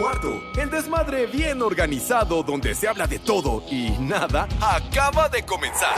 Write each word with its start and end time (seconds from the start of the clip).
Son 0.00 0.10
las 0.10 0.20
3 0.20 0.30
y 0.30 0.38
cuarto. 0.40 0.42
El 0.56 0.70
desmadre 0.70 1.26
bien 1.26 1.62
organizado 1.62 2.42
donde 2.42 2.74
se 2.74 2.88
habla 2.88 3.06
de 3.06 3.18
todo 3.18 3.62
y 3.70 3.90
nada 3.98 4.48
acaba 4.60 5.28
de 5.28 5.44
comenzar. 5.44 5.94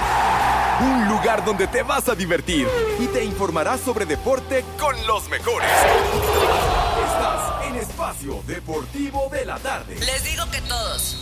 Un 0.81 1.09
lugar 1.09 1.45
donde 1.45 1.67
te 1.69 1.83
vas 1.83 2.09
a 2.09 2.15
divertir 2.15 2.67
y 2.99 3.07
te 3.07 3.25
informarás 3.25 3.81
sobre 3.81 4.07
deporte 4.07 4.65
con 4.79 4.95
los 5.07 5.29
mejores. 5.29 5.69
Estás 7.07 7.67
en 7.67 7.77
Espacio 7.77 8.43
Deportivo 8.47 9.29
de 9.31 9.45
la 9.45 9.59
Tarde. 9.59 9.97
Les 9.97 10.25
digo 10.25 10.45
que 10.51 10.61
todos. 10.63 11.19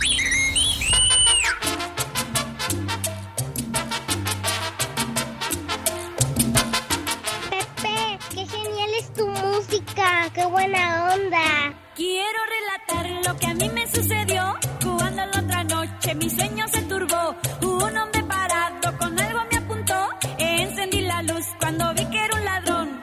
Pepe, 7.49 8.19
qué 8.29 8.45
genial 8.45 8.89
es 8.99 9.13
tu 9.13 9.27
música, 9.27 10.29
qué 10.33 10.45
buena 10.45 11.13
onda. 11.13 11.75
Quiero 12.01 12.39
relatar 12.57 13.27
lo 13.27 13.37
que 13.37 13.45
a 13.45 13.53
mí 13.53 13.69
me 13.69 13.85
sucedió. 13.85 14.57
Jugando 14.83 15.23
la 15.23 15.39
otra 15.39 15.63
noche, 15.63 16.15
mi 16.15 16.31
sueño 16.31 16.67
se 16.67 16.81
turbó. 16.81 17.35
Un 17.61 17.95
hombre 17.95 18.23
parado 18.23 18.97
con 18.97 19.19
algo 19.19 19.39
me 19.51 19.57
apuntó. 19.59 20.09
Encendí 20.39 21.01
la 21.01 21.21
luz 21.21 21.45
cuando 21.59 21.93
vi 21.93 22.03
que 22.05 22.25
era 22.25 22.35
un 22.35 22.43
ladrón. 22.43 23.01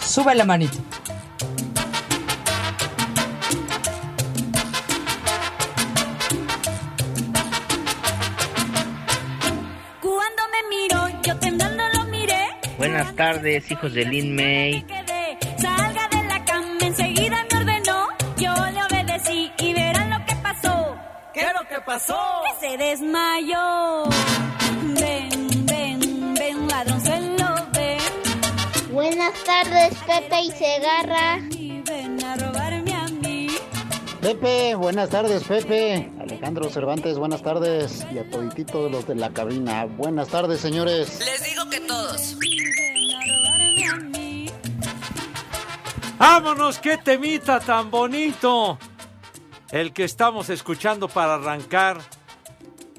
Sube 0.00 0.34
la 0.34 0.44
manita. 0.44 0.76
Cuando 10.02 10.42
me 10.52 10.76
miró, 10.76 11.22
yo 11.22 11.38
temblando 11.38 11.84
lo 11.94 12.04
miré. 12.04 12.48
Buenas 12.76 13.16
tardes, 13.16 13.70
hijos 13.70 13.94
de 13.94 14.04
Lin 14.04 14.36
May. 14.36 14.84
Salga 15.56 16.05
pasó? 21.86 22.18
Que 22.60 22.68
se 22.68 22.76
desmayó. 22.76 24.04
Ven, 25.00 25.66
ven, 25.66 26.34
ven, 26.34 26.68
ladrón 26.68 27.00
se 27.00 27.20
lo 27.20 27.54
ve. 27.72 27.98
Buenas 28.90 29.32
tardes, 29.44 29.94
Pepe 30.06 30.40
y 30.42 30.50
Segarra. 30.50 31.38
Y 31.50 31.80
ven 31.82 32.22
a 32.24 32.36
robarme 32.36 32.92
a 32.92 33.06
mí. 33.06 33.48
Pepe, 34.20 34.74
buenas 34.74 35.08
tardes, 35.08 35.44
Pepe. 35.44 36.10
Alejandro 36.20 36.68
Cervantes, 36.68 37.16
buenas 37.16 37.42
tardes. 37.42 38.04
Y 38.12 38.18
a 38.18 38.28
todititos 38.28 38.90
los 38.90 39.06
de 39.06 39.14
la 39.14 39.30
cabina. 39.30 39.84
Buenas 39.84 40.28
tardes, 40.28 40.60
señores. 40.60 41.20
Les 41.20 41.44
digo 41.44 41.70
que 41.70 41.80
todos. 41.80 42.36
Ven 42.38 43.14
a 43.14 43.20
robarme 43.22 43.88
a 43.88 43.96
mí. 43.96 44.46
¡Vámonos! 46.18 46.78
¡Qué 46.78 46.96
temita 46.98 47.60
tan 47.60 47.90
bonito! 47.90 48.78
El 49.72 49.92
que 49.92 50.04
estamos 50.04 50.48
escuchando 50.50 51.08
para 51.08 51.34
arrancar 51.34 51.98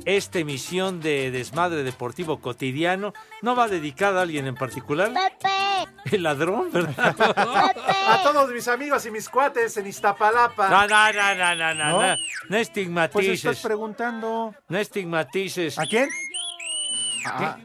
esta 0.06 0.40
emisión 0.40 1.02
de 1.02 1.32
Desmadre 1.32 1.84
Deportivo 1.84 2.40
Cotidiano. 2.40 3.14
¿No 3.42 3.56
va 3.56 3.68
dedicada 3.68 4.20
a 4.20 4.24
alguien 4.24 4.48
en 4.48 4.56
particular? 4.56 5.12
Pepe, 5.14 6.16
El 6.16 6.24
ladrón, 6.24 6.72
¿verdad? 6.72 7.16
A 8.08 8.22
todos 8.24 8.50
mis 8.52 8.68
amigos 8.70 9.06
y 9.06 9.12
mis 9.12 9.28
cuates 9.28 9.76
en 9.78 9.88
Iztapalapa. 9.88 10.70
No, 10.70 10.88
no, 10.88 11.12
no, 11.14 11.36
no, 11.36 11.56
no, 11.56 11.74
no, 11.74 11.86
¿No? 11.90 12.02
no, 12.02 12.08
no 12.08 12.18
Pues 12.48 12.62
estigmatices. 12.70 13.34
estás 13.46 13.60
preguntando. 13.62 14.56
No 14.70 14.78
estigmatices. 14.78 15.78
¿A 15.78 15.84
quién? 15.86 16.10
Ah, 17.26 17.58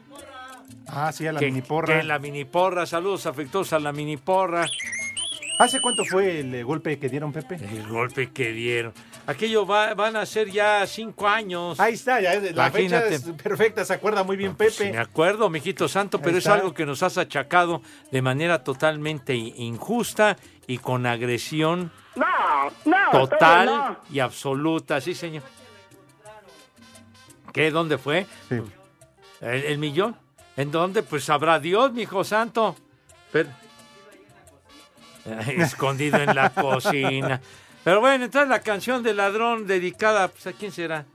ah, 0.87 1.11
sí, 1.13 1.25
a 1.25 1.31
la 1.31 1.39
que, 1.39 1.45
mini 1.45 1.61
porra. 1.61 1.97
que 1.99 2.03
la 2.03 2.19
mini 2.19 2.43
porra. 2.43 2.85
Saludos 2.85 3.25
afectuosos 3.25 3.71
a 3.73 3.79
la 3.79 3.93
mini 3.93 4.17
porra. 4.17 4.65
¿Hace 5.63 5.79
cuánto 5.81 6.03
fue 6.03 6.39
el 6.41 6.53
eh, 6.55 6.63
golpe 6.63 6.99
que 6.99 7.07
dieron, 7.09 7.31
Pepe? 7.31 7.55
El 7.55 7.87
golpe 7.87 8.31
que 8.31 8.51
dieron. 8.51 8.93
Aquello 9.27 9.65
va- 9.65 9.93
van 9.93 10.15
a 10.17 10.25
ser 10.25 10.49
ya 10.51 10.85
cinco 10.85 11.27
años. 11.27 11.79
Ahí 11.79 11.93
está, 11.93 12.19
ya 12.19 12.33
es- 12.33 12.53
la 12.55 12.69
fecha 12.71 12.97
Imagínate. 12.97 13.15
es 13.15 13.23
perfecta, 13.41 13.85
se 13.85 13.93
acuerda 13.93 14.23
muy 14.23 14.35
bien 14.35 14.51
Sí, 14.51 14.57
me 14.59 14.67
Pepe. 14.91 14.97
acuerdo, 14.97 15.49
mijito 15.49 15.87
santo, 15.87 16.19
pero 16.21 16.37
es 16.37 16.47
algo 16.47 16.73
que 16.73 16.85
nos 16.85 17.01
has 17.03 17.17
achacado 17.17 17.81
de 18.11 18.21
manera 18.21 18.63
totalmente 18.63 19.33
injusta 19.35 20.37
y 20.67 20.77
con 20.79 21.05
agresión 21.05 21.91
No, 22.15 22.25
no, 22.85 23.11
total 23.11 23.65
no. 23.65 23.97
y 24.11 24.19
absoluta. 24.19 24.99
Sí, 25.01 25.13
señor. 25.15 25.43
¿Qué? 27.53 27.71
¿Dónde 27.71 27.97
fue? 27.97 28.25
Sí. 28.49 28.55
¿El, 29.41 29.63
el 29.65 29.77
millón? 29.77 30.15
¿En 30.57 30.71
dónde? 30.71 31.03
Pues 31.03 31.23
sabrá 31.23 31.59
Dios, 31.59 31.93
mijo 31.93 32.23
santo. 32.23 32.75
Pero... 33.31 33.49
Escondido 35.47 36.17
en 36.17 36.35
la 36.35 36.49
cocina. 36.49 37.41
Pero 37.83 37.99
bueno, 37.99 38.25
entonces 38.25 38.49
la 38.49 38.61
canción 38.61 39.03
del 39.03 39.17
ladrón 39.17 39.67
dedicada, 39.67 40.27
pues, 40.27 40.47
¿a 40.47 40.53
quién 40.53 40.71
será? 40.71 41.05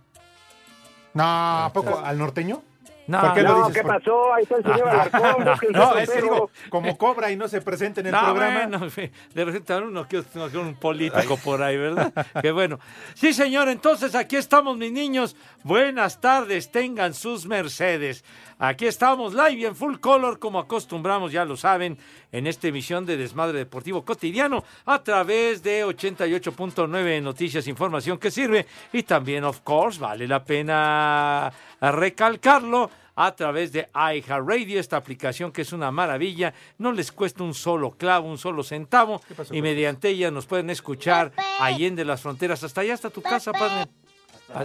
No, 1.15 1.25
¿a 1.25 1.71
poco? 1.73 1.99
¿Al 1.99 2.19
norteño? 2.19 2.63
No, 3.09 3.21
¿Por 3.23 3.35
qué 3.35 3.43
lo 3.43 3.49
No, 3.49 3.59
dices? 3.69 3.75
¿qué 3.75 3.83
Por- 3.83 3.99
pasó? 3.99 4.35
Ahí 4.35 4.43
está 4.43 4.57
el 4.57 4.63
señor 4.63 4.89
Alarcón. 4.89 5.45
búsquense 5.45 5.79
No, 5.79 5.93
un 5.93 5.99
es 5.99 6.11
que 6.11 6.23
digo, 6.23 6.51
como 6.69 6.97
cobra 6.99 7.31
y 7.33 7.37
no 7.37 7.49
se 7.49 7.61
presenta 7.63 8.01
en 8.01 8.07
el 8.09 8.13
No, 8.13 8.21
programa. 8.23 8.67
bueno, 8.69 8.87
de 9.35 9.45
repente 9.45 9.77
uno 9.77 10.07
que 10.07 10.19
un 10.59 10.75
político 10.75 11.37
por 11.39 11.63
ahí, 11.63 11.77
¿verdad? 11.79 12.13
que 12.43 12.53
bueno. 12.53 12.79
Sí, 13.15 13.33
señor, 13.33 13.69
entonces 13.69 14.15
aquí 14.15 14.37
estamos, 14.37 14.77
mis 14.77 14.93
niños. 14.93 15.37
Buenas 15.65 16.21
tardes, 16.21 16.71
tengan 16.71 17.15
sus 17.15 17.47
mercedes. 17.47 18.25
Aquí 18.61 18.87
estamos 18.87 19.35
live 19.35 19.53
y 19.53 19.65
en 19.67 19.77
full 19.77 19.99
color, 19.99 20.39
como 20.39 20.59
acostumbramos, 20.59 21.33
ya 21.33 21.45
lo 21.45 21.57
saben, 21.57 21.97
en 22.33 22.47
esta 22.47 22.67
emisión 22.69 23.07
de 23.07 23.17
Desmadre 23.17 23.57
Deportivo 23.59 24.05
Cotidiano, 24.05 24.65
a 24.85 25.03
través 25.03 25.63
de 25.63 25.85
88.9 25.87 27.23
Noticias, 27.23 27.67
Información 27.69 28.19
que 28.19 28.31
sirve. 28.31 28.67
Y 28.93 29.05
también, 29.05 29.45
of 29.45 29.61
course, 29.61 29.99
vale 30.01 30.27
la 30.27 30.45
pena 30.45 31.53
recalcarlo 31.81 32.91
a 33.21 33.35
través 33.35 33.73
de 33.73 33.89
iHeartRadio, 33.95 34.79
esta 34.79 34.97
aplicación 34.97 35.51
que 35.51 35.63
es 35.63 35.73
una 35.73 35.91
maravilla, 35.91 36.55
no 36.79 36.93
les 36.93 37.11
cuesta 37.11 37.43
un 37.43 37.53
solo 37.53 37.91
clavo, 37.91 38.29
un 38.29 38.39
solo 38.39 38.63
centavo, 38.63 39.21
pasó, 39.37 39.53
y 39.53 39.61
mediante 39.61 40.09
ella 40.09 40.31
nos 40.31 40.47
pueden 40.47 40.71
escuchar 40.71 41.33
Pepe. 41.33 41.43
allende 41.59 42.05
las 42.05 42.21
fronteras, 42.21 42.63
hasta 42.63 42.83
allá 42.83 42.95
hasta 42.95 43.11
tu 43.11 43.21
casa, 43.21 43.51
padre. 43.53 43.91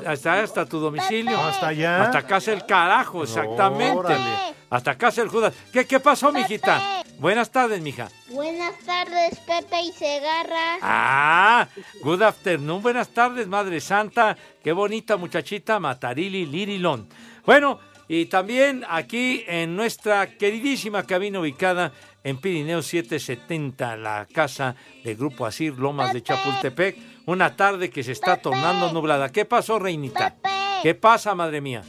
Hasta 0.05 0.39
hasta 0.41 0.65
tu 0.67 0.79
domicilio. 0.79 1.31
No, 1.31 1.45
hasta 1.45 1.67
allá. 1.69 2.03
Hasta 2.03 2.21
casa 2.27 2.53
el 2.53 2.65
carajo, 2.65 3.23
exactamente. 3.23 3.97
Órale. 3.97 4.55
Hasta 4.69 4.97
casa 4.97 5.23
el 5.23 5.29
Judas. 5.29 5.53
¿Qué, 5.73 5.85
qué 5.85 5.99
pasó, 5.99 6.31
mijita? 6.31 7.03
Buenas 7.19 7.49
tardes, 7.51 7.81
mija. 7.81 8.07
buenas 8.29 8.77
tardes, 8.85 9.39
Pepe 9.39 9.81
y 9.81 9.91
Segarra. 9.91 10.77
Ah, 10.81 11.67
good 12.01 12.21
afternoon. 12.21 12.81
Buenas 12.81 13.09
tardes, 13.09 13.47
Madre 13.47 13.81
Santa. 13.81 14.37
Qué 14.63 14.71
bonita 14.71 15.17
muchachita, 15.17 15.79
Matarili 15.79 16.45
Lirilón. 16.45 17.09
Bueno, 17.45 17.79
y 18.07 18.25
también 18.25 18.83
aquí 18.89 19.43
en 19.47 19.75
nuestra 19.75 20.37
queridísima 20.37 21.03
cabina 21.03 21.39
ubicada 21.39 21.93
en 22.23 22.37
Pirineo 22.37 22.81
770, 22.81 23.97
la 23.97 24.27
casa 24.31 24.75
del 25.03 25.15
Grupo 25.15 25.45
Asir 25.45 25.77
Lomas 25.77 26.13
de 26.13 26.21
Chapultepec. 26.21 26.97
Una 27.25 27.55
tarde 27.55 27.89
que 27.89 28.03
se 28.03 28.11
está 28.11 28.37
tornando 28.37 28.91
nublada. 28.91 29.29
¿Qué 29.29 29.45
pasó, 29.45 29.79
reinita? 29.79 30.35
Pepe. 30.35 30.49
¿Qué 30.83 30.95
pasa, 30.95 31.33
madre 31.33 31.61
mía? 31.61 31.83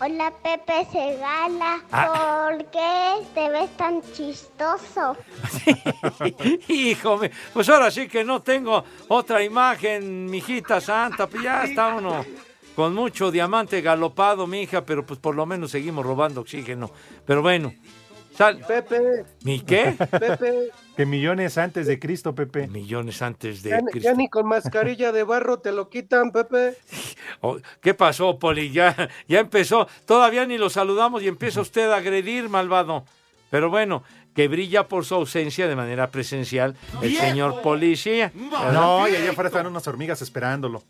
Hola, 0.00 0.32
Pepe 0.42 0.86
Segala. 0.92 1.82
Ah. 1.90 2.50
¿Por 2.52 2.70
qué 2.70 3.26
te 3.34 3.50
ves 3.50 3.76
tan 3.76 4.00
chistoso? 4.12 5.16
Hijo, 6.68 7.18
mío, 7.18 7.30
pues 7.52 7.68
ahora 7.68 7.90
sí 7.90 8.06
que 8.06 8.22
no 8.22 8.40
tengo 8.40 8.84
otra 9.08 9.42
imagen, 9.42 10.26
mijita 10.26 10.80
santa, 10.80 11.26
pues 11.26 11.42
ya 11.42 11.64
está 11.64 11.96
uno 11.96 12.24
con 12.78 12.94
mucho 12.94 13.32
diamante 13.32 13.80
galopado, 13.80 14.46
mija, 14.46 14.86
pero 14.86 15.04
pues 15.04 15.18
por 15.18 15.34
lo 15.34 15.44
menos 15.46 15.72
seguimos 15.72 16.06
robando 16.06 16.42
oxígeno. 16.42 16.92
Pero 17.26 17.42
bueno, 17.42 17.74
sal. 18.36 18.60
Pepe, 18.68 19.24
¿Mi 19.42 19.58
qué? 19.62 19.96
Pepe, 19.98 20.70
Que 20.96 21.04
millones 21.04 21.58
antes 21.58 21.88
de 21.88 21.98
Cristo, 21.98 22.36
Pepe. 22.36 22.68
Millones 22.68 23.20
antes 23.20 23.64
de 23.64 23.70
ya, 23.70 23.80
Cristo. 23.80 24.08
ya 24.08 24.14
ni 24.14 24.28
con 24.28 24.46
mascarilla 24.46 25.10
de 25.10 25.24
barro 25.24 25.58
te 25.58 25.72
lo 25.72 25.88
quitan, 25.90 26.30
Pepe. 26.30 26.76
Oh, 27.40 27.58
¿Qué 27.80 27.94
pasó, 27.94 28.38
Poli? 28.38 28.70
Ya, 28.70 29.08
ya 29.26 29.40
empezó. 29.40 29.88
Todavía 30.06 30.46
ni 30.46 30.56
lo 30.56 30.70
saludamos 30.70 31.24
y 31.24 31.26
empieza 31.26 31.60
usted 31.60 31.90
a 31.90 31.96
agredir, 31.96 32.48
malvado. 32.48 33.04
Pero 33.50 33.70
bueno, 33.70 34.04
que 34.34 34.48
brilla 34.48 34.86
por 34.88 35.04
su 35.04 35.14
ausencia 35.14 35.66
de 35.68 35.74
manera 35.76 36.10
presencial 36.10 36.76
el 37.02 37.16
señor 37.16 37.60
policía. 37.62 38.32
No, 38.34 39.08
y 39.08 39.16
allá 39.16 39.30
afuera 39.30 39.48
están 39.48 39.66
unas 39.66 39.86
hormigas 39.86 40.22
esperándolo. 40.22 40.82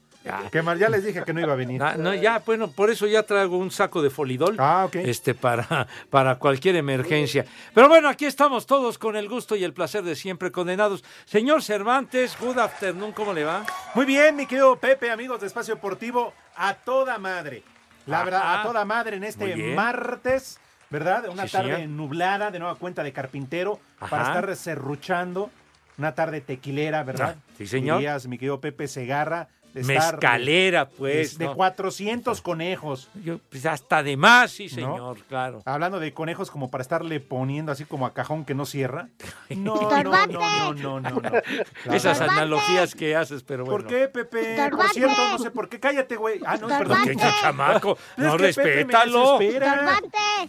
Que 0.50 0.61
mal, 0.61 0.79
ya 0.79 0.90
les 0.90 1.05
dije 1.05 1.23
que 1.25 1.32
no 1.32 1.40
iba 1.40 1.55
a 1.55 1.56
venir. 1.56 1.82
Ah, 1.82 1.94
no, 1.96 2.12
ya, 2.14 2.43
bueno, 2.44 2.70
por 2.70 2.90
eso 2.90 3.06
ya 3.06 3.23
traigo 3.23 3.56
un 3.56 3.70
saco 3.70 4.02
de 4.02 4.11
folidol. 4.11 4.56
Ah, 4.58 4.87
Este, 4.93 5.35
para, 5.35 5.87
para 6.11 6.35
cualquier 6.35 6.76
emergencia. 6.76 7.46
Pero 7.73 7.88
bueno, 7.88 8.11
aquí 8.11 8.26
estamos 8.26 8.67
todos 8.67 8.99
con 8.99 9.17
el 9.17 9.26
gusto 9.29 9.56
y 9.56 9.64
el 9.64 9.73
placer 9.73 10.02
de 10.02 10.14
siempre 10.17 10.52
condenados. 10.52 11.02
Señor 11.25 11.62
Cervantes, 11.62 12.37
good 12.38 12.58
afternoon, 12.58 13.12
¿cómo 13.12 13.32
le 13.32 13.44
va? 13.44 13.64
Muy 13.94 14.05
bien, 14.05 14.37
mi 14.37 14.44
querido 14.44 14.76
Pepe, 14.76 15.11
amigos 15.11 15.40
de 15.40 15.46
Espacio 15.46 15.76
Deportivo, 15.76 16.35
a 16.56 16.75
toda 16.75 17.17
madre. 17.17 17.62
La 18.05 18.23
verdad, 18.25 18.43
Ajá. 18.43 18.61
a 18.61 18.62
toda 18.64 18.85
madre 18.85 19.17
en 19.17 19.25
este 19.25 19.75
martes, 19.75 20.58
¿verdad? 20.90 21.29
Una 21.29 21.46
Sí, 21.46 21.52
tarde 21.52 21.75
señor. 21.76 21.88
nublada, 21.90 22.50
de 22.50 22.58
nueva 22.58 22.75
cuenta 22.76 23.02
de 23.02 23.12
carpintero, 23.12 23.81
para 23.99 24.23
estar 24.23 24.56
serruchando. 24.56 25.50
Una 25.99 26.14
tarde 26.14 26.40
tequilera, 26.40 27.02
¿verdad? 27.02 27.37
Ah, 27.38 27.52
sí, 27.58 27.67
señor. 27.67 27.99
Dirías, 27.99 28.26
mi 28.29 28.38
querido 28.38 28.61
Pepe 28.61 28.87
Segarra. 28.87 29.49
De 29.75 29.81
estar- 29.82 30.15
Mezcalera, 30.15 30.88
pues. 30.88 31.38
De, 31.38 31.44
de 31.44 31.50
¿no? 31.50 31.56
400 31.56 32.41
conejos. 32.41 33.09
Yo, 33.23 33.38
pues 33.50 33.67
hasta 33.67 34.03
de 34.03 34.17
más, 34.17 34.50
sí, 34.53 34.65
¿No? 34.65 34.70
señor, 34.75 35.19
claro. 35.29 35.62
Hablando 35.65 36.00
de 36.00 36.12
conejos 36.12 36.50
como 36.50 36.70
para 36.70 36.82
estarle 36.82 37.20
poniendo 37.20 37.70
así 37.73 37.85
como 37.85 38.06
a 38.06 38.15
cajón 38.15 38.44
que 38.44 38.55
no 38.55 38.67
cierra. 38.67 39.09
No, 39.50 39.75
no, 40.03 40.26
no, 40.26 40.75
no, 40.75 41.00
no, 41.00 41.11
no. 41.87 41.94
Esas 41.94 42.20
analogías 42.20 42.94
que 42.94 43.17
haces, 43.17 43.43
pero 43.43 43.65
bueno. 43.65 43.79
¿Por 43.79 43.87
qué, 43.88 44.09
Pepe? 44.09 44.56
Por 44.70 44.88
cierto, 44.91 45.17
no 45.31 45.38
sé 45.38 45.50
por 45.50 45.69
qué. 45.69 45.81
Cállate, 45.81 46.17
güey. 46.17 46.41
Ah, 46.44 46.56
no, 46.59 46.69
perdón. 46.69 46.99
Pequeño 47.05 47.31
chamaco, 47.41 47.97
no 48.19 48.37
respétalo. 48.37 49.38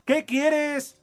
¿Qué 0.05 0.25
quieres? 0.25 0.98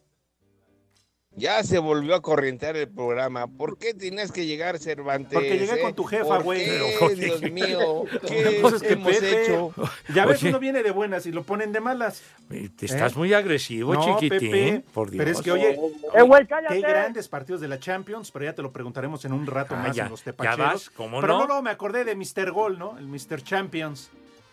Ya 1.38 1.62
se 1.64 1.78
volvió 1.78 2.14
a 2.14 2.22
corrientear 2.22 2.76
el 2.76 2.88
programa. 2.88 3.46
¿Por 3.46 3.76
qué 3.76 3.92
tienes 3.92 4.32
que 4.32 4.46
llegar, 4.46 4.78
Cervantes? 4.78 5.34
Porque 5.34 5.58
llegué 5.58 5.74
eh? 5.74 5.82
con 5.82 5.94
tu 5.94 6.04
jefa, 6.04 6.36
¿Por 6.36 6.44
güey. 6.44 6.66
Dios 7.14 7.42
mío, 7.52 8.04
¿qué 8.26 8.58
Pues 8.62 8.74
es 8.74 8.82
que 8.82 8.94
hemos 8.94 9.12
Pepe, 9.12 9.42
hecho? 9.44 9.70
Ya 10.14 10.24
ves, 10.24 10.40
Oye. 10.40 10.48
uno 10.48 10.58
viene 10.58 10.82
de 10.82 10.90
buenas 10.92 11.26
y 11.26 11.32
lo 11.32 11.42
ponen 11.42 11.72
de 11.72 11.80
malas. 11.80 12.22
Te 12.48 12.86
estás 12.86 13.12
¿Eh? 13.12 13.18
muy 13.18 13.34
agresivo, 13.34 13.92
No, 13.92 14.18
chiquitín. 14.18 14.50
Pepe, 14.50 14.84
por 14.94 15.10
Dios. 15.10 15.18
Pero 15.22 15.30
es 15.38 15.42
que, 15.42 15.52
oye, 15.52 15.78
¡Eh, 16.14 16.22
güey, 16.22 16.46
qué 16.46 16.80
grandes 16.80 17.28
partidos 17.28 17.60
de 17.60 17.68
la 17.68 17.78
Champions, 17.78 18.30
pero 18.30 18.46
ya 18.46 18.54
te 18.54 18.62
lo 18.62 18.72
preguntaremos 18.72 19.22
en 19.26 19.34
un 19.34 19.46
rato 19.46 19.74
Ah, 19.76 19.82
más 19.82 19.94
ya, 19.94 20.04
en 20.04 20.10
los 20.12 20.20
ya 20.20 20.32
tepacheros. 20.32 20.58
vas, 20.58 20.90
¿cómo 20.90 21.20
pero 21.20 21.34
no? 21.34 21.46
no, 21.46 21.56
no, 21.56 21.62
me 21.62 21.68
acordé 21.70 22.04
de 22.04 22.14
Mr. 22.16 22.50
Gol, 22.50 22.78
¿no? 22.78 22.96
El 22.98 23.08
Mr. 23.08 23.42
Champions 23.42 24.10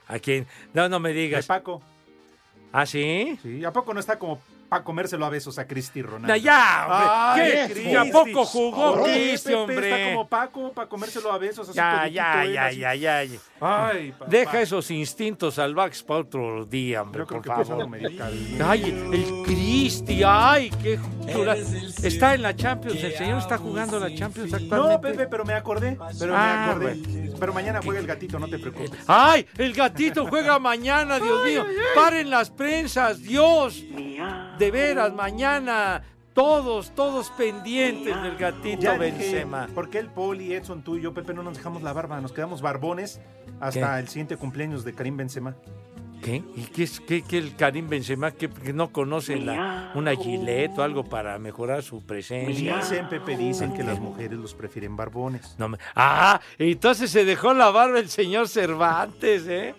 ¿A 0.10 0.20
quién? 0.20 0.46
No, 0.74 0.90
no 0.90 1.00
me 1.00 1.14
de 1.14 1.22
digas. 1.22 1.46
Paco. 1.46 1.82
¿Ah, 2.74 2.86
sí? 2.86 3.40
Sí, 3.42 3.64
¿a 3.64 3.72
poco 3.72 3.94
no 3.94 4.02
está 4.02 4.20
como 4.20 4.42
para 4.74 4.84
comérselo 4.84 5.24
a 5.24 5.30
besos 5.30 5.60
a 5.60 5.68
Cristi 5.68 6.02
Ronaldo? 6.02 6.28
Na, 6.30 6.38
ya, 6.38 6.88
hombre. 6.90 7.58
Ay, 7.68 7.74
¿Qué? 7.74 7.92
¿Y 7.92 7.96
a 7.96 8.06
poco 8.12 8.44
jugó 8.44 9.04
Cristi, 9.04 9.50
Pepe, 9.50 9.56
hombre? 9.56 9.90
Está 9.92 10.12
como 10.14 10.28
Paco 10.28 10.72
para 10.74 10.90
comérselo 10.90 11.32
a 11.32 11.38
besos. 11.38 11.70
Así 11.70 11.78
Ya, 11.78 12.08
ya, 12.08 12.44
él, 12.44 12.54
ya, 12.54 12.66
así. 12.66 12.78
ya, 12.80 12.96
ya, 12.96 13.24
ya. 13.24 13.40
Ay, 13.62 14.12
papá. 14.14 14.26
Deja 14.32 14.62
esos 14.62 14.90
instintos 14.90 15.54
salvajes 15.56 16.02
para 16.02 16.22
otro 16.22 16.66
día, 16.66 17.04
hombre, 17.04 17.24
por 17.24 17.46
favor. 17.46 17.88
Ay, 18.66 18.84
el 19.14 19.44
Cristi, 19.46 20.24
ay, 20.26 20.72
qué 20.82 21.00
chula. 21.32 21.56
Está 21.56 22.34
en 22.34 22.42
la 22.42 22.56
Champions, 22.56 23.04
el 23.04 23.14
señor 23.14 23.38
está 23.38 23.60
jugando 23.60 24.00
la 24.00 24.14
Champions 24.16 24.50
No, 24.52 24.58
actualmente. 24.58 25.10
Pepe, 25.12 25.28
pero 25.28 25.46
me 25.46 25.54
acordé. 25.54 26.00
Pero 26.18 26.34
Ah, 26.36 26.66
me 26.80 26.92
acordé. 26.92 27.30
Pero 27.40 27.54
mañana 27.54 27.80
juega 27.84 28.00
el 28.00 28.08
gatito, 28.08 28.40
no 28.40 28.48
te 28.48 28.58
preocupes. 28.58 28.92
Ay, 29.06 29.46
el 29.58 29.74
gatito 29.74 30.26
juega 30.28 30.58
mañana, 30.58 31.20
Dios 31.20 31.46
mío. 31.46 31.64
Paren 31.94 32.30
las 32.30 32.50
prensas, 32.50 33.22
Dios. 33.22 33.84
De 34.64 34.72
veras, 34.72 35.14
mañana. 35.14 36.04
Todos, 36.34 36.96
todos 36.96 37.30
pendientes 37.32 38.16
del 38.24 38.38
gatito 38.38 38.80
Ya 38.82 38.94
dije, 38.98 39.12
Benzema. 39.18 39.68
¿por 39.76 39.90
qué 39.90 40.00
el 40.00 40.08
Poli, 40.08 40.54
Edson, 40.54 40.82
tú 40.86 40.96
y 40.96 41.02
yo, 41.02 41.14
Pepe, 41.14 41.34
no 41.34 41.44
nos 41.44 41.58
dejamos 41.58 41.84
la 41.84 41.92
barba? 41.92 42.22
Nos 42.22 42.32
quedamos 42.32 42.62
barbones 42.62 43.20
hasta 43.60 43.96
¿Qué? 43.96 44.00
el 44.00 44.08
siguiente 44.08 44.38
cumpleaños 44.38 44.86
de 44.86 44.94
Karim 44.94 45.18
Benzema. 45.18 45.54
¿Qué? 46.24 46.42
¿Y 46.56 46.62
qué 46.74 46.84
es 46.84 47.02
qué, 47.02 47.22
qué 47.24 47.40
el 47.40 47.58
Karim 47.58 47.90
Benzema 47.90 48.32
que, 48.32 48.50
que 48.50 48.72
no 48.72 48.94
conoce 48.94 49.36
la, 49.36 49.92
una 49.96 50.16
gilet 50.16 50.72
o 50.80 50.84
algo 50.84 51.04
para 51.04 51.38
mejorar 51.40 51.84
su 51.84 52.06
presencia? 52.06 52.78
Dicen, 52.78 53.10
Pepe, 53.10 53.36
dicen 53.36 53.74
que 53.74 53.84
las 53.84 54.00
mujeres 54.00 54.40
los 54.40 54.54
prefieren 54.54 54.96
barbones. 54.96 55.56
No 55.58 55.68
me- 55.68 55.78
Ah, 55.94 56.40
entonces 56.58 57.12
se 57.12 57.26
dejó 57.26 57.54
la 57.54 57.70
barba 57.70 58.00
el 58.00 58.08
señor 58.10 58.48
Cervantes, 58.48 59.46
¿eh? 59.46 59.76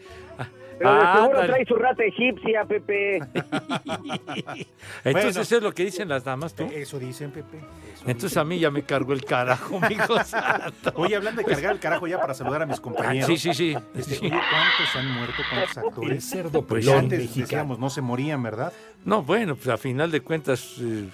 Pero 0.79 0.95
de 0.95 1.13
seguro 1.21 1.47
trae 1.47 1.65
su 1.67 1.75
rata 1.77 2.05
egipcia, 2.05 2.65
Pepe. 2.65 3.19
Entonces 5.05 5.51
es 5.53 5.63
lo 5.63 5.73
que 5.73 5.85
dicen 5.85 6.09
las 6.09 6.25
damas, 6.25 6.55
tú. 6.55 6.65
Eso 6.73 6.99
dicen, 6.99 7.31
Pepe. 7.31 7.59
eso 7.59 8.05
Entonces 8.07 8.37
a 8.37 8.45
mí 8.45 8.59
ya 8.59 8.71
me 8.71 8.83
cargó 8.83 9.13
el 9.13 9.25
carajo, 9.25 9.81
mijo 9.89 10.19
santo. 10.25 10.93
Oye, 10.97 11.17
hablando 11.17 11.43
de 11.43 11.47
cargar 11.47 11.73
el 11.73 11.79
carajo 11.81 12.07
ya 12.07 12.21
para 12.21 12.35
saludar 12.35 12.63
a 12.63 12.67
mis 12.67 12.81
compañeros. 12.81 13.27
Sí, 13.29 13.37
sí, 13.37 13.55
sí. 13.55 13.77
Este, 13.95 14.15
Sí. 14.17 14.27
oye, 14.27 14.31
¿Cuántos 14.31 14.97
han 14.97 15.11
muerto? 15.13 15.43
¿Cuántos 15.51 15.77
actores? 15.79 16.35
Pues 16.69 16.85
Que 16.85 16.91
sí. 16.91 16.97
antes 16.97 17.35
decíamos, 17.37 17.79
no 17.79 17.91
se 17.91 18.01
morían, 18.01 18.43
¿verdad? 18.43 18.73
No, 19.05 19.23
bueno, 19.23 19.57
pues 19.57 19.69
a 19.69 19.77
final 19.77 20.11
de 20.11 20.21
cuentas 20.21 20.77
eh, 20.81 21.09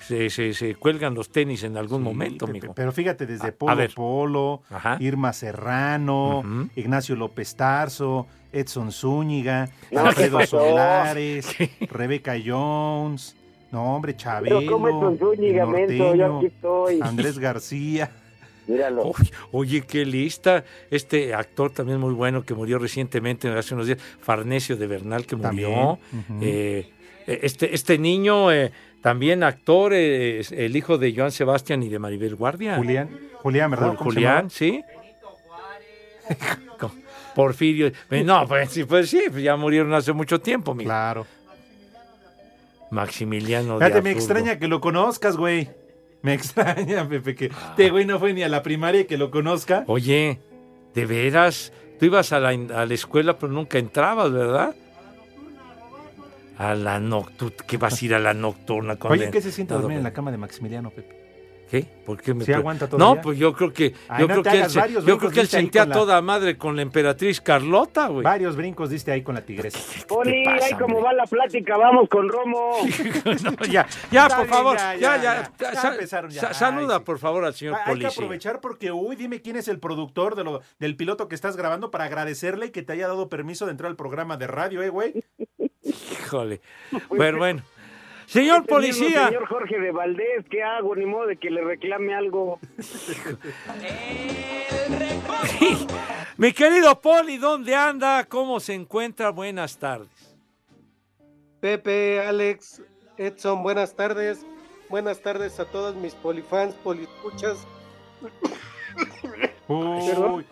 se, 0.00 0.30
se- 0.30 0.52
se 0.54 0.74
cuelgan 0.74 1.14
los 1.14 1.30
tenis 1.30 1.62
en 1.64 1.76
algún 1.76 2.02
momento, 2.02 2.46
Pepe, 2.46 2.60
mijo. 2.60 2.74
Pero 2.74 2.92
fíjate, 2.92 3.26
desde 3.26 3.52
Polo. 3.52 3.74
Polo, 3.94 4.62
Ajá. 4.70 4.96
Irma 5.00 5.32
Serrano. 5.32 6.42
Ignacio 6.76 7.16
López 7.16 7.54
Tarso, 7.56 8.26
Edson 8.58 8.90
Zúñiga, 8.92 9.68
No, 9.90 10.00
Alfredo. 10.06 10.44
Solares, 10.46 11.54
Rebeca 11.90 12.34
Jones, 12.44 13.36
no 13.72 13.94
hombre, 13.96 14.16
Chabelo, 14.16 14.58
Pero 14.60 14.70
¿cómo 14.72 14.88
Edson 14.88 15.18
Zúñiga? 15.18 15.64
Yo 16.14 16.36
aquí 16.38 16.46
estoy. 16.46 17.00
Andrés 17.02 17.38
García. 17.38 18.10
Míralo. 18.68 19.02
Oye, 19.02 19.30
oye, 19.52 19.80
qué 19.82 20.04
lista. 20.04 20.64
Este 20.90 21.32
actor 21.34 21.70
también 21.70 22.00
muy 22.00 22.12
bueno 22.14 22.42
que 22.44 22.52
murió 22.54 22.78
recientemente, 22.80 23.48
hace 23.48 23.74
unos 23.74 23.86
días, 23.86 23.98
Farnesio 24.20 24.76
de 24.76 24.86
Bernal, 24.88 25.24
que 25.24 25.36
murió. 25.36 25.70
Ujú. 25.92 25.98
Eh, 26.42 26.90
este, 27.28 27.72
este 27.74 27.96
niño, 27.98 28.50
eh, 28.52 28.72
también 29.02 29.44
actor, 29.44 29.92
eh, 29.92 30.40
es 30.40 30.50
el 30.50 30.74
hijo 30.76 30.98
de 30.98 31.14
Joan 31.14 31.30
Sebastián 31.30 31.80
y 31.84 31.88
de 31.88 32.00
Maribel 32.00 32.34
Guardia. 32.34 32.76
Julián, 32.76 33.08
Julián, 33.34 33.70
¿verdad? 33.70 33.86
Jul- 33.92 33.96
¿Cómo 33.98 34.10
se 34.10 34.14
Julián, 34.16 34.50
sí. 34.50 34.82
Co- 36.80 36.90
Porfirio. 37.36 37.92
No, 38.24 38.48
pues 38.48 38.70
sí, 38.70 38.84
pues 38.84 39.10
sí, 39.10 39.24
pues 39.30 39.42
ya 39.42 39.56
murieron 39.56 39.92
hace 39.92 40.12
mucho 40.14 40.40
tiempo, 40.40 40.74
mi 40.74 40.84
Claro. 40.84 41.26
Maximiliano 42.90 43.78
de 43.78 43.84
Fíjate, 43.86 44.02
me 44.02 44.10
extraña 44.10 44.58
que 44.58 44.68
lo 44.68 44.80
conozcas, 44.80 45.36
güey. 45.36 45.68
Me 46.22 46.32
extraña, 46.34 47.06
Pepe, 47.08 47.34
que 47.34 47.50
Ah. 47.52 47.68
este 47.70 47.90
güey 47.90 48.06
no 48.06 48.18
fue 48.18 48.32
ni 48.32 48.42
a 48.42 48.48
la 48.48 48.62
primaria 48.62 49.02
y 49.02 49.04
que 49.04 49.18
lo 49.18 49.30
conozca. 49.30 49.84
Oye, 49.86 50.40
de 50.94 51.04
veras, 51.06 51.72
tú 52.00 52.06
ibas 52.06 52.32
a 52.32 52.40
la, 52.40 52.48
a 52.50 52.86
la 52.86 52.94
escuela 52.94 53.36
pero 53.38 53.52
nunca 53.52 53.78
entrabas, 53.78 54.32
¿verdad? 54.32 54.74
A 56.56 56.74
la 56.74 56.98
nocturna, 56.98 57.56
¿qué 57.68 57.76
vas 57.76 58.00
a 58.00 58.04
ir 58.04 58.14
a 58.14 58.18
la 58.18 58.32
nocturna? 58.32 58.96
con 58.96 59.12
Oye, 59.12 59.30
¿qué 59.30 59.42
se 59.42 59.52
siente 59.52 59.74
dormir 59.74 59.98
en 59.98 60.04
la 60.04 60.12
cama 60.14 60.30
de 60.30 60.38
Maximiliano, 60.38 60.90
Pepe? 60.90 61.25
¿Qué? 61.70 61.82
¿Por 62.06 62.22
qué 62.22 62.32
me 62.32 62.44
¿Sí 62.44 62.52
aguanta 62.52 62.88
todavía? 62.88 63.16
No, 63.16 63.20
pues 63.20 63.36
yo 63.38 63.52
creo 63.52 63.72
que 63.72 63.92
Ay, 64.08 64.20
yo 64.20 64.28
no 64.28 64.34
creo 64.40 64.52
que 64.52 64.60
él, 64.60 64.70
se- 64.70 64.92
yo 65.04 65.18
creo 65.18 65.30
que 65.32 65.40
él 65.40 65.48
sentía 65.48 65.84
la- 65.84 65.94
toda 65.94 66.22
madre 66.22 66.56
con 66.56 66.76
la 66.76 66.82
emperatriz 66.82 67.40
Carlota, 67.40 68.06
güey. 68.06 68.22
Varios 68.22 68.54
brincos 68.54 68.88
diste 68.90 69.10
ahí 69.10 69.22
con 69.22 69.34
la 69.34 69.40
tigresa. 69.44 69.76
Poli, 70.06 70.46
ahí 70.46 70.74
como 70.74 71.02
va 71.02 71.12
la 71.12 71.24
plática, 71.26 71.76
vamos 71.76 72.08
con 72.08 72.28
Romo. 72.28 72.70
No, 73.42 73.64
ya, 73.66 73.84
ya, 74.12 74.28
por 74.28 74.36
bien, 74.38 74.48
favor, 74.48 74.76
ya, 74.76 74.94
ya, 74.96 75.16
ya, 75.16 75.50
ya, 75.72 75.88
empezaron 75.92 76.30
ya. 76.30 76.40
sa- 76.40 76.54
saluda, 76.54 76.94
Ay, 76.94 77.00
sí. 77.00 77.04
por 77.04 77.18
favor, 77.18 77.44
al 77.44 77.54
señor 77.54 77.74
Ah, 77.74 77.82
Hay 77.86 77.98
que 77.98 78.06
aprovechar 78.06 78.60
porque, 78.60 78.92
uy, 78.92 79.16
dime 79.16 79.42
quién 79.42 79.56
es 79.56 79.66
el 79.66 79.80
productor 79.80 80.36
de 80.36 80.44
lo, 80.44 80.60
del 80.78 80.94
piloto 80.96 81.26
que 81.26 81.34
estás 81.34 81.56
grabando 81.56 81.90
para 81.90 82.04
agradecerle 82.04 82.70
que 82.70 82.82
te 82.82 82.92
haya 82.92 83.08
dado 83.08 83.28
permiso 83.28 83.64
de 83.66 83.72
entrar 83.72 83.90
al 83.90 83.96
programa 83.96 84.36
de 84.36 84.46
radio, 84.46 84.82
¿eh, 84.82 84.88
güey? 84.90 85.24
Híjole. 85.82 86.60
Bueno, 87.08 87.38
bueno. 87.38 87.62
Señor 88.26 88.62
Este 88.62 88.74
mismo 88.74 88.76
policía. 88.98 89.26
Señor 89.28 89.46
Jorge 89.46 89.78
de 89.78 89.92
Valdés, 89.92 90.44
¿qué 90.50 90.62
hago? 90.62 90.94
Ni 90.96 91.06
modo 91.06 91.26
de 91.26 91.36
que 91.36 91.50
le 91.50 91.62
reclame 91.62 92.14
algo. 92.14 92.58
Mi 96.36 96.52
querido 96.52 97.00
Poli, 97.00 97.38
¿dónde 97.38 97.74
anda? 97.74 98.24
¿Cómo 98.24 98.60
se 98.60 98.74
encuentra? 98.74 99.30
Buenas 99.30 99.78
tardes. 99.78 100.36
Pepe, 101.60 102.20
Alex, 102.20 102.82
Edson, 103.16 103.62
buenas 103.62 103.94
tardes. 103.94 104.44
Buenas 104.88 105.20
tardes 105.20 105.58
a 105.58 105.64
todos 105.64 105.96
mis 105.96 106.14
polifans, 106.14 106.74
poliescuchas. 106.76 107.66
Uy. 109.68 110.44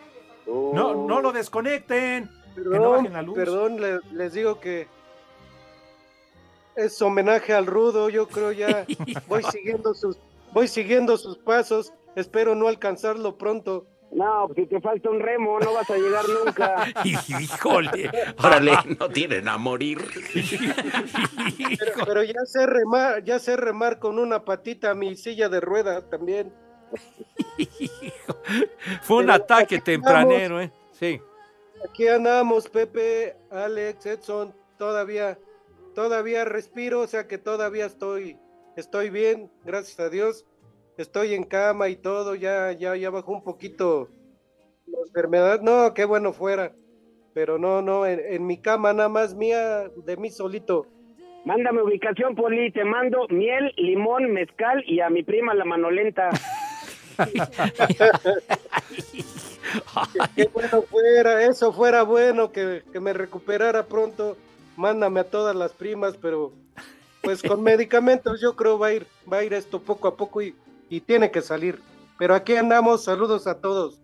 No, 0.47 0.95
no 1.07 1.21
lo 1.21 1.33
desconecten. 1.33 2.29
que 2.55 2.61
no 2.63 2.71
Perdón, 2.71 2.97
bajen 2.99 3.13
la 3.13 3.23
luz. 3.23 3.35
perdón, 3.37 3.81
le- 3.81 4.01
les 4.13 4.33
digo 4.33 4.59
que 4.61 4.89
es 6.77 7.01
homenaje 7.03 7.53
al 7.53 7.67
rudo. 7.67 8.09
Yo 8.09 8.29
creo 8.29 8.53
ya 8.53 8.87
voy 9.29 9.43
siguiendo 9.45 9.95
sus, 9.95 10.19
voy 10.53 10.69
siguiendo 10.69 11.17
sus 11.17 11.39
pasos. 11.39 11.93
Espero 12.17 12.55
no 12.55 12.69
alcanzarlo 12.69 13.37
pronto. 13.37 13.87
No, 14.15 14.49
si 14.55 14.67
te 14.67 14.81
falta 14.81 15.11
un 15.11 15.19
remo, 15.19 15.59
no 15.59 15.75
vas 15.75 15.91
a 15.91 15.97
llegar 15.97 16.25
nunca. 16.29 16.87
Híjole. 17.05 18.11
Órale, 18.39 18.73
no 19.01 19.09
tienen 19.09 19.49
a 19.49 19.59
morir. 19.59 19.99
Pero, 21.79 21.93
pero 22.07 22.23
ya 22.23 22.45
sé 22.47 22.65
remar, 22.65 23.25
ya 23.25 23.41
sé 23.41 23.57
remar 23.57 23.99
con 23.99 24.21
una 24.21 24.45
patita 24.45 24.95
mi 24.95 25.17
silla 25.17 25.49
de 25.49 25.61
ruedas 25.61 26.09
también. 26.09 26.53
Fue 29.03 29.17
un 29.17 29.27
Pero 29.27 29.35
ataque 29.35 29.81
tempranero, 29.81 30.61
¿eh? 30.61 30.71
Sí. 30.93 31.21
Aquí 31.89 32.07
andamos, 32.07 32.69
Pepe, 32.69 33.37
Alex, 33.51 34.07
Edson, 34.07 34.55
todavía, 34.79 35.37
todavía 35.95 36.45
respiro, 36.45 37.01
o 37.01 37.07
sea 37.07 37.27
que 37.27 37.39
todavía 37.39 37.87
estoy, 37.87 38.37
estoy 38.77 39.11
bien, 39.11 39.51
gracias 39.65 39.99
a 40.01 40.11
Dios. 40.11 40.45
Estoy 40.97 41.35
en 41.35 41.45
cama 41.45 41.89
y 41.89 41.97
todo, 41.97 42.35
ya, 42.37 42.71
ya, 42.73 42.95
ya 42.95 43.11
bajó 43.11 43.33
un 43.33 43.43
poquito 43.43 44.09
la 44.87 44.99
enfermedad. 45.07 45.61
No, 45.61 45.93
qué 45.95 46.05
bueno 46.05 46.33
fuera. 46.33 46.73
Pero 47.33 47.59
no, 47.59 47.83
no, 47.83 48.07
en, 48.07 48.21
en 48.21 48.47
mi 48.47 48.59
cama 48.59 48.93
nada 48.93 49.09
más 49.09 49.35
mía, 49.35 49.91
de 50.05 50.17
mí 50.17 50.31
solito. 50.31 50.87
Mándame 51.45 51.83
ubicación, 51.83 52.37
Poli, 52.37 52.71
te 52.71 52.85
mando 52.85 53.27
miel, 53.29 53.73
limón, 53.77 54.33
mezcal 54.33 54.83
y 54.87 55.01
a 55.01 55.11
mi 55.11 55.23
prima 55.23 55.53
la 55.53 55.65
manolenta. 55.65 56.31
Qué 60.37 60.49
bueno 60.53 60.83
fuera, 60.83 61.45
eso 61.45 61.73
fuera 61.73 62.03
bueno, 62.03 62.53
que, 62.53 62.83
que 62.93 63.01
me 63.01 63.13
recuperara 63.13 63.85
pronto. 63.87 64.37
Mándame 64.77 65.21
a 65.21 65.25
todas 65.25 65.55
las 65.55 65.73
primas, 65.73 66.17
pero 66.17 66.53
pues 67.23 67.43
con 67.49 67.63
medicamentos 67.63 68.41
yo 68.41 68.57
creo 68.57 68.79
va 68.79 68.89
a 68.89 68.95
ir, 68.95 69.07
va 69.31 69.39
a 69.39 69.45
ir 69.45 69.55
esto 69.55 69.81
poco 69.81 70.09
a 70.09 70.17
poco 70.17 70.43
y, 70.43 70.55
y 70.89 71.01
tiene 71.01 71.31
que 71.31 71.41
salir. 71.41 71.81
Pero 72.19 72.35
aquí 72.35 72.55
andamos, 72.55 73.05
saludos 73.05 73.47
a 73.47 73.61
todos. 73.61 74.01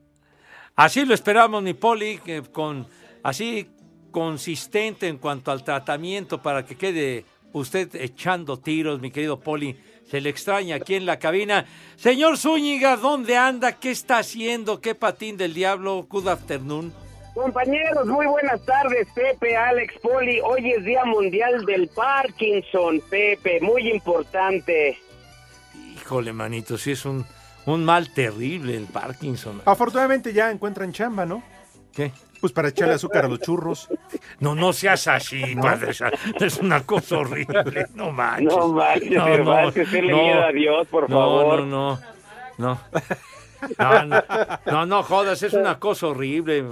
Así 0.76 1.04
lo 1.04 1.14
esperamos, 1.14 1.62
mi 1.62 1.74
Poli, 1.74 2.20
con 2.52 2.86
así 3.22 3.68
consistente 4.10 5.08
en 5.08 5.18
cuanto 5.18 5.50
al 5.50 5.62
tratamiento 5.62 6.42
para 6.42 6.64
que 6.64 6.76
quede 6.76 7.24
usted 7.52 7.94
echando 7.94 8.58
tiros, 8.58 9.00
mi 9.00 9.10
querido 9.10 9.38
Poli. 9.38 9.78
Se 10.10 10.20
le 10.20 10.30
extraña 10.30 10.76
aquí 10.76 10.94
en 10.96 11.06
la 11.06 11.18
cabina. 11.18 11.66
Señor 11.96 12.36
Zúñiga, 12.36 12.96
¿dónde 12.96 13.36
anda? 13.36 13.78
¿Qué 13.78 13.92
está 13.92 14.18
haciendo? 14.18 14.80
¿Qué 14.80 14.96
patín 14.96 15.36
del 15.36 15.54
diablo? 15.54 16.06
Good 16.08 16.26
afternoon. 16.26 16.92
Compañeros, 17.34 18.06
muy 18.06 18.26
buenas 18.26 18.60
tardes, 18.64 19.06
Pepe, 19.14 19.56
Alex, 19.56 19.94
Poli. 20.02 20.40
Hoy 20.40 20.72
es 20.72 20.84
Día 20.84 21.04
Mundial 21.04 21.64
del 21.64 21.88
Parkinson, 21.88 23.00
Pepe, 23.08 23.60
muy 23.60 23.88
importante. 23.90 24.98
Híjole, 25.94 26.32
manito, 26.32 26.76
sí 26.76 26.92
es 26.92 27.04
un, 27.04 27.24
un 27.66 27.84
mal 27.84 28.12
terrible 28.12 28.76
el 28.76 28.86
Parkinson. 28.86 29.62
Afortunadamente 29.64 30.32
ya 30.32 30.50
encuentran 30.50 30.92
chamba, 30.92 31.24
¿no? 31.24 31.42
¿Qué? 31.94 32.12
Pues 32.40 32.52
para 32.52 32.68
echarle 32.68 32.94
azúcar 32.94 33.24
a 33.26 33.28
los 33.28 33.40
churros. 33.40 33.88
No, 34.40 34.54
no 34.54 34.72
seas 34.72 35.06
así, 35.06 35.54
padre. 35.56 35.90
esa- 35.90 36.10
Es 36.40 36.56
una 36.58 36.82
cosa 36.84 37.18
horrible. 37.18 37.86
No 37.94 38.10
manches. 38.10 38.56
No 38.56 38.68
manches, 38.68 39.10
Cervantes, 39.22 39.90
tenle 39.90 40.14
miedo 40.14 40.42
a 40.44 40.50
Dios, 40.52 40.86
por 40.88 41.10
no, 41.10 41.16
favor. 41.18 41.60
No, 41.64 41.98
no, 42.56 42.78
no. 42.78 42.80
No, 43.78 44.04
no, 44.06 44.22
no, 44.64 44.86
no 44.86 45.02
jodas, 45.02 45.42
es 45.42 45.52
una 45.52 45.78
cosa 45.78 46.06
horrible. 46.06 46.64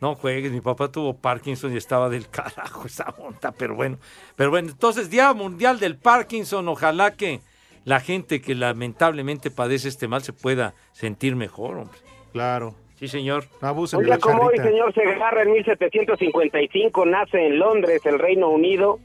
No 0.00 0.14
juegues, 0.14 0.50
mi 0.50 0.60
papá 0.62 0.90
tuvo 0.90 1.14
Parkinson 1.14 1.74
y 1.74 1.76
estaba 1.76 2.08
del 2.08 2.28
carajo 2.28 2.86
esa 2.86 3.14
monta, 3.18 3.52
pero 3.52 3.74
bueno. 3.74 3.98
Pero 4.36 4.50
bueno, 4.50 4.70
entonces, 4.70 5.10
Día 5.10 5.32
Mundial 5.34 5.78
del 5.78 5.96
Parkinson, 5.96 6.68
ojalá 6.68 7.16
que 7.16 7.40
la 7.84 8.00
gente 8.00 8.40
que 8.40 8.54
lamentablemente 8.54 9.50
padece 9.50 9.88
este 9.88 10.08
mal 10.08 10.22
se 10.22 10.32
pueda 10.32 10.74
sentir 10.92 11.36
mejor, 11.36 11.76
hombre. 11.78 11.98
Claro. 12.32 12.74
Sí, 12.96 13.08
señor. 13.08 13.44
Abusen 13.62 14.02
día 14.02 14.18
como 14.18 14.42
hoy, 14.42 14.58
señor 14.58 14.92
Segarra, 14.92 15.42
en 15.42 15.52
1755 15.52 17.06
nace 17.06 17.46
en 17.46 17.58
Londres, 17.58 18.04
el 18.04 18.18
Reino 18.18 18.50
Unido, 18.50 18.98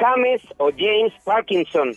James 0.00 0.40
o 0.56 0.70
James 0.70 1.12
Parkinson, 1.24 1.92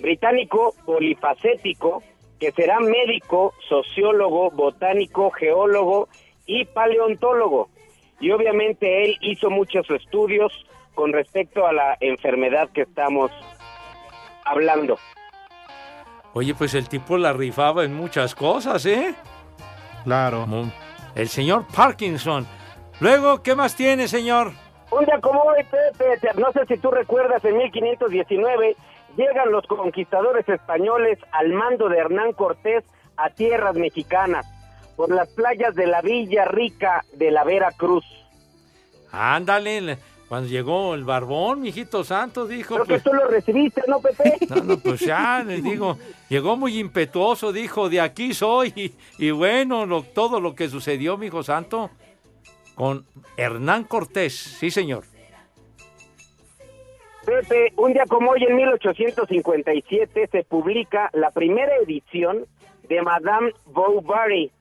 británico 0.00 0.74
polifacético, 0.84 2.04
que 2.38 2.52
será 2.52 2.78
médico, 2.78 3.52
sociólogo, 3.68 4.52
botánico, 4.52 5.32
geólogo 5.32 6.08
y 6.46 6.64
paleontólogo. 6.66 7.68
Y 8.20 8.30
obviamente 8.30 9.04
él 9.04 9.16
hizo 9.20 9.50
muchos 9.50 9.88
estudios 9.90 10.52
con 10.94 11.12
respecto 11.12 11.66
a 11.66 11.72
la 11.72 11.96
enfermedad 12.00 12.70
que 12.70 12.82
estamos 12.82 13.30
hablando. 14.44 14.98
Oye, 16.32 16.54
pues 16.54 16.74
el 16.74 16.88
tipo 16.88 17.16
la 17.16 17.32
rifaba 17.32 17.84
en 17.84 17.94
muchas 17.94 18.34
cosas, 18.34 18.84
¿eh? 18.86 19.14
Claro. 20.04 20.46
El 21.14 21.28
señor 21.28 21.64
Parkinson. 21.74 22.46
Luego, 23.00 23.42
¿qué 23.42 23.54
más 23.54 23.74
tiene, 23.74 24.08
señor? 24.08 24.52
Un 24.90 25.04
día 25.04 25.18
como 25.20 25.42
hoy, 25.42 25.64
Pepe, 25.64 26.28
no 26.38 26.52
sé 26.52 26.64
si 26.66 26.78
tú 26.78 26.90
recuerdas, 26.90 27.44
en 27.44 27.56
1519 27.56 28.76
llegan 29.16 29.50
los 29.50 29.66
conquistadores 29.66 30.48
españoles 30.48 31.18
al 31.32 31.52
mando 31.52 31.88
de 31.88 31.98
Hernán 31.98 32.32
Cortés 32.32 32.84
a 33.16 33.30
tierras 33.30 33.74
mexicanas, 33.74 34.46
por 34.96 35.10
las 35.14 35.28
playas 35.28 35.74
de 35.74 35.86
la 35.86 36.00
Villa 36.02 36.44
Rica 36.46 37.04
de 37.12 37.30
la 37.30 37.44
Veracruz. 37.44 38.04
Ándale, 39.12 39.80
le- 39.80 39.98
cuando 40.28 40.48
llegó 40.48 40.94
el 40.94 41.04
barbón, 41.04 41.60
mijito 41.60 42.02
santo, 42.02 42.46
dijo. 42.48 42.74
Creo 42.74 42.86
pues, 42.86 43.02
que 43.02 43.10
tú 43.10 43.14
lo 43.14 43.28
recibiste, 43.28 43.82
¿no, 43.86 44.00
Pepe? 44.00 44.34
No, 44.50 44.56
no, 44.64 44.78
pues 44.78 45.00
ya, 45.00 45.44
les 45.46 45.62
digo, 45.62 45.96
llegó 46.28 46.56
muy 46.56 46.78
impetuoso, 46.80 47.52
dijo, 47.52 47.88
de 47.88 48.00
aquí 48.00 48.34
soy. 48.34 48.72
Y, 48.74 48.94
y 49.24 49.30
bueno, 49.30 49.86
lo- 49.86 50.02
todo 50.02 50.40
lo 50.40 50.54
que 50.56 50.68
sucedió, 50.68 51.16
mijo 51.16 51.42
santo, 51.44 51.90
con 52.74 53.06
Hernán 53.36 53.84
Cortés, 53.84 54.34
sí, 54.34 54.70
señor. 54.72 55.04
Pepe, 57.24 57.72
un 57.76 57.92
día 57.92 58.04
como 58.08 58.30
hoy, 58.32 58.44
en 58.44 58.54
1857, 58.54 60.28
se 60.30 60.44
publica 60.44 61.10
la 61.12 61.30
primera 61.30 61.72
edición 61.84 62.46
de 62.88 63.02
Madame 63.02 63.52
Bovary, 63.66 64.52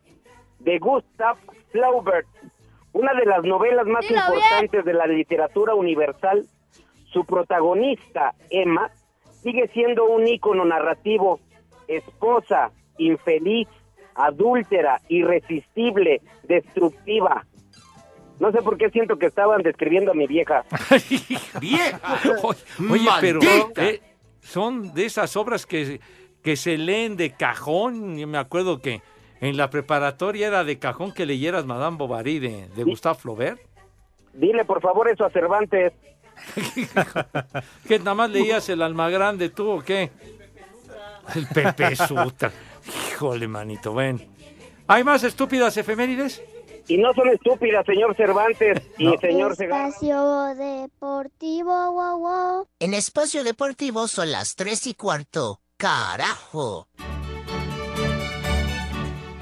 de 0.59 0.79
Gustav 0.79 1.37
Flaubert, 1.71 2.27
una 2.93 3.13
de 3.13 3.25
las 3.25 3.43
novelas 3.43 3.85
más 3.87 4.07
Dilo 4.07 4.21
bien. 4.27 4.35
importantes 4.35 4.85
de 4.85 4.93
la 4.93 5.05
literatura 5.07 5.75
universal. 5.75 6.45
Su 7.11 7.25
protagonista, 7.25 8.33
Emma, 8.49 8.89
sigue 9.41 9.67
siendo 9.69 10.05
un 10.05 10.27
ícono 10.27 10.65
narrativo, 10.65 11.39
esposa, 11.87 12.71
infeliz, 12.97 13.67
adúltera, 14.15 15.01
irresistible, 15.09 16.21
destructiva. 16.43 17.45
No 18.39 18.51
sé 18.51 18.61
por 18.61 18.77
qué 18.77 18.89
siento 18.89 19.17
que 19.17 19.27
estaban 19.27 19.61
describiendo 19.61 20.11
a 20.11 20.13
mi 20.13 20.27
vieja. 20.27 20.63
¡Vieja! 21.61 21.99
Oye, 22.43 23.09
pero 23.21 23.39
Maldita. 23.41 23.85
eh, 23.85 24.01
son 24.41 24.93
de 24.93 25.05
esas 25.05 25.35
obras 25.37 25.65
que, 25.65 25.99
que 26.43 26.55
se 26.57 26.77
leen 26.77 27.15
de 27.15 27.31
cajón. 27.31 28.17
Yo 28.17 28.27
me 28.27 28.37
acuerdo 28.37 28.81
que 28.81 29.01
en 29.45 29.57
la 29.57 29.69
preparatoria 29.69 30.47
era 30.47 30.63
de 30.63 30.79
cajón 30.79 31.11
que 31.13 31.25
leyeras 31.25 31.65
Madame 31.65 31.97
Bovary 31.97 32.39
de, 32.39 32.67
de 32.69 32.83
Gustave 32.83 33.19
Flaubert. 33.19 33.59
Dile 34.33 34.65
por 34.65 34.81
favor 34.81 35.07
eso 35.07 35.23
a 35.25 35.29
Cervantes. 35.29 35.93
¿Que 37.87 37.99
nada 37.99 38.15
más 38.15 38.29
leías 38.29 38.67
el 38.69 38.81
alma 38.81 39.09
grande 39.09 39.49
tú 39.49 39.69
o 39.69 39.81
qué? 39.81 40.11
El 41.33 41.47
Pepe 41.47 41.95
Sutra. 41.95 42.51
Híjole, 43.11 43.47
manito, 43.47 43.93
ven. 43.93 44.27
¿Hay 44.87 45.03
más 45.03 45.23
estúpidas 45.23 45.75
efemérides? 45.77 46.41
Y 46.87 46.97
no 46.97 47.13
son 47.13 47.29
estúpidas, 47.29 47.83
señor 47.85 48.15
Cervantes 48.15 48.79
y 48.99 49.05
No. 49.05 49.17
señor 49.19 49.55
Segarra. 49.55 49.87
Espacio 49.87 50.55
Deportivo, 50.55 51.91
wow, 51.93 52.19
wow. 52.19 52.67
En 52.79 52.93
Espacio 52.93 53.43
Deportivo 53.43 54.07
son 54.07 54.31
las 54.31 54.55
tres 54.55 54.85
y 54.85 54.93
cuarto. 54.93 55.61
¡Carajo! 55.77 56.87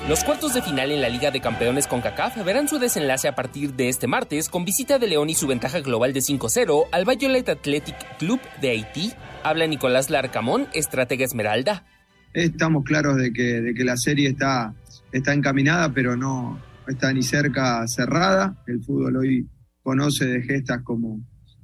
Los 0.10 0.26
cuartos 0.26 0.54
de 0.54 0.62
final 0.62 0.92
en 0.92 1.00
la 1.00 1.08
Liga 1.08 1.32
de 1.32 1.40
Campeones 1.40 1.88
con 1.88 2.02
CACAF 2.02 2.44
verán 2.44 2.68
su 2.68 2.78
desenlace 2.78 3.30
a 3.30 3.36
partir 3.36 3.74
de 3.74 3.88
este 3.88 4.06
martes 4.06 4.50
con 4.50 4.66
visita 4.66 5.00
de 5.00 5.08
León 5.08 5.30
y 5.30 5.34
su 5.34 5.48
ventaja 5.48 5.80
global 5.80 6.12
de 6.12 6.20
5-0 6.20 6.88
al 6.92 7.06
Violet 7.06 7.48
Athletic 7.48 8.18
Club 8.18 8.42
de 8.60 8.72
Haití. 8.72 9.14
Habla 9.44 9.66
Nicolás 9.66 10.10
Larcamón, 10.10 10.68
estratega 10.74 11.24
Esmeralda. 11.24 11.86
Estamos 12.34 12.84
claros 12.84 13.16
de 13.16 13.32
que, 13.32 13.62
de 13.62 13.74
que 13.74 13.86
la 13.86 13.96
serie 13.96 14.28
está, 14.28 14.74
está 15.14 15.34
encaminada, 15.34 15.94
pero 15.94 16.18
no 16.18 16.62
está 16.86 17.14
ni 17.14 17.24
cerca 17.24 17.88
cerrada. 17.88 18.62
El 18.68 18.84
fútbol 18.84 19.16
hoy 19.16 19.48
conoce 19.84 20.26
de 20.26 20.42
gestas 20.42 20.82
como, 20.84 21.22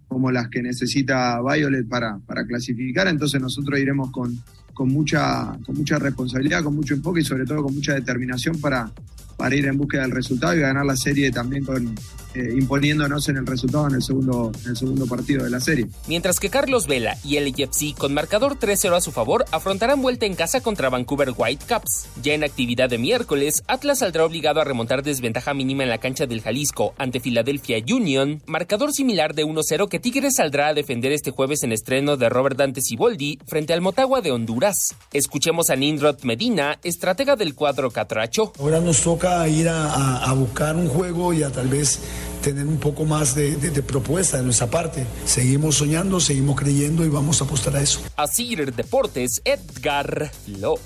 como 0.07 0.31
las 0.31 0.47
que 0.47 0.61
necesita 0.61 1.41
Violet 1.41 1.89
para, 1.89 2.19
para 2.19 2.45
clasificar, 2.45 3.09
entonces 3.09 3.41
nosotros 3.41 3.77
iremos 3.77 4.11
con, 4.11 4.41
con, 4.79 4.87
mucha, 4.87 5.57
con 5.65 5.75
mucha 5.75 5.99
responsabilidad, 5.99 6.63
con 6.63 6.73
mucho 6.73 6.93
enfoque 6.93 7.19
y 7.19 7.25
sobre 7.25 7.45
todo 7.45 7.63
con 7.63 7.75
mucha 7.75 7.95
determinación 7.95 8.61
para, 8.61 8.89
para 9.35 9.53
ir 9.53 9.65
en 9.65 9.77
búsqueda 9.77 10.03
del 10.03 10.11
resultado 10.11 10.55
y 10.55 10.61
ganar 10.61 10.85
la 10.85 10.95
serie 10.95 11.29
también 11.31 11.65
con, 11.65 11.95
eh, 12.39 12.53
imponiéndonos 12.57 13.27
en 13.29 13.37
el 13.37 13.45
resultado 13.45 13.87
en 13.87 13.95
el 13.95 14.01
segundo, 14.03 14.51
en 14.63 14.69
el 14.71 14.77
segundo 14.77 15.05
partido 15.07 15.43
de 15.43 15.49
la 15.49 15.59
serie. 15.59 15.87
Mientras 16.07 16.39
que 16.39 16.49
Carlos 16.49 16.87
Vela 16.87 17.17
y 17.23 17.37
el 17.37 17.45
LAFC 17.57 17.95
con 17.97 18.13
marcador 18.13 18.57
3-0 18.59 18.95
a 18.95 19.01
su 19.01 19.11
favor 19.11 19.45
afrontarán 19.51 20.01
vuelta 20.01 20.25
en 20.25 20.35
casa 20.35 20.61
contra 20.61 20.89
Vancouver 20.89 21.33
Whitecaps. 21.35 22.07
Ya 22.23 22.33
en 22.33 22.43
actividad 22.43 22.89
de 22.89 22.97
miércoles, 22.97 23.63
Atlas 23.67 23.99
saldrá 23.99 24.25
obligado 24.25 24.61
a 24.61 24.63
remontar 24.63 25.03
desventaja 25.03 25.53
mínima 25.53 25.83
en 25.83 25.89
la 25.89 25.97
cancha 25.97 26.25
del 26.25 26.41
Jalisco 26.41 26.93
ante 26.97 27.19
Philadelphia 27.19 27.77
Union, 27.93 28.41
marcador 28.45 28.93
similar 28.93 29.33
de 29.35 29.45
1-0 29.45 29.87
que 29.89 29.99
Tigres 29.99 30.35
saldrá 30.35 30.67
a 30.69 30.73
defender 30.73 31.11
este 31.11 31.31
jueves 31.31 31.63
en 31.63 31.71
estreno 31.71 32.17
de 32.17 32.29
Robert 32.29 32.57
Dante 32.57 32.81
Siboldi 32.81 33.39
frente 33.47 33.73
al 33.73 33.81
Motagua 33.81 34.21
de 34.21 34.31
Honduras. 34.31 34.95
Escuchemos 35.13 35.69
a 35.69 35.75
Nindrod 35.75 36.21
Medina, 36.23 36.79
estratega 36.83 37.35
del 37.35 37.55
cuadro 37.55 37.91
Catracho. 37.91 38.53
Ahora 38.59 38.79
nos 38.79 39.01
toca 39.01 39.47
ir 39.47 39.67
a, 39.69 39.85
a- 39.93 40.29
a 40.29 40.33
buscar 40.33 40.75
un 40.75 40.87
juego 40.87 41.33
y 41.33 41.43
a 41.43 41.49
tal 41.51 41.67
vez 41.67 41.99
tener 42.41 42.65
un 42.65 42.77
poco 42.77 43.05
más 43.05 43.35
de, 43.35 43.57
propuesta 43.85 44.37
de 44.37 44.43
nuestra 44.43 44.67
parte. 44.67 45.05
Seguimos 45.25 45.75
soñando, 45.75 46.19
seguimos 46.19 46.59
creyendo 46.59 47.05
y 47.05 47.09
vamos 47.09 47.41
a 47.41 47.45
apostar 47.45 47.75
a 47.75 47.81
eso. 47.81 48.01
Asir 48.15 48.73
Deportes, 48.73 49.41
Edgar 49.43 50.31
Lo. 50.47 50.79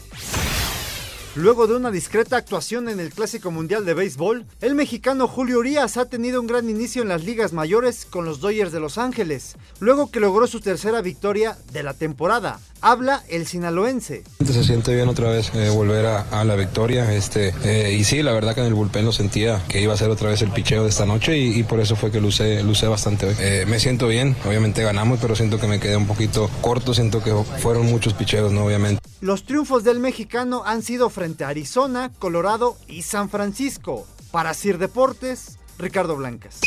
Luego 1.35 1.65
de 1.65 1.75
una 1.75 1.89
discreta 1.89 2.37
actuación 2.37 2.89
en 2.89 2.99
el 2.99 3.09
Clásico 3.09 3.49
Mundial 3.49 3.85
de 3.85 3.95
Béisbol, 3.95 4.45
el 4.61 4.75
mexicano 4.75 5.27
Julio 5.27 5.57
Urias 5.57 5.97
ha 5.97 6.05
tenido 6.05 6.39
un 6.39 6.45
gran 6.45 6.69
inicio 6.69 7.01
en 7.01 7.07
las 7.07 7.23
ligas 7.23 7.53
mayores 7.53 8.05
con 8.07 8.23
los 8.23 8.39
Dodgers 8.39 8.71
de 8.71 8.79
Los 8.79 8.99
Ángeles, 8.99 9.55
luego 9.79 10.11
que 10.11 10.19
logró 10.19 10.45
su 10.45 10.59
tercera 10.59 11.01
victoria 11.01 11.57
de 11.71 11.81
la 11.81 11.95
temporada. 11.95 12.59
Habla 12.81 13.23
el 13.29 13.47
sinaloense. 13.47 14.23
Se 14.45 14.63
siente 14.63 14.93
bien 14.93 15.09
otra 15.09 15.29
vez 15.29 15.51
eh, 15.55 15.69
volver 15.69 16.05
a, 16.05 16.43
la 16.43 16.55
victoria. 16.55 17.11
Este, 17.15 17.51
eh, 17.63 17.95
y 17.97 18.03
sí, 18.03 18.21
la 18.21 18.33
verdad 18.33 18.53
que 18.53 18.61
en 18.61 18.67
el 18.67 18.75
bullpen 18.75 19.03
lo 19.03 19.11
sentía 19.11 19.59
que 19.67 19.81
iba 19.81 19.93
a 19.95 19.97
ser 19.97 20.11
otra 20.11 20.29
vez 20.29 20.43
el 20.43 20.51
picheo 20.51 20.83
de 20.83 20.89
esta 20.89 21.07
noche 21.07 21.35
y, 21.35 21.63
por 21.63 21.79
eso 21.79 21.95
fue 21.95 22.11
que 22.11 22.21
lucé, 22.21 22.61
lucé 22.61 22.87
bastante 22.87 23.25
hoy. 23.25 23.35
Eh, 23.39 23.65
me 23.67 23.79
siento 23.79 24.07
bien, 24.07 24.35
obviamente 24.45 24.83
ganamos, 24.83 25.19
pero 25.19 25.35
siento 25.35 25.59
que 25.59 25.65
me 25.65 25.79
quedé 25.79 25.97
un 25.97 26.05
poquito 26.05 26.47
corto. 26.61 26.93
Siento 26.93 27.23
que 27.23 27.33
fueron 27.59 27.87
muchos 27.87 28.13
picheos, 28.13 28.51
¿no? 28.51 28.65
Obviamente. 28.65 29.02
Los 29.23 29.45
triunfos 29.45 29.85
del 29.85 30.01
mexicano 30.01 30.63
han 30.65 30.81
sido 30.81 31.09
frente 31.09 31.45
a 31.45 31.47
Arizona, 31.47 32.11
Colorado 32.19 32.75
y 32.89 33.03
San 33.03 33.29
Francisco. 33.29 34.05
Para 34.31 34.53
Sir 34.53 34.77
Deportes, 34.77 35.59
Ricardo 35.77 36.17
Blancas. 36.17 36.59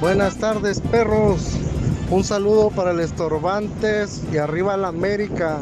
Buenas 0.00 0.38
tardes, 0.38 0.80
perros. 0.80 1.40
Un 2.10 2.22
saludo 2.22 2.70
para 2.70 2.92
el 2.92 3.00
Estorbantes 3.00 4.22
y 4.32 4.36
arriba 4.36 4.76
la 4.76 4.86
América. 4.86 5.58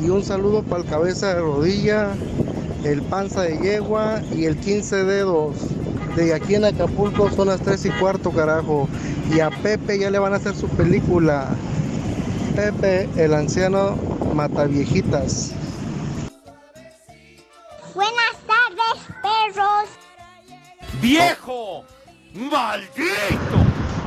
Y 0.00 0.08
un 0.10 0.22
saludo 0.22 0.62
para 0.62 0.84
el 0.84 0.88
Cabeza 0.88 1.34
de 1.34 1.40
Rodilla, 1.40 2.12
el 2.84 3.02
Panza 3.02 3.42
de 3.42 3.58
Yegua 3.58 4.22
y 4.32 4.44
el 4.44 4.56
15 4.56 5.02
Dedos. 5.02 5.56
De 6.16 6.34
aquí 6.34 6.56
en 6.56 6.64
Acapulco 6.66 7.30
son 7.30 7.48
las 7.48 7.60
3 7.62 7.86
y 7.86 7.90
cuarto, 7.92 8.30
carajo. 8.30 8.86
Y 9.30 9.40
a 9.40 9.50
Pepe 9.50 9.98
ya 9.98 10.10
le 10.10 10.18
van 10.18 10.34
a 10.34 10.36
hacer 10.36 10.54
su 10.54 10.68
película. 10.68 11.48
Pepe, 12.54 13.08
el 13.16 13.32
anciano 13.32 13.96
Mataviejitas. 14.34 15.52
Buenas 17.94 18.36
tardes, 18.46 19.02
perros. 19.22 19.88
¡Viejo! 21.00 21.84
¡Maldito! 22.34 23.62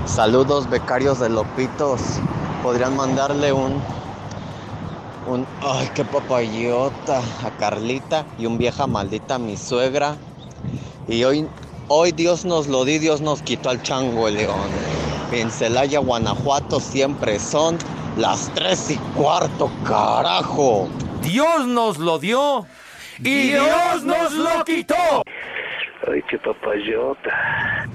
Saludos 0.06 0.70
becarios 0.70 1.20
de 1.20 1.30
Lopitos. 1.30 2.02
Podrían 2.62 2.96
mandarle 2.96 3.52
un 3.52 3.82
un 5.28 5.48
ay 5.64 5.90
qué 5.96 6.06
papayota 6.06 7.20
a 7.44 7.50
Carlita 7.58 8.26
y 8.38 8.46
un 8.46 8.60
vieja 8.60 8.86
maldita 8.86 9.36
a 9.36 9.40
mi 9.40 9.58
suegra. 9.58 10.18
Y 11.08 11.24
hoy 11.24 11.48
hoy 11.88 12.12
Dios 12.12 12.46
nos 12.46 12.68
lo 12.68 12.86
di, 12.86 13.00
Dios 13.00 13.22
nos 13.22 13.42
quitó 13.42 13.70
al 13.70 13.82
chango 13.82 14.28
el 14.28 14.36
león. 14.36 14.70
En 15.32 15.52
Celaya, 15.52 16.00
Guanajuato 16.00 16.80
siempre 16.80 17.40
son 17.40 17.78
las 18.18 18.52
tres 18.54 18.90
y 18.92 18.98
cuarto, 19.18 19.72
carajo. 19.86 20.88
Dios 21.22 21.66
nos 21.68 21.98
lo 21.98 22.20
dio 22.20 22.66
y 23.20 23.50
Dios 23.50 24.04
nos 24.04 24.32
lo 24.34 24.64
quitó. 24.64 25.24
Ay, 26.08 26.22
qué 26.30 26.38
papayota. 26.38 27.88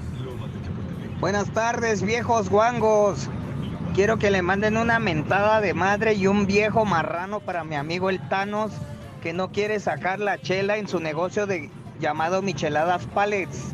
Buenas 1.19 1.49
tardes, 1.51 2.01
viejos 2.01 2.49
guangos. 2.49 3.29
Quiero 3.93 4.17
que 4.17 4.31
le 4.31 4.41
manden 4.41 4.77
una 4.77 4.99
mentada 4.99 5.61
de 5.61 5.73
madre 5.73 6.13
y 6.13 6.27
un 6.27 6.45
viejo 6.45 6.85
marrano 6.85 7.39
para 7.39 7.63
mi 7.63 7.75
amigo 7.75 8.09
el 8.09 8.19
Thanos, 8.29 8.71
que 9.21 9.33
no 9.33 9.51
quiere 9.51 9.79
sacar 9.79 10.19
la 10.19 10.39
chela 10.39 10.77
en 10.77 10.87
su 10.87 10.99
negocio 10.99 11.45
de 11.45 11.69
llamado 12.01 12.41
Micheladas 12.41 13.05
Pallets. 13.13 13.71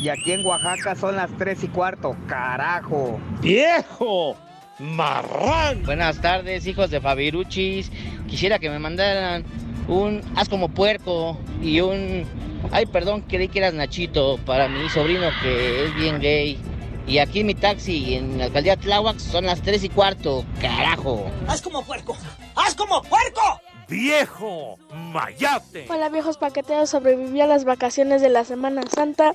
Y 0.00 0.08
aquí 0.08 0.32
en 0.32 0.44
Oaxaca 0.44 0.96
son 0.96 1.16
las 1.16 1.30
tres 1.36 1.62
y 1.62 1.68
cuarto, 1.68 2.16
carajo. 2.26 3.20
¡Viejo! 3.42 4.34
¡Marrán! 4.78 5.82
Buenas 5.84 6.20
tardes, 6.22 6.66
hijos 6.66 6.90
de 6.90 7.00
Fabiruchis. 7.00 7.92
Quisiera 8.26 8.58
que 8.58 8.70
me 8.70 8.78
mandaran 8.78 9.44
un 9.88 10.22
haz 10.36 10.48
como 10.48 10.70
puerco 10.70 11.38
y 11.60 11.80
un. 11.80 12.24
Ay, 12.72 12.86
perdón, 12.86 13.22
creí 13.28 13.48
que 13.48 13.58
eras 13.58 13.74
Nachito 13.74 14.38
para 14.46 14.68
mi 14.68 14.88
sobrino 14.88 15.28
que 15.42 15.84
es 15.84 15.94
bien 15.94 16.18
gay. 16.18 16.58
Y 17.06 17.18
aquí 17.18 17.44
mi 17.44 17.54
taxi 17.54 18.14
en 18.14 18.38
la 18.38 18.44
alcaldía 18.44 18.76
Tláhuac 18.76 19.18
son 19.18 19.46
las 19.46 19.60
3 19.62 19.84
y 19.84 19.88
cuarto, 19.88 20.44
carajo. 20.60 21.30
¡Haz 21.48 21.60
como 21.60 21.82
puerco! 21.82 22.16
¡Haz 22.54 22.74
como 22.74 23.02
puerco! 23.02 23.60
¡Viejo! 23.90 24.78
¡Mayate! 24.94 25.86
Hola 25.90 26.08
viejos 26.10 26.38
paqueteros, 26.38 26.90
sobreviví 26.90 27.40
a 27.40 27.48
las 27.48 27.64
vacaciones 27.64 28.22
de 28.22 28.28
la 28.28 28.44
Semana 28.44 28.82
Santa. 28.86 29.34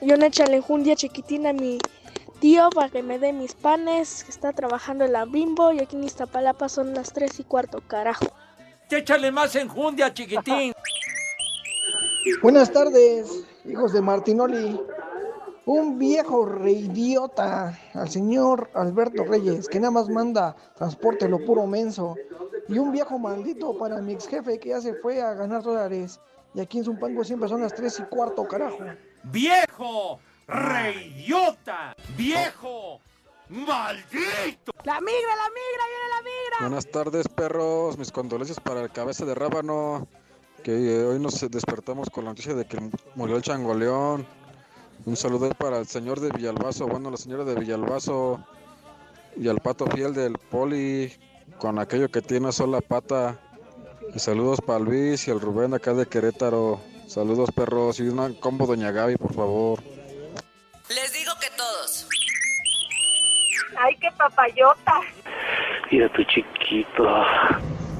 Y 0.00 0.12
una 0.12 0.26
enjundia 0.26 0.96
chiquitina 0.96 1.50
a 1.50 1.52
mi 1.52 1.78
tío 2.40 2.68
para 2.70 2.88
que 2.88 3.04
me 3.04 3.20
dé 3.20 3.32
mis 3.32 3.54
panes, 3.54 4.24
que 4.24 4.32
está 4.32 4.52
trabajando 4.52 5.04
en 5.04 5.12
la 5.12 5.24
bimbo 5.24 5.72
y 5.72 5.78
aquí 5.78 5.94
en 5.94 6.02
Iztapalapa 6.02 6.68
son 6.68 6.94
las 6.94 7.12
3 7.12 7.38
y 7.38 7.44
cuarto, 7.44 7.80
carajo. 7.86 8.26
Échale 8.90 9.30
más 9.30 9.54
enjundia, 9.54 10.12
chiquitín. 10.12 10.72
Buenas 12.42 12.72
tardes, 12.72 13.44
hijos 13.64 13.92
de 13.92 14.02
Martinoli. 14.02 14.80
Un 15.66 15.98
viejo 15.98 16.44
reidiota 16.44 17.78
al 17.94 18.08
señor 18.10 18.70
Alberto 18.74 19.24
Reyes, 19.24 19.66
que 19.66 19.80
nada 19.80 19.92
más 19.92 20.10
manda 20.10 20.54
transporte 20.76 21.26
lo 21.26 21.42
puro 21.44 21.66
menso. 21.66 22.16
Y 22.68 22.78
un 22.78 22.92
viejo 22.92 23.18
maldito 23.18 23.76
para 23.78 24.00
mi 24.02 24.12
ex 24.12 24.28
jefe 24.28 24.58
que 24.58 24.70
ya 24.70 24.80
se 24.80 24.94
fue 24.94 25.22
a 25.22 25.32
ganar 25.32 25.62
dólares. 25.62 26.20
Y 26.54 26.60
aquí 26.60 26.78
en 26.78 26.84
Zumpango 26.84 27.24
siempre 27.24 27.48
son 27.48 27.62
las 27.62 27.74
3 27.74 28.00
y 28.00 28.02
cuarto, 28.04 28.46
carajo. 28.46 28.78
¡Viejo! 29.24 30.20
¡Reyota! 30.46 31.96
¡Viejo! 32.16 33.00
¡Maldito! 33.48 34.72
¡La 34.84 35.00
migra, 35.00 35.36
la 35.36 35.48
migra, 35.48 35.84
viene 35.88 36.08
la 36.10 36.22
migra! 36.22 36.56
Buenas 36.60 36.90
tardes, 36.90 37.26
perros. 37.28 37.96
Mis 37.98 38.12
condolencias 38.12 38.60
para 38.60 38.82
el 38.82 38.90
cabeza 38.90 39.24
de 39.24 39.34
rábano. 39.34 40.06
Que 40.62 40.72
eh, 40.72 41.04
hoy 41.04 41.18
nos 41.18 41.40
despertamos 41.50 42.08
con 42.10 42.24
la 42.24 42.30
noticia 42.30 42.54
de 42.54 42.66
que 42.66 42.78
murió 43.14 43.36
el 43.36 43.42
changoleón. 43.42 44.26
Un 45.06 45.16
saludo 45.16 45.50
para 45.50 45.78
el 45.78 45.86
señor 45.86 46.20
de 46.20 46.30
Villalbazo, 46.30 46.86
bueno, 46.86 47.10
la 47.10 47.18
señora 47.18 47.44
de 47.44 47.54
Villalbazo 47.54 48.42
y 49.36 49.48
al 49.48 49.60
pato 49.60 49.86
fiel 49.86 50.14
del 50.14 50.38
poli, 50.38 51.12
con 51.58 51.78
aquello 51.78 52.08
que 52.08 52.22
tiene 52.22 52.52
sola 52.52 52.80
pata. 52.80 53.38
Y 54.14 54.18
saludos 54.18 54.60
para 54.60 54.78
Luis 54.78 55.28
y 55.28 55.30
el 55.30 55.40
Rubén 55.40 55.74
acá 55.74 55.92
de 55.92 56.06
Querétaro. 56.06 56.80
Saludos, 57.06 57.50
perros. 57.54 58.00
Y 58.00 58.08
una 58.08 58.30
combo 58.40 58.66
Doña 58.66 58.90
Gaby, 58.90 59.16
por 59.16 59.34
favor. 59.34 59.82
Les 60.88 61.12
digo 61.12 61.32
que 61.40 61.48
todos. 61.56 62.08
¡Ay, 63.76 63.96
qué 64.00 64.10
papayota! 64.12 65.00
Mira 65.90 66.10
tu 66.12 66.22
chiquito. 66.24 67.04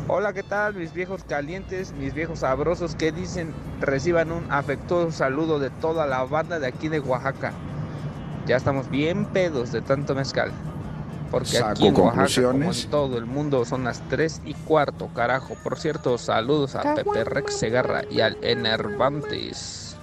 Hola, 0.06 0.34
¿qué 0.34 0.42
tal 0.42 0.74
mis 0.74 0.92
viejos 0.92 1.24
calientes, 1.24 1.92
mis 1.92 2.12
viejos 2.12 2.40
sabrosos 2.40 2.94
que 2.94 3.10
dicen 3.10 3.54
reciban 3.80 4.32
un 4.32 4.52
afectuoso 4.52 5.10
saludo 5.10 5.58
de 5.58 5.70
toda 5.70 6.06
la 6.06 6.22
banda 6.24 6.58
de 6.58 6.66
aquí 6.66 6.88
de 6.88 7.00
Oaxaca? 7.00 7.54
Ya 8.46 8.56
estamos 8.56 8.90
bien 8.90 9.24
pedos 9.24 9.72
de 9.72 9.80
tanto 9.80 10.14
mezcal. 10.14 10.52
Porque 11.30 11.56
Saco 11.56 11.68
aquí 11.70 11.86
en 11.86 11.96
Oaxaca, 11.96 12.48
como 12.48 12.70
en 12.70 12.90
todo 12.90 13.16
el 13.16 13.24
mundo, 13.24 13.64
son 13.64 13.84
las 13.84 14.06
3 14.10 14.42
y 14.44 14.52
cuarto, 14.52 15.08
carajo. 15.14 15.56
Por 15.64 15.78
cierto, 15.78 16.18
saludos 16.18 16.74
a 16.74 16.94
Pepe 16.94 17.24
Rex 17.24 17.54
Segarra 17.54 18.02
y 18.10 18.20
al 18.20 18.36
Enervantes. 18.44 19.96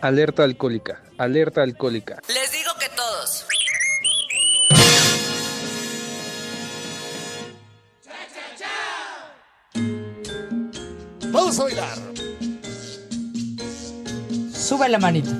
Alerta 0.00 0.44
alcohólica, 0.44 1.02
alerta 1.18 1.62
alcohólica. 1.62 2.20
Les 2.28 2.52
digo 2.52 2.70
que 2.78 2.88
todos. 2.94 3.44
Vamos 11.44 11.60
a 11.60 11.64
bailar. 11.64 11.98
Sube 14.50 14.88
la 14.88 14.98
manito. 14.98 15.30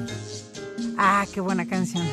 Ah, 0.98 1.24
qué 1.32 1.40
buena 1.40 1.64
canción. 1.64 2.06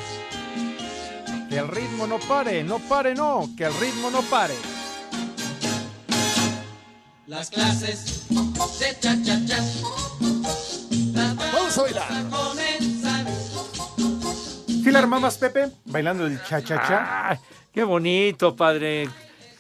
Que 1.50 1.58
el 1.58 1.68
ritmo 1.68 2.08
no 2.08 2.18
pare, 2.20 2.64
no 2.64 2.80
pare, 2.80 3.14
no, 3.14 3.50
que 3.58 3.66
el 3.66 3.74
ritmo 3.82 4.10
no 4.10 4.22
pare. 4.22 4.56
Las 7.28 7.50
clases 7.50 8.30
de 8.30 8.98
cha-cha-chas. 9.02 9.82
Vamos 11.52 11.78
a 11.78 11.82
bailar. 11.82 12.08
¿Sí 14.68 14.90
la 14.90 15.00
armabas, 15.00 15.38
Pepe? 15.38 15.70
Bailando 15.84 16.28
el 16.28 16.42
cha-cha-cha. 16.46 17.32
Ay, 17.32 17.40
qué 17.74 17.84
bonito, 17.84 18.56
padre. 18.56 19.10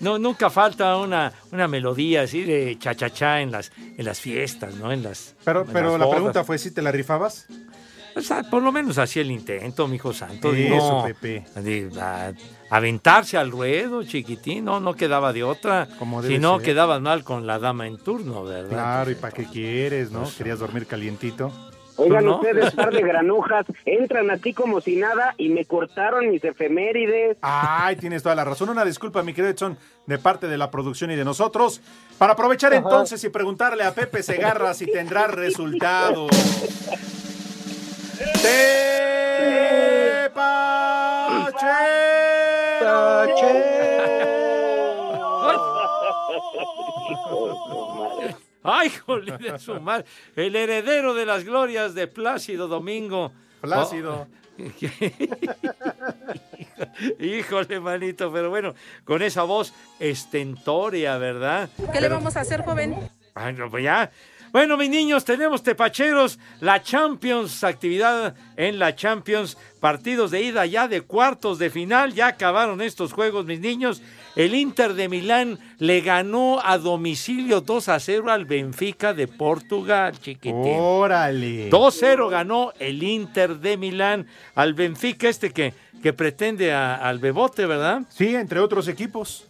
No, 0.02 0.18
nunca 0.20 0.50
falta 0.50 0.98
una, 0.98 1.32
una 1.52 1.68
melodía 1.68 2.24
así 2.24 2.42
de 2.44 2.78
cha-cha-cha 2.80 3.42
en 3.42 3.52
las, 3.52 3.72
en 3.78 4.04
las 4.04 4.20
fiestas, 4.20 4.76
¿no? 4.76 4.92
En 4.92 5.04
las, 5.04 5.36
Pero, 5.46 5.62
en 5.62 5.68
pero 5.68 5.92
las 5.92 6.00
la 6.00 6.06
bodas. 6.06 6.16
pregunta 6.18 6.44
fue 6.44 6.58
si 6.58 6.72
te 6.72 6.82
la 6.82 6.92
rifabas. 6.92 7.48
O 8.14 8.20
sea, 8.20 8.44
por 8.44 8.62
lo 8.62 8.74
menos 8.74 8.98
hacía 8.98 9.22
el 9.22 9.32
intento, 9.32 9.88
mi 9.88 9.96
hijo 9.96 10.12
santo. 10.12 10.54
Eso, 10.54 10.76
no, 11.00 11.04
Pepe. 11.06 11.46
de- 11.56 11.90
a- 12.02 12.34
aventarse 12.70 13.38
al 13.38 13.52
ruedo, 13.52 14.04
chiquitín, 14.04 14.66
no, 14.66 14.82
no 14.82 14.96
quedaba 14.96 15.32
de 15.32 15.44
otra. 15.44 15.88
Como 15.98 16.22
si 16.22 16.38
no, 16.38 16.60
quedabas 16.60 17.00
mal 17.00 17.24
con 17.24 17.48
la 17.48 17.58
dama 17.58 17.88
en 17.88 17.98
turno, 17.98 18.44
¿verdad? 18.44 18.70
Claro, 18.70 19.12
¿y 19.12 19.16
para 19.16 19.34
qué 19.34 19.46
quieres, 19.46 20.12
no? 20.12 20.30
Querías 20.38 20.60
dormir 20.60 20.88
calientito. 20.88 21.54
Oigan 22.02 22.26
¿No? 22.26 22.36
ustedes, 22.38 22.72
par 22.76 22.92
de 22.92 23.02
granujas, 23.02 23.66
entran 23.86 24.32
así 24.32 24.54
como 24.54 24.82
si 24.82 24.96
nada 24.96 25.36
y 25.38 25.50
me 25.50 25.66
cortaron 25.66 26.30
mis 26.30 26.44
efemérides. 26.44 27.38
Ay, 27.42 27.96
tienes 27.96 28.24
toda 28.24 28.36
la 28.36 28.44
razón. 28.44 28.70
Una 28.70 28.84
disculpa, 28.84 29.24
mi 29.24 29.34
querido 29.34 29.52
Edson, 29.52 29.78
de 30.08 30.18
parte 30.18 30.48
de 30.48 30.58
la 30.58 30.72
producción 30.72 31.12
y 31.12 31.16
de 31.16 31.26
nosotros. 31.26 31.82
Para 32.18 32.34
aprovechar 32.34 32.74
Ajá. 32.74 32.82
entonces 32.82 33.24
y 33.24 33.30
preguntarle 33.30 33.84
a 33.84 33.94
Pepe 33.94 34.24
Segarra 34.24 34.74
si 34.74 34.86
tendrá 34.92 35.28
resultado. 35.28 36.28
¡Ay, 48.64 48.90
jole 48.90 49.38
de 49.38 49.60
su 49.60 49.80
madre! 49.80 50.06
El 50.36 50.56
heredero 50.56 51.14
de 51.14 51.26
las 51.26 51.44
glorias 51.44 51.96
de 51.96 52.08
Plácido 52.08 52.68
Domingo. 52.68 53.32
Plácido. 53.62 54.28
Oh. 54.30 54.42
Híjole, 57.20 57.80
manito, 57.80 58.32
pero 58.32 58.50
bueno, 58.50 58.74
con 59.04 59.22
esa 59.22 59.44
voz 59.44 59.74
estentórea, 60.00 61.18
¿verdad? 61.18 61.70
¿Qué 61.92 62.02
le 62.02 62.10
vamos 62.10 62.36
a 62.36 62.42
hacer, 62.42 62.64
joven? 62.64 62.96
Ay, 63.34 63.54
no, 63.54 63.70
pues 63.70 63.84
ya. 63.84 64.12
Bueno, 64.52 64.76
mis 64.76 64.90
niños, 64.90 65.24
tenemos 65.24 65.64
tepacheros, 65.64 66.38
la 66.60 66.84
Champions, 66.84 67.64
actividad 67.64 68.36
en 68.58 68.80
la 68.80 68.96
Champions, 68.96 69.58
partidos 69.80 70.30
de 70.30 70.42
ida 70.42 70.66
ya 70.66 70.90
de 70.90 71.02
cuartos 71.02 71.58
de 71.58 71.70
final, 71.70 72.14
ya 72.14 72.28
acabaron 72.28 72.82
estos 72.82 73.14
juegos, 73.14 73.46
mis 73.46 73.62
niños. 73.62 74.02
El 74.36 74.56
Inter 74.56 74.94
de 74.94 75.10
Milán 75.10 75.60
le 75.78 76.02
ganó 76.02 76.60
a 76.64 76.78
domicilio 76.78 77.62
2 77.62 77.90
a 77.90 78.00
0 78.00 78.32
al 78.32 78.46
Benfica 78.46 79.14
de 79.14 79.28
Portugal, 79.28 80.14
chiquitín. 80.20 80.76
Órale. 80.78 81.70
2-0 81.70 82.30
ganó 82.30 82.72
el 82.80 83.04
Inter 83.04 83.58
de 83.58 83.76
Milán 83.78 84.28
al 84.56 84.74
Benfica, 84.74 85.28
este 85.28 85.52
que, 85.52 85.74
que 86.02 86.14
pretende 86.14 86.72
a- 86.72 86.96
al 86.96 87.20
Bebote, 87.20 87.66
¿verdad? 87.66 88.04
Sí, 88.10 88.34
entre 88.36 88.60
otros 88.60 88.88
equipos. 88.88 89.48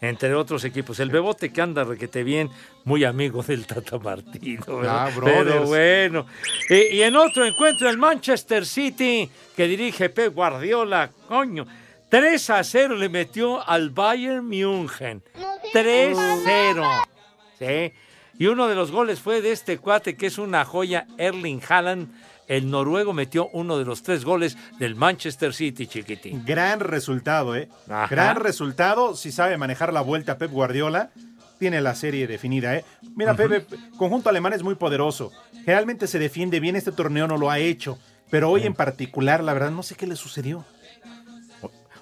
Entre 0.00 0.34
otros 0.34 0.64
equipos. 0.64 1.00
El 1.00 1.08
Bebote 1.10 1.50
que 1.50 1.62
anda 1.62 1.82
requete 1.84 2.24
bien, 2.24 2.50
muy 2.84 3.04
amigo 3.04 3.42
del 3.42 3.66
Tata 3.66 3.98
Martino. 3.98 4.64
Ah. 4.86 5.08
Pero 5.24 5.62
bueno. 5.64 6.26
Y, 6.68 6.96
y 6.96 7.02
en 7.02 7.16
otro 7.16 7.46
encuentro, 7.46 7.88
el 7.88 7.96
Manchester 7.96 8.66
City, 8.66 9.30
que 9.56 9.66
dirige 9.66 10.10
Pep 10.10 10.34
Guardiola, 10.34 11.10
coño. 11.28 11.64
3 12.14 12.50
a 12.50 12.62
0 12.62 12.94
le 12.94 13.08
metió 13.08 13.68
al 13.68 13.90
Bayern 13.90 14.46
München. 14.46 15.20
3-0. 15.72 16.86
Sí. 17.58 17.92
Y 18.38 18.46
uno 18.46 18.68
de 18.68 18.76
los 18.76 18.92
goles 18.92 19.18
fue 19.18 19.42
de 19.42 19.50
este 19.50 19.78
cuate 19.78 20.16
que 20.16 20.26
es 20.26 20.38
una 20.38 20.64
joya, 20.64 21.08
Erling 21.18 21.60
Haaland. 21.68 22.14
El 22.46 22.70
noruego 22.70 23.14
metió 23.14 23.48
uno 23.48 23.78
de 23.78 23.84
los 23.84 24.04
tres 24.04 24.24
goles 24.24 24.56
del 24.78 24.94
Manchester 24.94 25.52
City, 25.52 25.88
chiquitín. 25.88 26.44
Gran 26.46 26.78
resultado, 26.78 27.56
¿eh? 27.56 27.68
Ajá. 27.88 28.06
Gran 28.06 28.36
resultado. 28.36 29.16
Si 29.16 29.32
sabe 29.32 29.58
manejar 29.58 29.92
la 29.92 30.00
vuelta 30.00 30.38
Pep 30.38 30.52
Guardiola, 30.52 31.10
tiene 31.58 31.80
la 31.80 31.96
serie 31.96 32.28
definida, 32.28 32.76
¿eh? 32.76 32.84
Mira, 33.16 33.34
Pepe, 33.34 33.66
conjunto 33.98 34.28
alemán 34.28 34.52
es 34.52 34.62
muy 34.62 34.76
poderoso. 34.76 35.32
Generalmente 35.64 36.06
se 36.06 36.20
defiende 36.20 36.60
bien, 36.60 36.76
este 36.76 36.92
torneo 36.92 37.26
no 37.26 37.38
lo 37.38 37.50
ha 37.50 37.58
hecho. 37.58 37.98
Pero 38.30 38.50
hoy 38.50 38.66
en 38.66 38.74
particular, 38.74 39.42
la 39.42 39.52
verdad, 39.52 39.72
no 39.72 39.82
sé 39.82 39.96
qué 39.96 40.06
le 40.06 40.14
sucedió. 40.14 40.64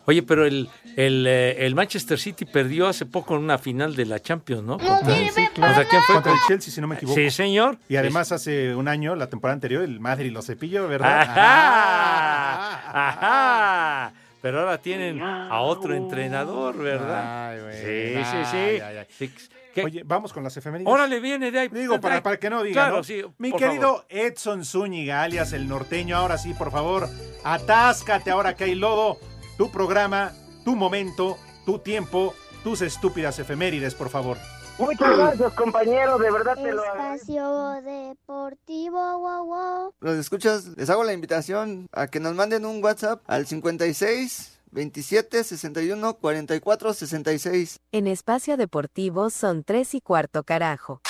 Oye, 0.04 0.22
pero 0.24 0.44
el, 0.46 0.68
el, 0.96 1.26
eh, 1.28 1.64
el 1.64 1.74
Manchester 1.76 2.18
City 2.18 2.44
perdió 2.44 2.88
hace 2.88 3.06
poco 3.06 3.36
en 3.36 3.42
una 3.44 3.56
final 3.58 3.94
de 3.94 4.04
la 4.06 4.18
Champions, 4.20 4.64
¿no? 4.64 4.78
Contra, 4.78 5.14
Sí, 5.14 5.30
claro. 5.54 5.74
¿Contra 5.74 5.84
quién 5.88 6.02
fue? 6.02 6.14
Contra 6.16 6.32
el 6.32 6.38
Chelsea, 6.48 6.72
si 6.74 6.80
no 6.80 6.88
me 6.88 6.96
equivoco. 6.96 7.14
Sí, 7.16 7.30
señor. 7.30 7.78
Y 7.88 7.94
además 7.96 8.32
hace 8.32 8.74
un 8.74 8.88
año, 8.88 9.14
la 9.14 9.28
temporada 9.28 9.54
anterior, 9.54 9.84
el 9.84 10.00
Madrid 10.00 10.32
lo 10.32 10.42
cepilló, 10.42 10.88
¿verdad? 10.88 11.20
Ajá, 11.22 13.08
ajá. 13.10 14.12
Pero 14.40 14.60
ahora 14.60 14.78
tienen 14.78 15.22
a 15.22 15.60
otro 15.60 15.94
entrenador, 15.94 16.76
¿verdad? 16.76 17.50
Ay, 17.52 17.60
güey. 17.60 17.76
Sí, 17.76 18.16
Ay, 18.16 18.24
sí, 18.24 18.50
sí. 18.50 18.56
ay, 18.80 18.96
ay. 18.98 19.06
Sí, 19.16 19.32
¿qué? 19.72 19.84
Oye, 19.84 20.02
vamos 20.04 20.32
con 20.32 20.42
las 20.42 20.56
efemérides. 20.56 20.92
Órale, 20.92 21.20
viene 21.20 21.52
de 21.52 21.60
ahí. 21.60 21.68
Digo, 21.68 22.00
para, 22.00 22.20
para 22.24 22.38
que 22.38 22.50
no 22.50 22.60
digan, 22.64 22.86
Claro, 22.86 22.96
¿no? 22.98 23.04
sí, 23.04 23.22
Mi 23.38 23.50
por 23.52 23.60
querido 23.60 23.82
favor. 23.82 24.06
Edson 24.08 24.64
Zúñiga, 24.64 25.22
alias 25.22 25.52
el 25.52 25.68
norteño, 25.68 26.16
ahora 26.16 26.38
sí, 26.38 26.54
por 26.54 26.72
favor, 26.72 27.08
atáscate 27.44 28.32
ahora 28.32 28.56
que 28.56 28.64
hay 28.64 28.74
lodo. 28.74 29.18
Tu 29.56 29.70
programa, 29.70 30.32
tu 30.64 30.76
momento, 30.76 31.38
tu 31.64 31.78
tiempo, 31.78 32.34
tus 32.64 32.82
estúpidas 32.82 33.38
efemérides, 33.38 33.94
por 33.94 34.08
favor. 34.08 34.38
Muchas 34.78 35.16
gracias, 35.16 35.52
compañero, 35.52 36.18
de 36.18 36.30
verdad 36.30 36.54
te 36.54 36.72
lo 36.72 36.82
Espacio 36.82 37.82
Deportivo, 37.82 39.18
wow, 39.18 39.44
wow. 39.44 39.94
Los 40.00 40.16
escuchas, 40.16 40.66
les 40.76 40.88
hago 40.88 41.04
la 41.04 41.12
invitación 41.12 41.88
a 41.92 42.06
que 42.06 42.20
nos 42.20 42.34
manden 42.34 42.64
un 42.64 42.82
WhatsApp 42.82 43.20
al 43.26 43.46
56 43.46 44.60
27 44.72 45.44
61 45.44 46.14
44 46.14 46.94
66. 46.94 47.80
En 47.92 48.06
Espacio 48.06 48.56
Deportivo 48.56 49.30
son 49.30 49.62
tres 49.62 49.94
y 49.94 50.00
cuarto 50.00 50.42
carajo. 50.42 51.02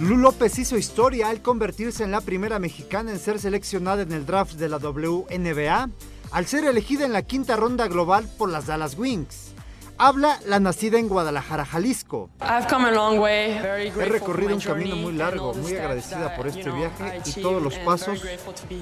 Lu 0.00 0.16
López 0.16 0.58
hizo 0.58 0.76
historia 0.76 1.28
al 1.28 1.42
convertirse 1.42 2.02
en 2.02 2.10
la 2.10 2.20
primera 2.20 2.58
mexicana 2.58 3.10
en 3.10 3.18
ser 3.18 3.38
seleccionada 3.38 4.02
en 4.02 4.12
el 4.12 4.24
draft 4.24 4.54
de 4.54 4.68
la 4.68 4.78
WNBA, 4.78 5.90
al 6.32 6.46
ser 6.46 6.64
elegida 6.64 7.04
en 7.04 7.12
la 7.12 7.22
quinta 7.22 7.56
ronda 7.56 7.86
global 7.88 8.26
por 8.38 8.48
las 8.50 8.66
Dallas 8.66 8.96
Wings. 8.98 9.52
Habla 9.98 10.40
la 10.46 10.58
nacida 10.58 10.98
en 10.98 11.06
Guadalajara, 11.06 11.64
Jalisco. 11.64 12.30
I've 12.40 12.66
come 12.68 12.88
a 12.88 12.90
long 12.90 13.20
way. 13.20 13.58
Very 13.60 13.88
He 13.88 14.06
recorrido 14.06 14.54
un 14.54 14.60
camino 14.60 14.96
muy 14.96 15.12
largo, 15.12 15.54
muy 15.54 15.76
agradecida 15.76 16.34
por 16.34 16.48
este 16.48 16.70
viaje 16.70 17.20
y 17.24 17.40
todos 17.40 17.62
los 17.62 17.74
pasos 17.76 18.20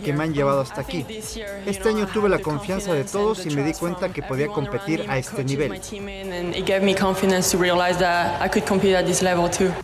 que 0.02 0.12
me 0.14 0.24
han 0.24 0.32
llevado 0.32 0.60
hasta 0.60 0.80
aquí. 0.80 1.04
Este 1.66 1.88
año 1.90 2.06
tuve 2.06 2.28
la 2.28 2.38
confianza 2.38 2.94
de 2.94 3.04
todos 3.04 3.44
y 3.44 3.50
me 3.50 3.64
di 3.64 3.74
cuenta 3.74 4.10
que 4.12 4.22
podía 4.22 4.46
competir 4.46 5.04
a 5.10 5.18
este 5.18 5.44
nivel. 5.44 5.78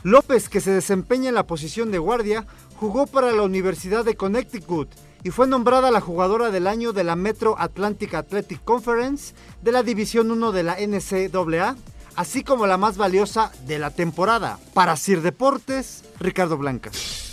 López, 0.05 0.49
que 0.49 0.61
se 0.61 0.71
desempeña 0.71 1.29
en 1.29 1.35
la 1.35 1.47
posición 1.47 1.91
de 1.91 1.99
guardia, 1.99 2.47
jugó 2.81 3.07
para 3.07 3.33
la 3.33 3.43
Universidad 3.43 4.05
de 4.05 4.15
Connecticut 4.15 4.89
y 5.27 5.33
fue 5.33 5.49
nombrada 5.49 5.91
la 5.91 6.01
jugadora 6.01 6.53
del 6.53 6.69
año 6.69 6.93
de 6.93 7.03
la 7.03 7.17
Metro 7.17 7.57
Atlantic 7.59 8.15
Athletic 8.15 8.63
Conference 8.63 9.35
de 9.61 9.73
la 9.73 9.83
División 9.83 10.31
1 10.31 10.53
de 10.53 10.63
la 10.63 10.77
NCAA, 10.77 11.75
así 12.15 12.45
como 12.45 12.69
la 12.69 12.77
más 12.77 12.97
valiosa 12.97 13.51
de 13.67 13.81
la 13.81 13.91
temporada. 13.91 14.61
Para 14.73 14.95
Sir 14.95 15.23
Deportes, 15.23 16.05
Ricardo 16.21 16.57
Blancas. 16.57 17.27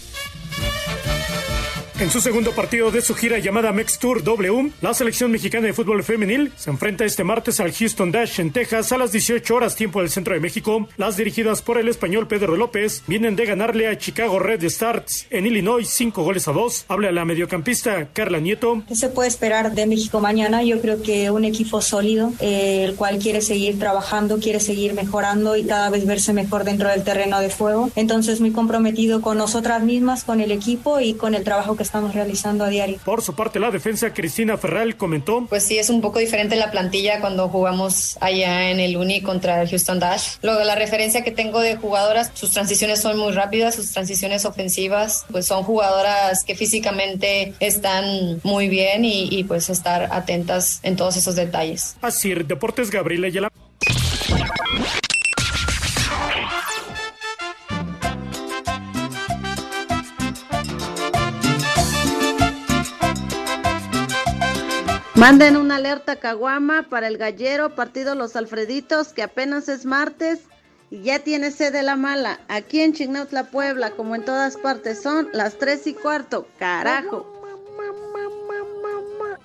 En 1.99 2.09
su 2.09 2.19
segundo 2.19 2.53
partido 2.53 2.89
de 2.89 3.03
su 3.03 3.13
gira 3.13 3.37
llamada 3.37 3.71
Mex 3.71 3.99
Tour 3.99 4.23
W, 4.23 4.71
la 4.81 4.95
selección 4.95 5.29
mexicana 5.29 5.67
de 5.67 5.73
fútbol 5.73 6.03
femenil 6.03 6.51
se 6.57 6.71
enfrenta 6.71 7.05
este 7.05 7.23
martes 7.23 7.59
al 7.59 7.71
Houston 7.71 8.11
Dash 8.11 8.39
en 8.39 8.51
Texas 8.51 8.91
a 8.91 8.97
las 8.97 9.11
18 9.11 9.53
horas 9.53 9.75
tiempo 9.75 9.99
del 9.99 10.09
centro 10.09 10.33
de 10.33 10.39
México. 10.39 10.87
Las 10.97 11.17
dirigidas 11.17 11.61
por 11.61 11.77
el 11.77 11.87
español 11.87 12.27
Pedro 12.27 12.57
López 12.57 13.03
vienen 13.05 13.35
de 13.35 13.45
ganarle 13.45 13.87
a 13.87 13.97
Chicago 13.97 14.39
Red 14.39 14.63
Stars 14.63 15.27
en 15.29 15.45
Illinois 15.45 15.87
5 15.87 16.23
goles 16.23 16.47
a 16.47 16.51
2. 16.51 16.85
Habla 16.87 17.11
la 17.11 17.25
mediocampista 17.25 18.07
Carla 18.11 18.39
Nieto. 18.39 18.83
¿Qué 18.87 18.95
se 18.95 19.09
puede 19.09 19.29
esperar 19.29 19.73
de 19.73 19.85
México 19.85 20.19
mañana? 20.19 20.63
Yo 20.63 20.81
creo 20.81 21.01
que 21.03 21.29
un 21.29 21.45
equipo 21.45 21.79
sólido, 21.79 22.33
eh, 22.39 22.85
el 22.85 22.95
cual 22.95 23.19
quiere 23.19 23.41
seguir 23.41 23.77
trabajando, 23.77 24.39
quiere 24.39 24.59
seguir 24.59 24.95
mejorando 24.95 25.55
y 25.55 25.63
cada 25.63 25.91
vez 25.91 26.07
verse 26.07 26.33
mejor 26.33 26.63
dentro 26.63 26.89
del 26.89 27.03
terreno 27.03 27.39
de 27.39 27.51
juego. 27.51 27.91
Entonces 27.95 28.41
muy 28.41 28.51
comprometido 28.51 29.21
con 29.21 29.37
nosotras 29.37 29.83
mismas, 29.83 30.23
con 30.23 30.41
el 30.41 30.51
equipo 30.51 30.99
y 30.99 31.13
con 31.13 31.35
el 31.35 31.43
trabajo 31.43 31.77
que 31.83 31.87
estamos 31.87 32.15
realizando 32.15 32.63
a 32.63 32.69
diario. 32.69 32.97
Por 33.03 33.21
su 33.21 33.35
parte, 33.35 33.59
la 33.59 33.69
defensa 33.69 34.13
Cristina 34.13 34.57
Ferral 34.57 34.95
comentó. 34.95 35.45
Pues 35.49 35.63
sí, 35.63 35.77
es 35.77 35.89
un 35.89 35.99
poco 35.99 36.19
diferente 36.19 36.55
la 36.55 36.71
plantilla 36.71 37.19
cuando 37.19 37.49
jugamos 37.49 38.17
allá 38.21 38.71
en 38.71 38.79
el 38.79 38.95
Uni 38.95 39.21
contra 39.21 39.61
el 39.61 39.69
Houston 39.69 39.99
Dash. 39.99 40.37
Luego, 40.41 40.63
la 40.63 40.75
referencia 40.75 41.23
que 41.23 41.31
tengo 41.31 41.59
de 41.59 41.75
jugadoras, 41.75 42.31
sus 42.33 42.51
transiciones 42.51 43.01
son 43.01 43.17
muy 43.19 43.33
rápidas, 43.33 43.75
sus 43.75 43.91
transiciones 43.91 44.45
ofensivas, 44.45 45.25
pues 45.29 45.45
son 45.45 45.63
jugadoras 45.63 46.45
que 46.45 46.55
físicamente 46.55 47.53
están 47.59 48.39
muy 48.43 48.69
bien 48.69 49.03
y, 49.03 49.27
y 49.29 49.43
pues 49.43 49.69
estar 49.69 50.07
atentas 50.11 50.79
en 50.83 50.95
todos 50.95 51.17
esos 51.17 51.35
detalles. 51.35 51.97
Así, 52.01 52.33
Deportes 52.33 52.89
Gabriela 52.89 53.27
Ayala. 53.27 53.49
Manden 65.23 65.55
una 65.55 65.77
alerta 65.77 66.17
caguama 66.17 66.87
para 66.89 67.07
el 67.07 67.17
gallero 67.17 67.75
partido 67.75 68.13
Los 68.13 68.35
Alfreditos, 68.35 69.13
que 69.13 69.23
apenas 69.23 69.69
es 69.69 69.85
martes 69.85 70.41
y 70.91 71.03
ya 71.03 71.19
tiene 71.19 71.51
sede 71.51 71.81
la 71.81 71.95
mala. 71.95 72.41
Aquí 72.49 72.81
en 72.81 72.91
Chignautla, 72.91 73.45
Puebla, 73.45 73.91
como 73.91 74.15
en 74.15 74.25
todas 74.25 74.57
partes, 74.57 75.01
son 75.01 75.29
las 75.31 75.57
tres 75.57 75.87
y 75.87 75.93
cuarto. 75.93 76.45
Carajo. 76.59 77.25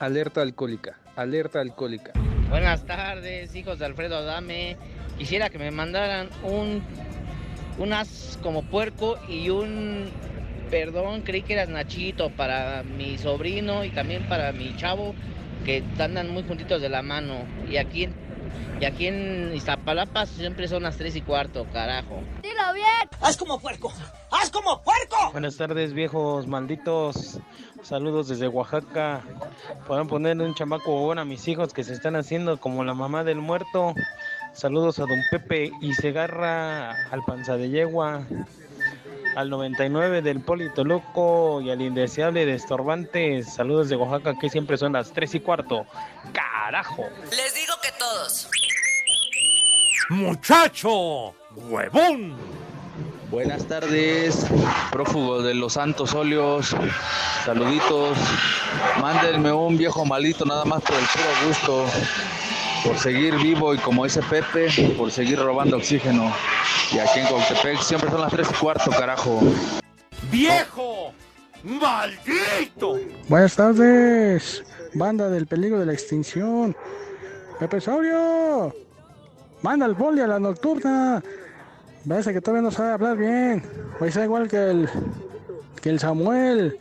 Alerta 0.00 0.42
alcohólica, 0.42 0.98
alerta 1.14 1.60
alcohólica. 1.60 2.10
Buenas 2.50 2.84
tardes, 2.84 3.54
hijos 3.54 3.78
de 3.78 3.86
Alfredo 3.86 4.16
Adame. 4.16 4.76
Quisiera 5.16 5.48
que 5.48 5.60
me 5.60 5.70
mandaran 5.70 6.28
un 6.42 6.82
unas 7.78 8.36
como 8.42 8.64
puerco 8.64 9.16
y 9.28 9.50
un 9.50 10.10
perdón, 10.72 11.22
creí 11.22 11.42
que 11.42 11.52
eras 11.52 11.68
Nachito 11.68 12.30
para 12.30 12.82
mi 12.82 13.16
sobrino 13.16 13.84
y 13.84 13.90
también 13.90 14.24
para 14.28 14.50
mi 14.50 14.76
chavo 14.76 15.14
que 15.68 15.84
andan 15.98 16.30
muy 16.30 16.44
juntitos 16.44 16.80
de 16.80 16.88
la 16.88 17.02
mano. 17.02 17.44
Y 17.68 17.76
aquí 17.76 18.04
en, 18.04 18.14
y 18.80 18.86
aquí 18.86 19.06
en 19.06 19.52
Iztapalapa 19.54 20.24
siempre 20.24 20.66
son 20.66 20.84
las 20.84 20.96
tres 20.96 21.14
y 21.14 21.20
cuarto, 21.20 21.66
carajo. 21.70 22.22
Dilo 22.42 22.72
bien. 22.72 22.86
Haz 23.20 23.36
como 23.36 23.60
puerco. 23.60 23.92
Haz 24.30 24.50
como 24.50 24.80
puerco. 24.82 25.30
Buenas 25.32 25.58
tardes, 25.58 25.92
viejos 25.92 26.46
malditos. 26.46 27.38
Saludos 27.82 28.28
desde 28.28 28.48
Oaxaca. 28.48 29.20
Podrán 29.86 30.08
poner 30.08 30.40
un 30.40 30.54
chamaco 30.54 30.90
bobón 30.90 31.18
a 31.18 31.26
mis 31.26 31.46
hijos 31.48 31.74
que 31.74 31.84
se 31.84 31.92
están 31.92 32.16
haciendo 32.16 32.58
como 32.58 32.82
la 32.82 32.94
mamá 32.94 33.22
del 33.22 33.36
muerto. 33.36 33.92
Saludos 34.54 34.98
a 35.00 35.02
don 35.02 35.20
Pepe 35.30 35.70
y 35.82 35.92
Segarra, 35.92 36.92
al 37.10 37.22
panza 37.26 37.58
de 37.58 37.68
yegua, 37.68 38.26
al 39.36 39.50
99 39.50 40.22
del 40.22 40.40
Polito 40.40 40.84
Loco 40.84 41.60
y 41.60 41.70
al 41.70 41.80
indeseable 41.80 42.46
de 42.46 42.54
Estorbantes. 42.54 43.54
Saludos 43.54 43.88
de 43.88 43.96
Oaxaca 43.96 44.38
que 44.38 44.48
siempre 44.48 44.76
son 44.76 44.92
las 44.92 45.12
3 45.12 45.36
y 45.36 45.40
cuarto. 45.40 45.86
¡Carajo! 46.32 47.04
Les 47.30 47.54
digo 47.54 47.74
que 47.82 47.90
todos. 47.98 48.50
¡Muchacho! 50.10 51.34
¡Huevón! 51.54 52.36
Buenas 53.30 53.66
tardes, 53.66 54.46
prófugo 54.90 55.42
de 55.42 55.52
los 55.52 55.74
Santos 55.74 56.14
Óleos. 56.14 56.74
Saluditos. 57.44 58.16
Mándenme 59.02 59.52
un 59.52 59.76
viejo 59.76 60.06
malito 60.06 60.46
nada 60.46 60.64
más 60.64 60.82
por 60.82 60.94
el 60.96 61.04
puro 61.04 61.46
gusto. 61.46 61.86
Por 62.84 62.96
seguir 62.96 63.36
vivo 63.36 63.74
y 63.74 63.78
como 63.78 64.04
dice 64.04 64.22
Pepe, 64.22 64.68
por 64.96 65.10
seguir 65.10 65.38
robando 65.38 65.76
oxígeno. 65.76 66.32
Y 66.90 66.98
aquí 66.98 67.20
en 67.20 67.26
Coctepec 67.26 67.80
siempre 67.82 68.10
son 68.10 68.20
las 68.22 68.32
3 68.32 68.48
y 68.50 68.54
cuarto, 68.54 68.90
carajo. 68.90 69.40
¡Viejo! 70.30 71.12
¡Maldito! 71.62 72.98
Buenas 73.28 73.56
tardes, 73.56 74.64
banda 74.94 75.28
del 75.28 75.46
peligro 75.46 75.80
de 75.80 75.86
la 75.86 75.92
extinción. 75.92 76.74
Pepe 77.58 77.80
Saurio, 77.80 78.74
manda 79.60 79.84
el 79.84 79.96
poli 79.96 80.22
a 80.22 80.26
la 80.26 80.38
nocturna. 80.38 81.22
Parece 82.08 82.32
que 82.32 82.40
todavía 82.40 82.62
no 82.62 82.70
sabe 82.70 82.92
hablar 82.92 83.16
bien. 83.18 83.62
Hoy 84.00 84.10
sea 84.10 84.24
igual 84.24 84.48
que 84.48 84.56
el, 84.56 84.88
que 85.82 85.90
el 85.90 86.00
Samuel. 86.00 86.78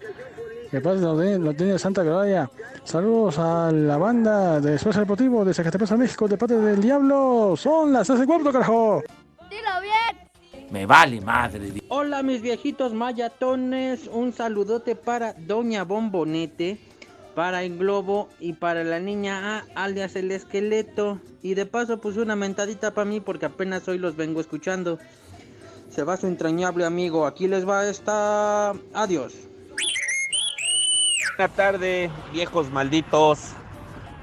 Que 0.71 0.79
pasa 0.79 1.01
lo 1.01 1.19
tiene, 1.19 1.39
lo 1.39 1.53
tiene 1.53 1.79
Santa 1.79 2.03
Gloria. 2.03 2.49
Saludos 2.83 3.39
a 3.39 3.71
la 3.71 3.97
banda 3.97 4.61
de 4.61 4.75
Esfuerzo 4.75 5.01
Deportivo 5.01 5.43
de 5.43 5.53
Zacatepec, 5.53 5.91
México, 5.91 6.27
de 6.27 6.37
parte 6.37 6.57
del 6.57 6.79
Diablo. 6.79 7.55
Son 7.57 7.91
las 7.91 8.07
3 8.07 8.21
y 8.23 8.25
cuarto, 8.25 8.53
carajo. 8.53 9.03
Dilo 9.49 9.81
bien. 9.81 10.67
Me 10.69 10.85
vale 10.85 11.21
madre. 11.21 11.71
Hola 11.89 12.23
mis 12.23 12.41
viejitos 12.41 12.93
mayatones, 12.93 14.07
un 14.11 14.33
saludote 14.33 14.95
para 14.95 15.33
Doña 15.33 15.83
Bombonete, 15.83 16.77
para 17.35 17.63
el 17.63 17.77
Globo 17.77 18.27
y 18.39 18.53
para 18.53 18.83
la 18.83 18.99
niña 18.99 19.57
A, 19.57 19.83
alias 19.83 20.15
el 20.15 20.31
esqueleto. 20.31 21.21
Y 21.41 21.53
de 21.53 21.65
paso 21.65 22.01
pues 22.01 22.17
una 22.17 22.35
mentadita 22.35 22.93
para 22.93 23.05
mí 23.05 23.21
porque 23.21 23.45
apenas 23.45 23.87
hoy 23.87 23.97
los 23.97 24.17
vengo 24.17 24.41
escuchando. 24.41 24.99
Se 25.89 26.03
va 26.03 26.17
su 26.17 26.27
entrañable 26.27 26.85
amigo, 26.85 27.25
aquí 27.25 27.47
les 27.47 27.67
va 27.67 27.87
esta... 27.87 28.71
Adiós. 28.93 29.35
Buenas 31.37 31.55
tardes, 31.55 32.11
viejos 32.33 32.69
malditos. 32.71 33.53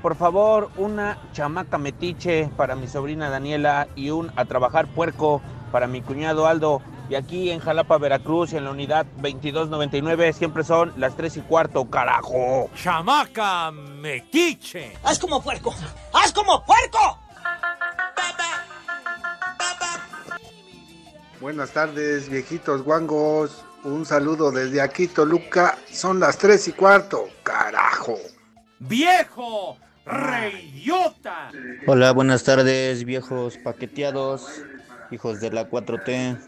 Por 0.04 0.16
favor, 0.16 0.68
una 0.76 1.16
chamaca 1.32 1.78
metiche 1.78 2.50
para 2.58 2.76
mi 2.76 2.88
sobrina 2.88 3.30
Daniela 3.30 3.88
y 3.96 4.10
un 4.10 4.30
a 4.36 4.44
trabajar 4.44 4.86
puerco 4.86 5.40
para 5.72 5.86
mi 5.86 6.02
cuñado 6.02 6.46
Aldo. 6.46 6.82
Y 7.08 7.14
aquí 7.14 7.50
en 7.50 7.58
Jalapa, 7.58 7.96
Veracruz, 7.96 8.52
en 8.52 8.64
la 8.64 8.72
unidad 8.72 9.06
2299, 9.22 10.34
siempre 10.34 10.62
son 10.62 10.92
las 10.98 11.16
3 11.16 11.38
y 11.38 11.40
cuarto, 11.40 11.88
carajo. 11.88 12.68
¡Chamaca 12.76 13.70
metiche! 13.70 14.92
Haz 15.04 15.18
como 15.18 15.42
puerco. 15.42 15.74
Haz 16.12 16.34
como 16.34 16.62
puerco. 16.66 17.18
Buenas 21.40 21.70
tardes, 21.70 22.28
viejitos 22.28 22.82
guangos. 22.82 23.64
Un 23.84 24.04
saludo 24.04 24.50
desde 24.52 24.82
aquí, 24.82 25.08
Toluca. 25.08 25.78
Son 25.90 26.20
las 26.20 26.36
3 26.36 26.68
y 26.68 26.72
cuarto, 26.72 27.26
carajo. 27.42 28.18
¡Viejo! 28.80 29.78
¡Reyota! 30.06 31.50
Hola, 31.86 32.12
buenas 32.12 32.44
tardes, 32.44 33.04
viejos 33.04 33.56
paqueteados, 33.56 34.62
hijos 35.10 35.40
de 35.40 35.50
la 35.50 35.70
4T. 35.70 36.38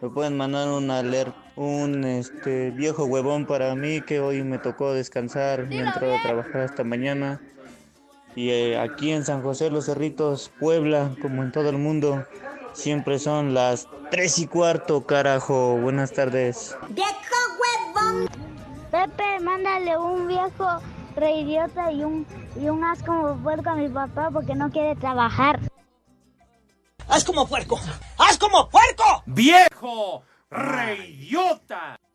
Me 0.00 0.08
pueden 0.08 0.36
mandar 0.38 0.68
un 0.68 0.90
alert, 0.90 1.34
un 1.56 2.04
este 2.04 2.70
viejo 2.70 3.04
huevón 3.04 3.44
para 3.44 3.74
mí 3.74 4.00
que 4.00 4.20
hoy 4.20 4.42
me 4.42 4.58
tocó 4.58 4.94
descansar 4.94 5.66
y 5.70 5.76
he 5.76 5.80
entrado 5.80 6.16
a 6.16 6.22
trabajar 6.22 6.62
hasta 6.62 6.84
mañana. 6.84 7.38
Y 8.34 8.48
eh, 8.50 8.78
aquí 8.78 9.12
en 9.12 9.26
San 9.26 9.42
José 9.42 9.70
Los 9.70 9.86
Cerritos, 9.86 10.50
Puebla, 10.58 11.14
como 11.20 11.42
en 11.42 11.52
todo 11.52 11.68
el 11.68 11.76
mundo, 11.76 12.24
siempre 12.72 13.18
son 13.18 13.52
las 13.52 13.88
3 14.10 14.38
y 14.38 14.46
cuarto, 14.46 15.04
carajo. 15.04 15.76
Buenas 15.76 16.12
tardes. 16.12 16.74
¡Viejo 16.88 17.10
huevón! 17.94 18.28
Pepe, 18.90 19.40
mándale 19.40 19.98
un 19.98 20.28
viejo 20.28 20.80
reidiota 21.16 21.90
y 21.90 22.04
un, 22.04 22.26
y 22.56 22.68
un 22.68 22.84
as 22.84 23.02
como 23.02 23.36
puerco 23.42 23.70
a 23.70 23.74
mi 23.74 23.88
papá 23.88 24.30
porque 24.30 24.54
no 24.54 24.70
quiere 24.70 24.94
trabajar. 24.96 25.60
Haz 27.08 27.24
como 27.24 27.46
puerco. 27.46 27.78
Haz 28.18 28.38
como 28.38 28.68
puerco. 28.68 29.22
¡Viejo! 29.26 30.22
¡Reyota! 30.50 31.98
Aburrido. 31.98 32.05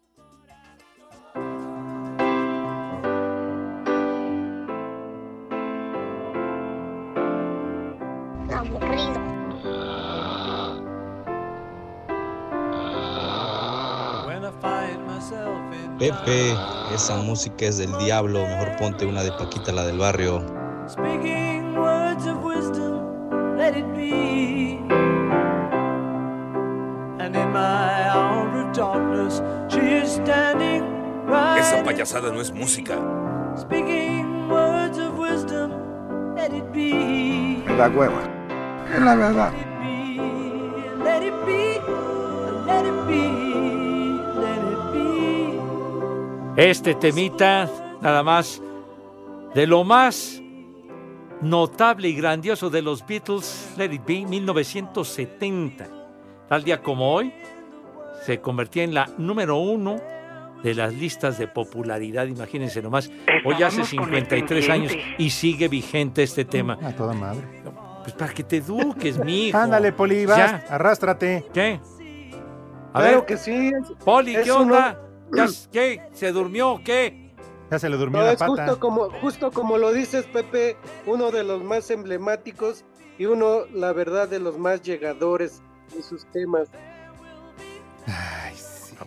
Pepe, 15.97 16.53
esa 16.93 17.15
música 17.17 17.65
es 17.65 17.77
del 17.77 17.95
diablo, 17.99 18.45
mejor 18.47 18.75
ponte 18.77 19.05
una 19.05 19.23
de 19.23 19.31
Paquita, 19.31 19.71
la 19.71 19.85
del 19.85 19.97
barrio. 19.97 20.41
Speaking 20.87 21.75
words 21.75 22.25
of 22.25 22.43
wisdom, 22.43 23.57
let 23.57 23.77
it 23.77 23.85
be. 23.95 24.79
And 27.19 27.35
in 27.35 27.51
my 27.53 28.09
hour 28.09 28.47
of 28.65 28.73
darkness, 28.75 29.41
she 29.69 29.79
is 29.79 30.13
standing 30.13 30.83
right. 31.27 31.59
Esa 31.59 31.83
payasada 31.83 32.31
no 32.31 32.41
es 32.41 32.51
música. 32.51 32.97
Speaking 33.55 34.49
words 34.49 34.97
of 34.97 35.17
wisdom, 35.17 35.71
let 36.35 36.51
it 36.51 36.71
be. 36.73 37.63
Me 37.67 37.75
da 37.77 37.89
hueva. 37.89 38.21
Es 38.91 38.99
la 39.01 39.15
verdad. 39.15 39.53
Let 41.03 41.23
it 41.23 41.45
be, 41.45 41.79
let 42.65 42.85
it 42.85 43.07
be, 43.07 43.19
let 43.45 43.50
Este 46.57 46.95
temita, 46.95 47.69
nada 48.01 48.23
más, 48.23 48.61
de 49.55 49.67
lo 49.67 49.83
más 49.83 50.41
notable 51.41 52.09
y 52.09 52.13
grandioso 52.15 52.69
de 52.69 52.81
los 52.81 53.05
Beatles, 53.05 53.73
Let 53.77 53.93
It 53.93 54.01
Be, 54.05 54.25
1970. 54.25 55.87
Tal 56.49 56.63
día 56.63 56.81
como 56.81 57.13
hoy, 57.13 57.33
se 58.25 58.41
convertía 58.41 58.83
en 58.83 58.93
la 58.93 59.09
número 59.17 59.57
uno 59.57 59.95
de 60.61 60.75
las 60.75 60.93
listas 60.93 61.39
de 61.39 61.47
popularidad, 61.47 62.25
imagínense 62.27 62.81
nomás. 62.81 63.09
Hoy 63.45 63.55
hace 63.63 63.81
Estábamos 63.81 63.89
con 64.09 64.13
el 64.13 64.21
53 64.27 64.69
años 64.69 64.91
y 65.17 65.29
sigue 65.29 65.67
vigente 65.69 66.21
este 66.21 66.45
tema. 66.45 66.77
A 66.83 66.91
toda 66.91 67.13
madre. 67.13 67.41
Pues 68.03 68.13
para 68.13 68.33
que 68.33 68.43
te 68.43 68.57
eduques, 68.57 69.17
mi 69.25 69.47
hijo. 69.47 69.57
Ándale, 69.57 69.93
Poli, 69.93 70.25
vas, 70.25 70.69
arrástrate. 70.69 71.45
¿Qué? 71.53 71.79
A 72.93 72.99
Claro 72.99 73.17
ver, 73.19 73.25
que 73.25 73.37
sí. 73.37 73.71
Poli, 74.03 74.35
¿qué 74.43 74.51
uno- 74.51 74.63
onda? 74.63 74.99
¿Ya- 75.33 75.47
¿Qué? 75.71 76.01
¿Se 76.13 76.31
durmió 76.31 76.71
o 76.73 76.83
qué? 76.83 77.31
Ya 77.69 77.79
se 77.79 77.89
le 77.89 77.97
durmió 77.97 78.19
No, 78.19 78.25
la 78.25 78.33
es 78.33 78.39
pata. 78.39 78.51
justo 78.51 78.79
como, 78.79 79.09
justo 79.21 79.51
como 79.51 79.77
lo 79.77 79.93
dices, 79.93 80.25
Pepe, 80.25 80.75
uno 81.05 81.31
de 81.31 81.43
los 81.43 81.63
más 81.63 81.89
emblemáticos 81.89 82.83
y 83.17 83.25
uno, 83.25 83.61
la 83.73 83.93
verdad, 83.93 84.27
de 84.27 84.39
los 84.39 84.57
más 84.57 84.81
llegadores 84.81 85.61
en 85.95 86.03
sus 86.03 86.25
temas. 86.31 86.69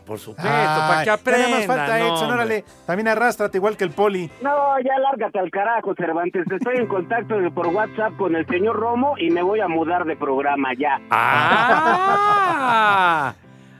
Por 0.06 0.18
supuesto, 0.18 0.50
para 0.50 1.04
que 1.04 1.10
Ay, 1.10 1.18
nada 1.40 1.48
más 1.48 1.66
falta 1.66 1.98
no, 1.98 2.14
Edson, 2.14 2.30
órale. 2.32 2.64
También 2.84 3.08
arrástrate 3.08 3.56
igual 3.56 3.76
que 3.76 3.84
el 3.84 3.90
poli. 3.90 4.30
No, 4.42 4.78
ya 4.80 4.98
lárgate 4.98 5.38
al 5.38 5.50
carajo, 5.50 5.94
Cervantes. 5.94 6.44
Estoy 6.50 6.76
en 6.76 6.86
contacto 6.88 7.36
por 7.54 7.68
WhatsApp 7.68 8.14
con 8.18 8.36
el 8.36 8.46
señor 8.46 8.76
Romo 8.76 9.14
y 9.18 9.30
me 9.30 9.42
voy 9.42 9.60
a 9.60 9.68
mudar 9.68 10.04
de 10.04 10.14
programa 10.16 10.70
ya. 10.78 11.00
¡Ah! 11.10 13.34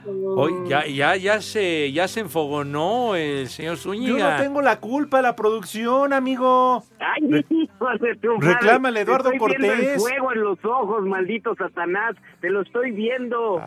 Hoy 0.06 0.52
ya, 0.68 0.86
ya, 0.86 1.16
ya 1.16 1.40
se, 1.40 1.90
ya 1.92 2.08
se 2.08 2.20
enfogonó 2.20 3.14
el 3.14 3.48
señor 3.48 3.76
Yo 3.76 3.82
Zúñiga. 3.82 4.36
no 4.36 4.42
tengo 4.42 4.62
la 4.62 4.80
culpa, 4.80 5.22
la 5.22 5.34
producción, 5.34 6.12
amigo. 6.12 6.84
Ay, 6.98 7.44
hijo 7.50 7.88
de 8.00 8.14
tu 8.16 8.34
madre. 8.38 8.54
Reclámale, 8.54 9.00
Eduardo 9.00 9.30
Te 9.30 9.36
estoy 9.36 9.48
viendo 9.56 9.72
el 9.72 9.78
Cortés. 9.80 10.02
fuego 10.02 10.32
en 10.32 10.40
los 10.42 10.64
ojos, 10.64 11.04
maldito 11.06 11.54
Satanás. 11.56 12.16
Te 12.40 12.50
lo 12.50 12.62
estoy 12.62 12.90
viendo. 12.90 13.62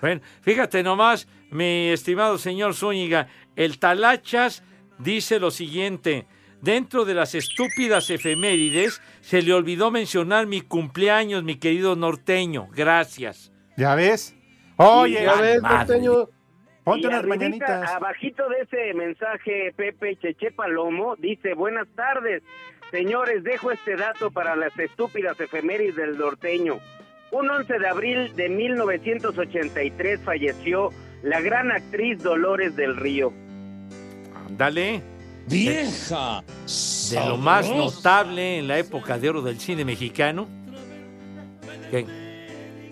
Bueno, 0.00 0.20
fíjate 0.42 0.82
nomás, 0.82 1.28
mi 1.50 1.88
estimado 1.88 2.36
señor 2.38 2.74
Zúñiga, 2.74 3.28
el 3.56 3.78
Talachas 3.78 4.62
dice 4.98 5.40
lo 5.40 5.50
siguiente. 5.50 6.26
Dentro 6.60 7.04
de 7.04 7.14
las 7.14 7.34
estúpidas 7.34 8.10
efemérides, 8.10 9.00
se 9.20 9.42
le 9.42 9.52
olvidó 9.52 9.90
mencionar 9.90 10.46
mi 10.46 10.62
cumpleaños, 10.62 11.44
mi 11.44 11.56
querido 11.56 11.96
norteño. 11.96 12.68
Gracias. 12.74 13.52
¿Ya 13.76 13.94
ves? 13.94 14.35
Oye, 14.76 15.22
ya 15.24 15.34
ves, 15.40 15.62
madre. 15.62 15.76
norteño. 15.78 16.28
Ponte 16.84 17.08
unas 17.08 17.26
mañanitas. 17.26 17.90
Abajito 17.90 18.48
de 18.48 18.60
ese 18.60 18.94
mensaje, 18.94 19.72
Pepe 19.76 20.16
Cheche 20.16 20.52
Palomo 20.52 21.16
dice, 21.16 21.54
buenas 21.54 21.88
tardes. 21.96 22.42
Señores, 22.92 23.42
dejo 23.42 23.72
este 23.72 23.96
dato 23.96 24.30
para 24.30 24.54
las 24.54 24.78
estúpidas 24.78 25.40
efemérides 25.40 25.96
del 25.96 26.16
norteño. 26.16 26.78
Un 27.32 27.50
11 27.50 27.78
de 27.80 27.88
abril 27.88 28.36
de 28.36 28.48
1983 28.48 30.20
falleció 30.20 30.90
la 31.24 31.40
gran 31.40 31.72
actriz 31.72 32.22
Dolores 32.22 32.76
del 32.76 32.96
Río. 32.96 33.32
Dale. 34.50 35.02
¡Vieja! 35.48 36.42
De 37.10 37.28
lo 37.28 37.36
más 37.36 37.68
notable 37.68 38.58
en 38.58 38.68
la 38.68 38.78
época 38.78 39.18
de 39.18 39.28
oro 39.28 39.42
del 39.42 39.58
cine 39.58 39.84
mexicano. 39.84 40.48
que 41.90 42.25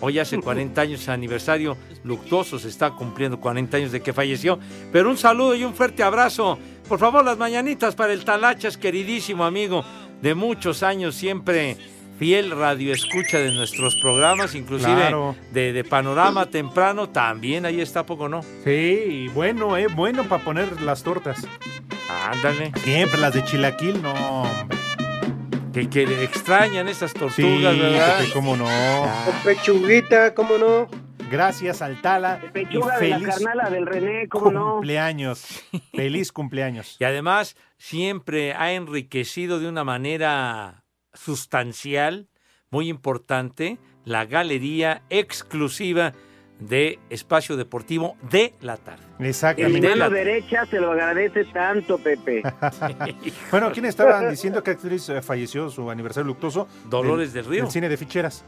hoy 0.04 0.18
hace 0.18 0.38
40 0.38 0.80
años 0.80 1.08
aniversario 1.08 1.76
luctuoso, 2.04 2.58
se 2.58 2.68
está 2.68 2.90
cumpliendo 2.90 3.40
40 3.40 3.76
años 3.76 3.92
de 3.92 4.00
que 4.02 4.12
falleció. 4.12 4.58
Pero 4.92 5.10
un 5.10 5.16
saludo 5.16 5.54
y 5.54 5.64
un 5.64 5.74
fuerte 5.74 6.02
abrazo. 6.02 6.58
Por 6.88 6.98
favor, 6.98 7.24
las 7.24 7.38
mañanitas 7.38 7.94
para 7.94 8.12
el 8.12 8.24
Talachas, 8.24 8.76
queridísimo 8.76 9.44
amigo 9.44 9.84
de 10.22 10.34
muchos 10.34 10.82
años, 10.82 11.14
siempre 11.14 11.76
fiel 12.18 12.50
radio 12.52 12.92
escucha 12.92 13.38
de 13.38 13.50
nuestros 13.52 13.96
programas, 13.96 14.54
inclusive 14.54 14.94
Claro. 14.94 15.34
de, 15.52 15.72
de 15.72 15.82
Panorama 15.84 16.46
Temprano, 16.46 17.08
también 17.08 17.66
ahí 17.66 17.80
está, 17.80 18.00
¿a 18.00 18.06
poco 18.06 18.28
no? 18.28 18.42
Sí, 18.64 19.28
bueno, 19.34 19.76
eh, 19.76 19.88
bueno 19.88 20.22
para 20.24 20.44
poner 20.44 20.80
las 20.82 21.02
tortas. 21.02 21.44
Ándale. 22.30 22.70
Siempre 22.84 23.18
las 23.20 23.34
de 23.34 23.44
chilaquil, 23.44 24.00
no, 24.02 24.12
hombre. 24.12 24.78
Que, 25.74 25.90
que 25.90 26.22
extrañan 26.24 26.88
esas 26.88 27.12
tortugas, 27.12 27.74
Sí, 27.74 27.80
¿verdad? 27.80 28.18
Pepe, 28.20 28.32
cómo 28.32 28.56
no. 28.56 28.64
Con 28.64 29.34
pechuguita, 29.44 30.32
¿cómo 30.34 30.56
no? 30.56 30.88
Gracias 31.30 31.82
al 31.82 32.00
Tala. 32.00 32.40
y 32.46 32.48
Pechuga 32.50 32.98
de 32.98 33.08
la 33.08 33.18
feliz 33.18 33.28
carnala 33.34 33.70
del 33.70 33.86
René, 33.86 34.28
¿cómo 34.28 34.52
no? 34.52 34.72
cumpleaños. 34.74 35.64
Feliz 35.92 36.30
cumpleaños. 36.30 36.96
Y 37.00 37.04
además 37.04 37.56
siempre 37.76 38.52
ha 38.54 38.72
enriquecido 38.72 39.58
de 39.58 39.68
una 39.68 39.82
manera 39.82 40.84
sustancial, 41.12 42.28
muy 42.70 42.88
importante, 42.88 43.78
la 44.04 44.26
galería 44.26 45.02
exclusiva 45.10 46.12
de 46.60 46.98
Espacio 47.10 47.56
Deportivo 47.56 48.16
de 48.30 48.54
la 48.60 48.76
tarde. 48.76 49.02
Exactamente. 49.18 49.88
mano 49.96 50.10
derecha 50.10 50.64
se 50.66 50.78
lo 50.80 50.92
agradece 50.92 51.44
tanto, 51.46 51.98
Pepe. 51.98 52.42
Bueno, 53.50 53.70
¿quién 53.72 53.86
estaban 53.86 54.30
diciendo 54.30 54.62
que 54.62 54.72
actriz 54.72 55.08
eh, 55.08 55.22
falleció 55.22 55.68
su 55.70 55.90
aniversario 55.90 56.26
luctuoso? 56.28 56.68
Dolores 56.88 57.32
del 57.32 57.44
Río. 57.44 57.64
El 57.64 57.70
cine 57.70 57.88
de 57.88 57.96
ficheras. 57.96 58.44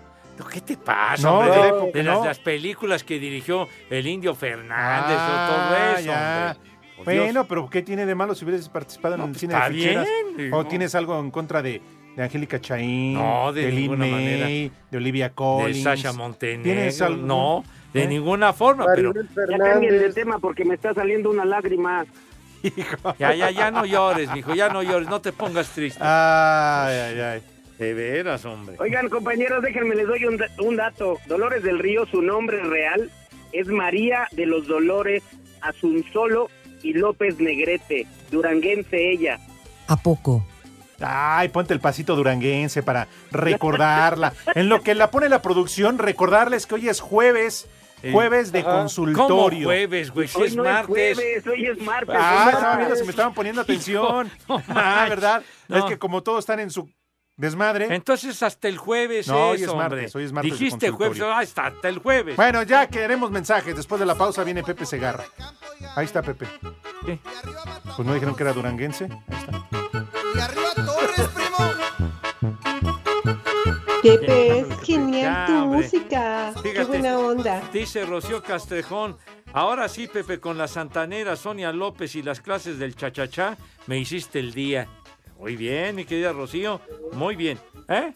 ¿Qué 0.52 0.60
te 0.60 0.76
pasa, 0.76 1.22
No, 1.22 1.38
hombre? 1.38 1.50
de 1.52 1.56
la 1.58 1.62
De, 1.62 1.68
época, 1.70 1.90
de 1.98 2.02
las, 2.02 2.18
no. 2.18 2.24
las 2.26 2.38
películas 2.38 3.04
que 3.04 3.18
dirigió 3.18 3.68
el 3.88 4.06
Indio 4.06 4.34
Fernández, 4.34 5.16
Ah, 5.18 5.48
todo 5.50 5.94
eso, 5.98 6.06
ya. 6.06 6.56
Bueno, 7.04 7.46
pero 7.46 7.68
¿qué 7.70 7.82
tiene 7.82 8.04
de 8.06 8.14
malo 8.14 8.34
si 8.34 8.44
hubieras 8.44 8.68
participado 8.68 9.14
en 9.16 9.20
el 9.22 9.26
pues 9.28 9.40
cine 9.40 9.54
de 9.54 9.60
ficheras? 9.70 10.06
bien, 10.36 10.52
¿O 10.52 10.62
no. 10.62 10.68
tienes 10.68 10.94
algo 10.94 11.18
en 11.20 11.30
contra 11.30 11.62
de, 11.62 11.80
de 12.16 12.22
Angélica 12.22 12.60
Chaín? 12.60 13.14
No, 13.14 13.52
de 13.52 13.70
Lin 13.70 13.80
ninguna 13.82 13.98
May, 14.06 14.10
manera. 14.10 14.46
De 14.90 14.96
Olivia 14.96 15.28
de 15.28 15.34
Collins. 15.34 15.82
Sasha 15.82 15.94
¿Tienes 16.10 16.16
Montenegro. 16.16 17.06
algún- 17.06 17.26
No, 17.26 17.64
de 17.92 18.02
¿Eh? 18.02 18.06
ninguna 18.08 18.52
forma, 18.52 18.86
pero 18.94 19.12
Ya 19.14 19.58
cambien 19.58 19.98
de 19.98 20.12
tema 20.12 20.38
porque 20.38 20.64
me 20.64 20.74
está 20.74 20.94
saliendo 20.94 21.30
una 21.30 21.44
lágrima. 21.44 22.04
ya, 23.18 23.34
ya, 23.34 23.50
ya 23.50 23.70
no 23.70 23.84
llores, 23.84 24.30
mijo, 24.32 24.54
ya 24.54 24.68
no 24.70 24.82
llores, 24.82 25.08
no 25.08 25.20
te 25.20 25.32
pongas 25.32 25.68
triste. 25.70 26.00
Ay, 26.02 26.96
ay, 26.96 27.20
ay. 27.20 27.42
De 27.78 27.92
veras, 27.92 28.44
hombre. 28.46 28.76
Oigan, 28.78 29.08
compañeros, 29.10 29.62
déjenme 29.62 29.94
les 29.94 30.06
doy 30.06 30.24
un, 30.24 30.42
un 30.64 30.76
dato. 30.76 31.18
Dolores 31.26 31.62
del 31.62 31.78
Río, 31.78 32.06
su 32.06 32.22
nombre 32.22 32.62
real 32.62 33.10
es 33.52 33.66
María 33.68 34.26
de 34.32 34.46
los 34.46 34.66
Dolores 34.66 35.22
Asunzolo 35.60 36.48
y 36.82 36.94
López 36.94 37.38
Negrete, 37.38 38.06
duranguense 38.30 39.10
ella. 39.12 39.38
¿A 39.88 39.96
poco? 39.96 40.44
Ay, 41.00 41.48
ponte 41.50 41.74
el 41.74 41.80
pasito 41.80 42.16
duranguense 42.16 42.82
para 42.82 43.08
recordarla. 43.30 44.32
en 44.54 44.68
lo 44.68 44.82
que 44.82 44.94
la 44.94 45.10
pone 45.10 45.28
la 45.28 45.42
producción, 45.42 45.98
recordarles 45.98 46.66
que 46.66 46.74
hoy 46.76 46.88
es 46.88 47.00
jueves. 47.00 47.66
Jueves 48.12 48.52
de 48.52 48.60
Ajá. 48.60 48.72
consultorio. 48.72 49.26
¿Cómo 49.26 49.64
jueves, 49.64 50.10
güey? 50.12 50.28
Si 50.28 50.38
Hoy 50.40 50.48
es 50.48 50.54
no 50.56 50.62
martes. 50.64 50.96
es 50.96 51.16
jueves, 51.16 51.46
hoy 51.46 51.66
es 51.66 51.80
martes. 51.82 52.14
Ah, 52.16 52.46
es 52.50 52.54
estaba 52.54 52.76
viendo 52.76 52.96
si 52.96 53.04
me 53.04 53.10
estaban 53.10 53.34
poniendo 53.34 53.60
atención. 53.62 54.30
No, 54.48 54.58
no 54.58 54.64
ah. 54.68 55.06
¿verdad? 55.08 55.42
No. 55.66 55.78
Es 55.78 55.84
que 55.86 55.98
como 55.98 56.22
todos 56.22 56.40
están 56.40 56.60
en 56.60 56.70
su 56.70 56.88
desmadre. 57.36 57.92
Entonces 57.94 58.42
hasta 58.42 58.68
el 58.68 58.76
jueves 58.78 59.26
No, 59.28 59.48
hoy 59.48 59.62
es, 59.62 59.68
hombre. 59.68 59.88
martes, 59.88 60.14
hoy 60.14 60.24
es 60.24 60.32
martes 60.32 60.52
de 60.52 60.58
Dijiste 60.58 60.90
jueves, 60.90 61.20
ah, 61.24 61.42
está 61.42 61.66
hasta 61.66 61.88
el 61.88 61.98
jueves. 61.98 62.36
Bueno, 62.36 62.62
ya 62.62 62.86
queremos 62.86 63.30
mensajes. 63.30 63.74
Después 63.74 63.98
de 63.98 64.06
la 64.06 64.14
pausa 64.14 64.44
viene 64.44 64.62
Pepe 64.62 64.86
Segarra. 64.86 65.24
Ahí 65.96 66.04
está 66.04 66.22
Pepe. 66.22 66.46
¿Qué? 67.04 67.18
Pues 67.96 68.06
no 68.06 68.12
dijeron 68.14 68.36
que 68.36 68.42
era 68.42 68.52
duranguense. 68.52 69.04
Ahí 69.06 69.36
está. 69.38 70.85
Pepe, 74.02 74.60
es 74.60 74.80
genial 74.82 75.46
tu 75.46 75.52
música. 75.66 76.52
Qué 76.62 76.84
buena 76.84 77.18
onda. 77.18 77.62
Dice 77.72 78.04
Rocío 78.04 78.42
Castrejón. 78.42 79.16
Ahora 79.52 79.88
sí, 79.88 80.06
Pepe, 80.06 80.38
con 80.38 80.58
la 80.58 80.68
santanera 80.68 81.34
Sonia 81.34 81.72
López 81.72 82.14
y 82.14 82.22
las 82.22 82.40
clases 82.40 82.78
del 82.78 82.94
chachachá, 82.94 83.56
me 83.86 83.98
hiciste 83.98 84.38
el 84.38 84.52
día. 84.52 84.86
Muy 85.38 85.56
bien, 85.56 85.96
mi 85.96 86.04
querida 86.04 86.32
Rocío. 86.32 86.80
Muy 87.12 87.36
bien. 87.36 87.58
¿Eh? 87.88 88.12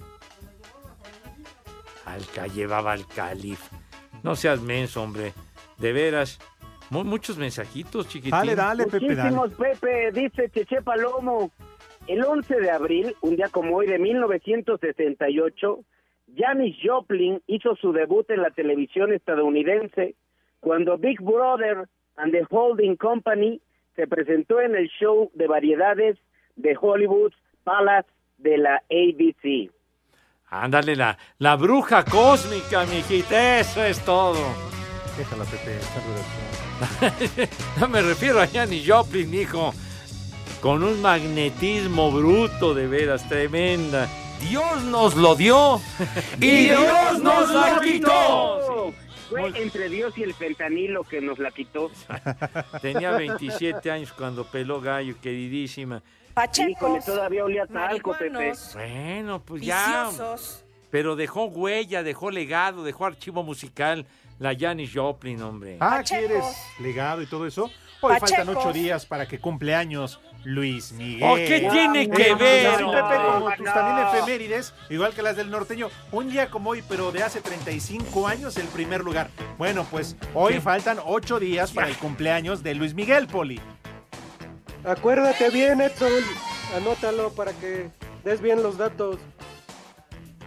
Alca 2.05 2.47
llevaba 2.47 2.93
al 2.93 3.07
calif. 3.07 3.61
No 4.23 4.37
seas 4.37 4.61
menso, 4.61 5.03
hombre. 5.03 5.33
De 5.79 5.93
veras. 5.93 6.39
Mu- 6.91 7.05
muchos 7.05 7.37
mensajitos, 7.39 8.09
chiquitín. 8.09 8.33
Dale, 8.33 8.55
dale, 8.57 8.85
Pepe, 8.87 9.15
dale. 9.15 9.31
Muchísimos, 9.31 9.53
Pepe, 9.81 10.11
dice 10.13 10.51
Cheche 10.51 10.83
Palomo. 10.83 11.51
El 12.07 12.25
11 12.25 12.61
de 12.61 12.71
abril, 12.71 13.15
un 13.21 13.37
día 13.37 13.49
como 13.49 13.77
hoy 13.77 13.87
de 13.87 13.99
1968, 13.99 15.81
Janis 16.37 16.77
Joplin 16.83 17.41
hizo 17.47 17.77
su 17.77 17.93
debut 17.93 18.29
en 18.31 18.43
la 18.43 18.51
televisión 18.51 19.13
estadounidense 19.13 20.15
cuando 20.61 20.99
Big 20.99 21.21
Brother 21.21 21.89
and 22.17 22.33
the 22.33 22.45
Holding 22.49 22.97
Company 22.97 23.61
se 23.97 24.07
presentó 24.07 24.61
en 24.61 24.77
el 24.77 24.89
show 24.89 25.31
de 25.35 25.47
variedades 25.47 26.17
de 26.57 26.77
Hollywood 26.81 27.33
Palace 27.65 28.09
de 28.39 28.59
la 28.59 28.83
ABC. 28.91 29.71
Ándale, 30.49 30.97
la, 30.97 31.17
la 31.39 31.57
bruja 31.57 32.05
cósmica, 32.05 32.85
mijita. 32.87 33.61
Eso 33.61 33.85
es 33.85 34.05
todo. 34.05 34.39
Déjala, 35.17 35.45
Pepe. 35.45 35.79
no 37.81 37.89
me 37.89 38.01
refiero 38.01 38.41
a 38.41 38.47
Janis 38.47 38.85
Joplin, 38.89 39.33
hijo. 39.35 39.73
Con 40.61 40.85
un 40.85 41.01
magnetismo 41.01 42.13
bruto, 42.13 42.75
de 42.75 42.87
veras, 42.87 43.27
tremenda. 43.29 44.07
Dios 44.47 44.83
nos 44.85 45.15
lo 45.17 45.35
dio 45.35 45.81
y 46.41 46.67
Dios 46.67 47.19
nos 47.23 47.51
la 47.51 47.81
quitó. 47.83 48.93
Fue 49.31 49.49
entre 49.63 49.89
Dios 49.89 50.19
y 50.19 50.23
el 50.23 50.35
fentanilo 50.35 51.05
que 51.05 51.23
nos 51.23 51.39
la 51.39 51.51
quitó. 51.51 51.91
Tenía 52.83 53.13
27 53.13 53.91
años 53.91 54.13
cuando 54.13 54.45
peló 54.45 54.83
gallo, 54.83 55.15
queridísima. 55.23 56.03
Híjole, 56.69 57.01
todavía 57.01 57.45
olía 57.45 57.63
a 57.63 57.67
talco, 57.67 58.15
Pepe. 58.19 58.53
Bueno, 58.75 59.41
pues 59.41 59.63
ya. 59.63 60.11
Pero 60.91 61.17
dejó 61.17 61.45
huella, 61.45 62.03
dejó 62.03 62.31
legado, 62.31 62.85
dejó 62.85 63.07
archivo 63.07 63.43
musical. 63.43 64.07
La 64.39 64.57
Janis 64.59 64.91
Joplin, 64.95 65.41
hombre. 65.43 65.77
Ah, 65.81 66.03
¿quieres 66.07 66.45
legado 66.81 67.21
y 67.23 67.27
todo 67.27 67.47
eso? 67.47 67.71
Hoy 68.01 68.19
faltan 68.19 68.49
ocho 68.49 68.73
días 68.73 69.05
para 69.05 69.29
que 69.29 69.39
cumple 69.39 69.75
años 69.75 70.19
Luis 70.45 70.93
Miguel. 70.93 71.29
Oh, 71.29 71.37
¿qué 71.37 71.69
tiene 71.71 72.09
que 72.09 72.35
ver, 72.35 72.67
así, 72.67 72.85
Pepe, 72.85 72.95
hombre? 72.99 73.19
como 73.33 73.51
tus 73.57 73.65
también 73.67 74.07
efemérides, 74.07 74.75
igual 74.89 75.13
que 75.13 75.23
las 75.23 75.37
del 75.37 75.51
norteño, 75.51 75.89
un 76.13 76.31
día 76.31 76.51
como 76.51 76.71
hoy, 76.71 76.83
pero 76.89 77.13
de 77.13 77.23
hace 77.23 77.41
35 77.41 78.27
años, 78.27 78.57
el 78.57 78.67
primer 78.69 79.03
lugar. 79.03 79.29
Bueno, 79.59 79.87
pues 79.91 80.17
hoy 80.35 80.61
faltan 80.61 80.99
8 81.05 81.41
días 81.41 81.73
para 81.73 81.89
el 81.89 81.97
cumpleaños 81.97 82.63
de 82.63 82.75
Luis 82.75 82.95
Miguel, 82.95 83.27
Poli. 83.27 83.61
Acuérdate 84.85 85.51
bien, 85.51 85.81
Edson. 85.81 86.11
Anótalo 86.77 87.33
para 87.33 87.53
que 87.53 87.91
des 88.25 88.41
bien 88.41 88.63
los 88.63 88.79
datos. 88.79 89.19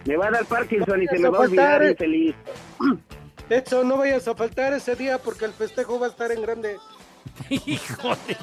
Me 0.04 0.16
va 0.16 0.26
a 0.26 0.30
dar 0.32 0.44
Parkinson 0.44 1.02
y 1.02 1.06
se 1.06 1.18
me 1.18 1.28
va 1.28 1.38
a 1.38 1.40
olvidar, 1.42 1.66
faltar, 1.66 1.82
eh. 1.84 1.90
infeliz. 1.90 2.34
Edson, 3.48 3.88
no 3.88 3.98
vayas 3.98 4.26
a 4.26 4.34
faltar 4.34 4.72
ese 4.72 4.96
día 4.96 5.18
porque 5.18 5.44
el 5.44 5.52
festejo 5.52 5.98
va 6.00 6.06
a 6.06 6.10
estar 6.10 6.32
en 6.32 6.42
grande. 6.42 6.78
Híjole. 7.48 8.36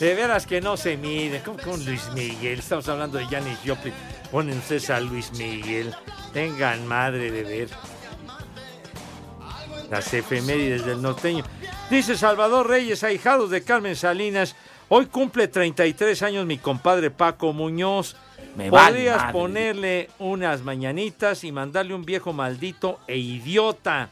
De 0.00 0.14
veras 0.14 0.46
que 0.46 0.60
no 0.60 0.76
se 0.76 0.96
mide. 0.96 1.42
¿Cómo 1.44 1.58
con 1.58 1.84
Luis 1.84 2.08
Miguel? 2.14 2.60
Estamos 2.60 2.88
hablando 2.88 3.18
de 3.18 3.26
Janis 3.26 3.58
Joplin. 3.66 3.92
Ponen 4.30 4.58
ustedes 4.58 4.90
a 4.90 5.00
Luis 5.00 5.32
Miguel. 5.32 5.92
Tengan 6.32 6.86
madre 6.86 7.32
de 7.32 7.42
ver. 7.42 7.68
Las 9.90 10.14
efemérides 10.14 10.84
del 10.86 11.02
norteño. 11.02 11.44
Dice 11.90 12.16
Salvador 12.16 12.68
Reyes, 12.68 13.02
ahijados 13.02 13.50
de 13.50 13.64
Carmen 13.64 13.96
Salinas. 13.96 14.54
Hoy 14.88 15.06
cumple 15.06 15.48
33 15.48 16.22
años 16.22 16.46
mi 16.46 16.58
compadre 16.58 17.10
Paco 17.10 17.52
Muñoz. 17.52 18.14
Me 18.56 18.70
Podrías 18.70 19.32
ponerle 19.32 20.10
unas 20.20 20.62
mañanitas 20.62 21.42
y 21.42 21.50
mandarle 21.50 21.94
un 21.94 22.04
viejo 22.04 22.32
maldito 22.32 23.00
e 23.08 23.16
idiota. 23.16 24.10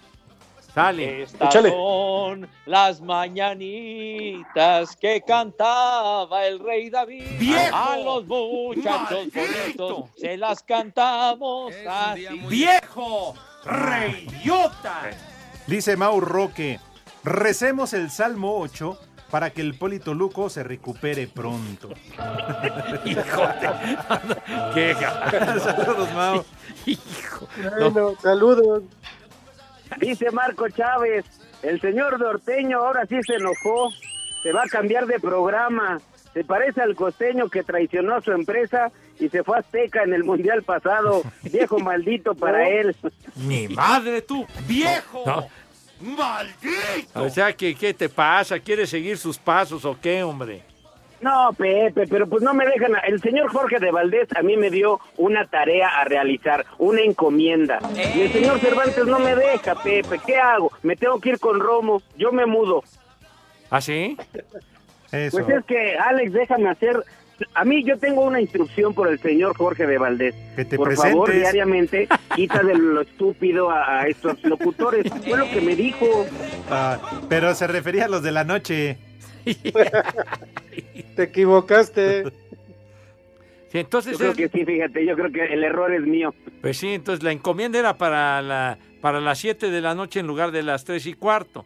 Sale. 0.76 1.22
Estas 1.22 1.54
son 1.54 2.46
las 2.66 3.00
mañanitas 3.00 4.94
que 4.96 5.22
cantaba 5.26 6.44
el 6.44 6.58
rey 6.58 6.90
David. 6.90 7.24
¡Viejo! 7.38 7.74
A 7.74 7.96
los 7.96 8.26
muchachos 8.26 9.28
bonitos 9.34 10.10
se 10.18 10.36
las 10.36 10.62
cantamos 10.62 11.72
así. 11.88 12.26
¡Viejo! 12.50 13.34
¡Reyota! 13.64 15.12
Dice 15.66 15.96
Mau 15.96 16.20
Roque, 16.20 16.78
recemos 17.24 17.94
el 17.94 18.10
Salmo 18.10 18.58
8 18.58 18.98
para 19.30 19.48
que 19.48 19.62
el 19.62 19.78
Polito 19.78 20.12
Luco 20.12 20.50
se 20.50 20.62
recupere 20.62 21.26
pronto. 21.26 21.88
¡Qué 24.74 24.94
Saludos, 25.64 26.12
Mau. 26.12 26.44
Hijo. 26.84 27.48
Bueno, 27.80 28.12
saludos. 28.20 28.82
Dice 30.00 30.30
Marco 30.30 30.68
Chávez, 30.68 31.24
el 31.62 31.80
señor 31.80 32.18
norteño 32.18 32.78
ahora 32.78 33.06
sí 33.06 33.16
se 33.26 33.34
enojó, 33.34 33.90
se 34.42 34.52
va 34.52 34.62
a 34.62 34.68
cambiar 34.68 35.06
de 35.06 35.18
programa. 35.18 36.00
Se 36.32 36.44
parece 36.44 36.82
al 36.82 36.94
costeño 36.94 37.48
que 37.48 37.62
traicionó 37.62 38.16
a 38.16 38.20
su 38.20 38.30
empresa 38.32 38.92
y 39.18 39.28
se 39.30 39.42
fue 39.42 39.56
a 39.56 39.60
Azteca 39.60 40.02
en 40.02 40.12
el 40.12 40.22
Mundial 40.24 40.62
pasado. 40.62 41.22
Viejo 41.42 41.78
maldito 41.78 42.34
para 42.34 42.68
él. 42.68 42.94
¡Mi 43.36 43.68
madre 43.68 44.20
tú! 44.20 44.46
¡Viejo! 44.68 45.24
¡Maldito! 46.00 47.22
O 47.22 47.30
sea, 47.30 47.54
que, 47.54 47.74
¿qué 47.74 47.94
te 47.94 48.10
pasa? 48.10 48.58
¿Quieres 48.58 48.90
seguir 48.90 49.16
sus 49.16 49.38
pasos 49.38 49.84
o 49.86 49.98
qué, 49.98 50.22
hombre? 50.22 50.62
No, 51.26 51.52
Pepe, 51.54 52.06
pero 52.06 52.28
pues 52.28 52.40
no 52.44 52.54
me 52.54 52.64
dejan. 52.64 52.92
El 53.04 53.20
señor 53.20 53.48
Jorge 53.48 53.80
de 53.80 53.90
Valdés 53.90 54.28
a 54.36 54.42
mí 54.42 54.56
me 54.56 54.70
dio 54.70 55.00
una 55.16 55.44
tarea 55.44 55.88
a 55.88 56.04
realizar, 56.04 56.64
una 56.78 57.00
encomienda. 57.00 57.80
Y 58.14 58.20
el 58.20 58.32
señor 58.32 58.60
Cervantes 58.60 59.04
no 59.06 59.18
me 59.18 59.34
deja, 59.34 59.74
Pepe. 59.74 60.20
¿Qué 60.24 60.36
hago? 60.36 60.70
Me 60.84 60.94
tengo 60.94 61.18
que 61.18 61.30
ir 61.30 61.40
con 61.40 61.58
Romo. 61.58 62.00
Yo 62.16 62.30
me 62.30 62.46
mudo. 62.46 62.84
¿Ah, 63.70 63.80
sí? 63.80 64.16
Eso. 65.10 65.38
Pues 65.38 65.48
es 65.58 65.64
que, 65.64 65.98
Alex, 65.98 66.32
déjame 66.32 66.68
hacer. 66.68 67.02
A 67.54 67.64
mí 67.64 67.82
yo 67.82 67.98
tengo 67.98 68.22
una 68.22 68.40
instrucción 68.40 68.94
por 68.94 69.08
el 69.08 69.18
señor 69.18 69.56
Jorge 69.56 69.84
de 69.84 69.98
Valdés. 69.98 70.34
Que 70.54 70.64
te 70.64 70.76
por 70.76 70.94
favor, 70.94 71.32
diariamente, 71.32 72.06
quita 72.36 72.62
de 72.62 72.76
lo 72.76 73.00
estúpido 73.00 73.68
a, 73.68 74.02
a 74.02 74.06
estos 74.06 74.40
locutores. 74.44 75.10
Fue 75.26 75.36
lo 75.36 75.50
que 75.50 75.60
me 75.60 75.74
dijo. 75.74 76.06
Ah, 76.70 77.00
pero 77.28 77.52
se 77.56 77.66
refería 77.66 78.04
a 78.04 78.08
los 78.08 78.22
de 78.22 78.30
la 78.30 78.44
noche. 78.44 78.98
Te 81.16 81.24
equivocaste. 81.24 82.24
Sí, 83.68 83.78
entonces 83.80 84.12
Yo 84.12 84.18
creo 84.18 84.30
es- 84.30 84.36
que 84.36 84.48
sí, 84.48 84.64
fíjate, 84.64 85.04
yo 85.04 85.16
creo 85.16 85.32
que 85.32 85.44
el 85.52 85.64
error 85.64 85.92
es 85.92 86.02
mío. 86.02 86.32
Pues 86.62 86.76
sí, 86.78 86.94
entonces 86.94 87.24
la 87.24 87.32
encomienda 87.32 87.80
era 87.80 87.94
para, 87.94 88.40
la, 88.40 88.78
para 89.00 89.20
las 89.20 89.38
7 89.38 89.70
de 89.72 89.80
la 89.80 89.92
noche 89.96 90.20
en 90.20 90.28
lugar 90.28 90.52
de 90.52 90.62
las 90.62 90.84
3 90.84 91.04
y 91.06 91.14
cuarto. 91.14 91.64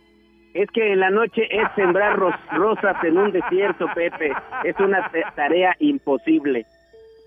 Es 0.54 0.70
que 0.70 0.94
en 0.94 0.98
la 1.00 1.10
noche 1.10 1.42
es 1.50 1.68
sembrar 1.76 2.16
ros- 2.18 2.34
rosas 2.52 2.96
en 3.04 3.18
un 3.18 3.30
desierto, 3.32 3.84
Pepe. 3.94 4.32
Es 4.64 4.74
una 4.80 5.10
tarea 5.36 5.76
imposible. 5.78 6.64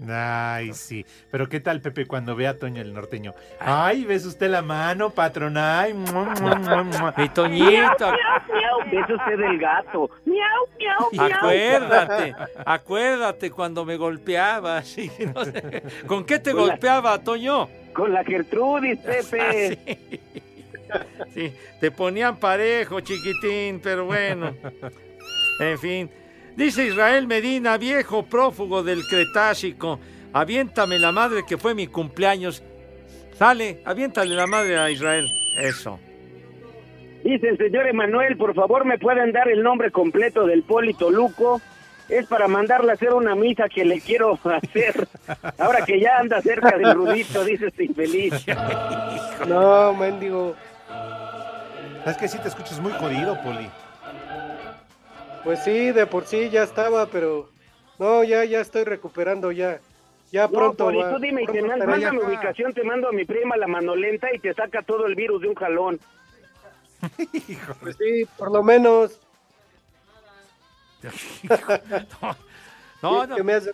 Ay, 0.09 0.73
sí. 0.73 1.05
Pero 1.31 1.47
¿qué 1.47 1.59
tal, 1.59 1.79
Pepe, 1.81 2.05
cuando 2.05 2.35
ve 2.35 2.47
a 2.47 2.57
Toño 2.57 2.81
el 2.81 2.93
norteño? 2.93 3.33
Ay, 3.59 4.03
¿ves 4.05 4.25
usted 4.25 4.49
la 4.49 4.61
mano, 4.61 5.11
patrón? 5.11 5.55
Ay, 5.57 5.93
mua, 5.93 6.25
mua, 6.41 6.55
mua, 6.55 6.83
mua. 6.83 7.13
Mi 7.17 7.29
Toñito, 7.29 8.11
Es 8.91 9.09
usted 9.09 9.39
el 9.39 9.59
gato. 9.59 10.09
Miau, 10.25 10.67
miau, 10.77 11.09
miau. 11.11 11.37
acuérdate, 11.37 12.35
acuérdate 12.65 13.51
cuando 13.51 13.85
me 13.85 13.95
golpeabas. 13.97 14.87
sí, 14.89 15.11
no 15.33 15.45
sé. 15.45 15.83
¿Con 16.07 16.25
qué 16.25 16.39
te 16.39 16.51
Con 16.51 16.61
la- 16.67 16.73
golpeaba, 16.73 17.17
Toño? 17.19 17.69
Con 17.93 18.11
la 18.13 18.23
Gertrudis, 18.23 18.99
Pepe. 19.05 19.99
Sí, 21.33 21.53
te 21.79 21.91
ponían 21.91 22.37
parejo, 22.37 22.99
chiquitín, 22.99 23.79
pero 23.81 24.05
bueno. 24.05 24.53
En 25.59 25.79
fin. 25.79 26.09
Dice 26.55 26.85
Israel 26.85 27.27
Medina, 27.27 27.77
viejo 27.77 28.23
prófugo 28.23 28.83
del 28.83 29.01
Cretácico, 29.09 29.99
aviéntame 30.33 30.99
la 30.99 31.11
madre 31.11 31.43
que 31.47 31.57
fue 31.57 31.73
mi 31.73 31.87
cumpleaños. 31.87 32.63
Sale, 33.37 33.81
aviéntale 33.85 34.35
la 34.35 34.45
madre 34.45 34.77
a 34.77 34.91
Israel. 34.91 35.27
Eso. 35.57 35.99
Dice 37.23 37.49
el 37.49 37.57
señor 37.57 37.87
Emanuel, 37.87 38.37
por 38.37 38.53
favor, 38.53 38.85
¿me 38.85 38.99
pueden 38.99 39.31
dar 39.31 39.49
el 39.49 39.63
nombre 39.63 39.89
completo 39.91 40.45
del 40.45 40.63
Polito 40.63 41.09
Luco? 41.09 41.59
Es 42.09 42.27
para 42.27 42.47
mandarle 42.47 42.91
a 42.91 42.95
hacer 42.95 43.13
una 43.13 43.33
misa 43.33 43.67
que 43.69 43.85
le 43.85 43.99
quiero 44.01 44.37
hacer. 44.43 45.07
Ahora 45.57 45.85
que 45.85 45.99
ya 45.99 46.17
anda 46.19 46.41
cerca 46.41 46.77
del 46.77 46.93
Rudito, 46.93 47.43
dice 47.43 47.67
este 47.67 47.85
infeliz. 47.85 48.33
No, 49.47 49.93
mendigo. 49.93 50.55
Es 52.05 52.15
que 52.15 52.29
sí 52.29 52.37
te 52.37 52.47
escuchas 52.47 52.79
muy 52.79 52.93
jodido, 52.93 53.37
Poli. 53.41 53.69
Pues 55.43 55.63
sí, 55.63 55.91
de 55.91 56.05
por 56.05 56.25
sí 56.25 56.49
ya 56.49 56.63
estaba, 56.63 57.05
pero 57.07 57.49
no, 57.99 58.23
ya, 58.23 58.43
ya 58.45 58.61
estoy 58.61 58.83
recuperando 58.85 59.51
ya. 59.51 59.79
Ya 60.31 60.43
No, 60.47 60.51
pronto. 60.51 60.85
Poli, 60.85 60.97
va- 60.99 61.11
tú 61.13 61.19
dime 61.19 61.43
y 61.43 61.45
te 61.45 61.51
pronto 61.51 61.67
man- 61.67 61.79
estaré 61.81 61.91
manda 61.91 62.11
mi 62.11 62.17
ubicación, 62.19 62.73
te 62.73 62.83
mando 62.83 63.09
a 63.09 63.11
mi 63.11 63.23
prima 63.25 63.55
la 63.57 63.67
manolenta 63.67 64.33
y 64.33 64.39
te 64.39 64.53
saca 64.53 64.81
todo 64.81 65.05
el 65.05 65.15
virus 65.15 65.41
de 65.41 65.49
un 65.49 65.55
jalón. 65.55 65.99
Pues 67.81 67.97
sí, 67.97 68.25
por 68.37 68.51
lo 68.51 68.63
menos. 68.63 69.19
No, 73.01 73.27
no. 73.27 73.35
que 73.35 73.43
me 73.43 73.53
hace- 73.53 73.71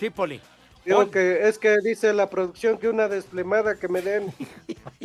Sí, 0.00 0.08
Poli. 0.08 0.40
Digo 0.84 1.10
que 1.10 1.46
es 1.48 1.58
que 1.58 1.76
dice 1.82 2.12
la 2.14 2.30
producción 2.30 2.78
que 2.78 2.88
una 2.88 3.06
desplemada 3.08 3.74
que 3.78 3.88
me 3.88 4.00
den. 4.00 4.32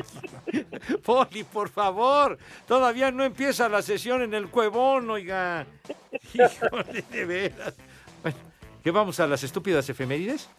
Poli, 1.03 1.43
por 1.43 1.69
favor. 1.69 2.37
Todavía 2.67 3.11
no 3.11 3.23
empieza 3.23 3.69
la 3.69 3.81
sesión 3.81 4.21
en 4.21 4.33
el 4.33 4.49
cuevón, 4.49 5.09
oiga. 5.09 5.65
Híjole, 6.33 7.03
de 7.11 7.25
veras. 7.25 7.73
Bueno, 8.21 8.37
¿qué 8.83 8.91
vamos 8.91 9.19
a 9.19 9.27
las 9.27 9.43
estúpidas 9.43 9.89
efemérides? 9.89 10.49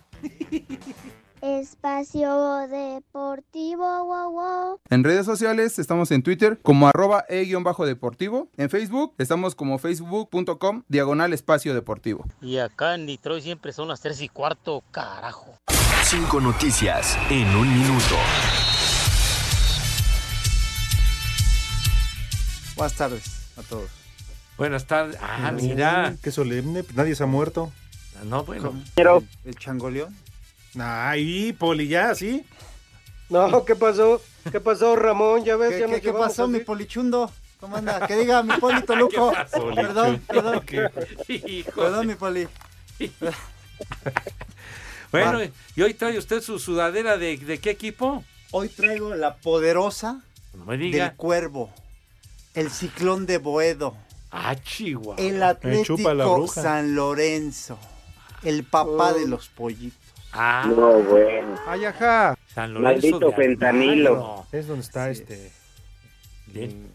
Espacio 1.42 2.68
Deportivo, 2.68 4.04
wow, 4.04 4.30
wow. 4.30 4.80
En 4.90 5.02
redes 5.02 5.26
sociales 5.26 5.80
estamos 5.80 6.12
en 6.12 6.22
Twitter 6.22 6.60
como 6.62 6.86
arroba 6.86 7.24
e-deportivo. 7.28 8.48
En 8.56 8.70
Facebook 8.70 9.14
estamos 9.18 9.56
como 9.56 9.78
facebook.com 9.78 10.84
diagonal 10.86 11.32
espacio 11.32 11.74
deportivo. 11.74 12.24
Y 12.40 12.58
acá 12.58 12.94
en 12.94 13.06
Detroit 13.06 13.42
siempre 13.42 13.72
son 13.72 13.88
las 13.88 14.00
3 14.00 14.20
y 14.22 14.28
cuarto, 14.28 14.84
carajo. 14.92 15.58
Cinco 16.04 16.40
noticias 16.40 17.18
en 17.28 17.48
un 17.56 17.74
minuto. 17.76 18.14
Buenas 22.82 22.98
tardes 22.98 23.24
a 23.56 23.62
todos. 23.62 23.88
Buenas 24.58 24.86
tardes. 24.88 25.16
Ah, 25.22 25.52
mira. 25.52 26.16
Qué 26.20 26.32
solemne, 26.32 26.82
nadie 26.96 27.14
se 27.14 27.22
ha 27.22 27.26
muerto. 27.26 27.70
No, 28.24 28.42
bueno. 28.42 28.74
¿El, 28.96 29.06
el 29.44 29.54
changoleón? 29.56 30.12
Ay, 30.80 31.52
Poli, 31.52 31.86
ya, 31.86 32.12
¿sí? 32.16 32.44
No, 33.28 33.64
¿qué 33.64 33.76
pasó? 33.76 34.20
¿Qué 34.50 34.58
pasó, 34.58 34.96
Ramón? 34.96 35.44
Ya 35.44 35.54
ves, 35.54 35.74
¿Qué, 35.74 35.78
ya 35.78 35.86
qué- 35.86 36.00
qué 36.00 36.12
pasó, 36.12 36.42
así. 36.42 36.52
mi 36.54 36.58
polichundo? 36.58 37.30
¿Cómo 37.60 37.76
anda? 37.76 38.04
Que 38.08 38.16
diga 38.16 38.42
mi 38.42 38.54
polito 38.56 38.96
Luco. 38.96 39.30
pasó, 39.32 39.64
perdón, 39.72 40.20
perdón. 40.26 40.64
Perdón, 41.76 42.06
mi 42.08 42.16
poli. 42.16 42.48
Bueno, 45.12 45.38
y 45.76 45.82
hoy 45.82 45.94
trae 45.94 46.18
usted 46.18 46.40
su 46.42 46.58
sudadera 46.58 47.16
de, 47.16 47.36
de 47.36 47.58
qué 47.58 47.70
equipo? 47.70 48.24
Hoy 48.50 48.68
traigo 48.70 49.14
la 49.14 49.36
poderosa 49.36 50.20
No 50.54 50.64
me 50.64 50.76
diga. 50.78 51.04
del 51.10 51.16
cuervo. 51.16 51.72
El 52.54 52.70
ciclón 52.70 53.26
de 53.26 53.38
Boedo. 53.38 53.96
Ah, 54.30 54.54
Chihuahua. 54.56 55.16
El 55.18 55.34
Me 55.62 55.82
chupa 55.84 56.14
la 56.14 56.24
Atlético 56.24 56.36
bruja. 56.36 56.62
San 56.62 56.94
Lorenzo. 56.94 57.78
El 58.42 58.64
papá 58.64 59.12
de 59.12 59.26
los 59.28 59.48
pollitos. 59.48 59.98
Ah, 60.32 60.64
No, 60.66 60.92
bueno. 61.00 61.54
Ay, 61.66 61.84
ajá. 61.84 62.36
San 62.54 62.72
Maldito 62.80 63.18
de 63.18 63.32
fentanilo. 63.32 64.46
Es 64.52 64.66
donde 64.66 64.82
está 64.84 65.10
este. 65.10 65.52
Bien. 66.46 66.90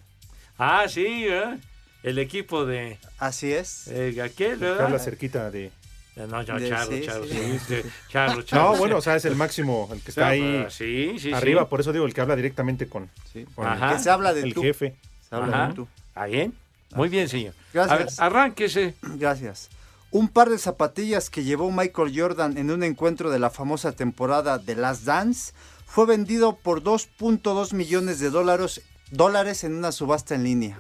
Ah, 0.58 0.86
sí, 0.88 1.26
¿eh? 1.28 1.58
El 2.04 2.18
equipo 2.20 2.66
de 2.66 2.98
Así 3.20 3.52
es. 3.54 3.88
eh, 3.90 4.20
aquel, 4.24 4.60
Que 4.60 4.66
habla 4.68 4.84
¿verdad? 4.84 5.00
cerquita 5.00 5.52
de. 5.52 5.72
No, 6.16 6.26
no, 6.26 6.40
De- 6.44 6.70
Charlo, 6.70 6.96
sí, 6.98 7.04
Charlo, 7.06 7.26
sí. 7.28 7.34
sí, 7.36 7.60
sí, 7.84 7.90
Charlo, 8.10 8.42
Charlo. 8.42 8.72
No, 8.72 8.78
bueno, 8.78 8.98
o 8.98 9.02
sea, 9.02 9.16
es 9.16 9.26
el 9.26 9.36
máximo, 9.36 9.88
el 9.94 10.02
que 10.02 10.10
está 10.10 10.30
ahí 10.30 10.64
Ah, 10.66 10.70
Sí, 10.72 11.18
sí, 11.20 11.32
arriba, 11.32 11.62
sí. 11.62 11.68
por 11.70 11.80
eso 11.80 11.94
digo, 11.94 12.06
el 12.08 12.14
que 12.16 12.22
habla 12.22 12.36
directamente 12.36 12.88
con, 12.88 13.08
con 13.54 13.68
Ajá. 13.68 13.94
Que 13.94 14.00
se 14.00 14.10
habla 14.10 14.34
de 14.34 14.42
el 14.42 14.54
tú. 14.56 14.64
jefe. 14.64 14.96
Se 15.30 15.36
habla 15.36 15.72
tú. 15.76 15.88
¿Está 16.10 16.26
bien? 16.26 16.54
Muy 16.96 17.10
bien, 17.10 17.28
señor. 17.30 17.54
Gracias. 17.74 18.20
A 18.20 18.30
ver, 18.30 18.34
arránquese. 18.36 18.96
Gracias. 19.02 19.70
Un 20.12 20.30
par 20.30 20.50
de 20.50 20.58
zapatillas 20.58 21.30
que 21.30 21.44
llevó 21.44 21.70
Michael 21.72 22.14
Jordan 22.18 22.58
en 22.58 22.72
un 22.72 22.84
encuentro 22.84 23.30
de 23.30 23.40
la 23.40 23.50
famosa 23.50 23.92
temporada 23.92 24.58
de 24.58 24.76
Last 24.76 25.04
Dance 25.04 25.54
fue 25.86 26.06
vendido 26.06 26.56
por 26.56 26.82
2.2 26.82 27.74
millones 27.74 28.20
de 28.20 28.30
dólares, 28.30 28.82
dólares 29.12 29.64
en 29.66 29.76
una 29.76 29.92
subasta 29.92 30.34
en 30.36 30.44
línea. 30.44 30.80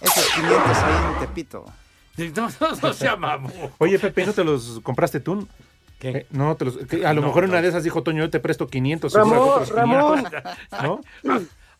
Esos 0.00 0.24
500 0.34 0.76
ahí 0.78 1.12
en 1.14 1.18
Tepito. 1.20 1.64
No, 2.36 2.50
no, 2.60 2.76
no 2.82 2.92
se 2.92 3.08
amamos. 3.08 3.50
Oye, 3.78 3.98
Pepe, 3.98 4.26
¿no 4.26 4.34
te 4.34 4.44
los 4.44 4.80
compraste 4.82 5.20
tú? 5.20 5.48
¿Qué? 5.98 6.08
Eh, 6.10 6.26
No, 6.30 6.54
te 6.54 6.66
los, 6.66 6.76
que 6.76 7.06
a 7.06 7.14
lo 7.14 7.22
No, 7.22 7.28
mejor 7.28 7.44
en 7.44 7.50
no. 7.50 7.54
una 7.54 7.62
de 7.62 7.68
esas 7.68 7.82
dijo 7.82 8.02
Toño, 8.02 8.24
yo 8.24 8.28
te 8.28 8.40
presto 8.40 8.66
500. 8.66 9.10
y 9.10 9.16
Ramón, 9.16 9.32
sacó 9.38 9.50
otros 9.54 9.68
Ramón. 9.70 10.16
500, 10.24 10.42
¿No? 10.82 11.00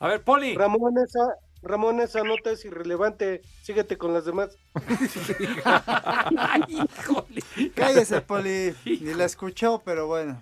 A 0.01 0.09
ver, 0.09 0.23
Poli. 0.23 0.55
Ramón, 0.57 0.95
esa, 0.97 1.37
Ramón, 1.63 2.01
esa 2.01 2.25
nota 2.25 2.51
es 2.51 2.65
irrelevante. 2.65 3.43
Síguete 3.63 3.99
con 3.99 4.15
las 4.15 4.25
demás. 4.25 4.57
Ay, 5.65 6.65
híjole. 6.99 7.43
Cállese, 7.75 8.23
Poli. 8.23 8.75
Ni 8.87 9.13
la 9.13 9.27
escuchó, 9.27 9.83
pero 9.85 10.07
bueno. 10.07 10.41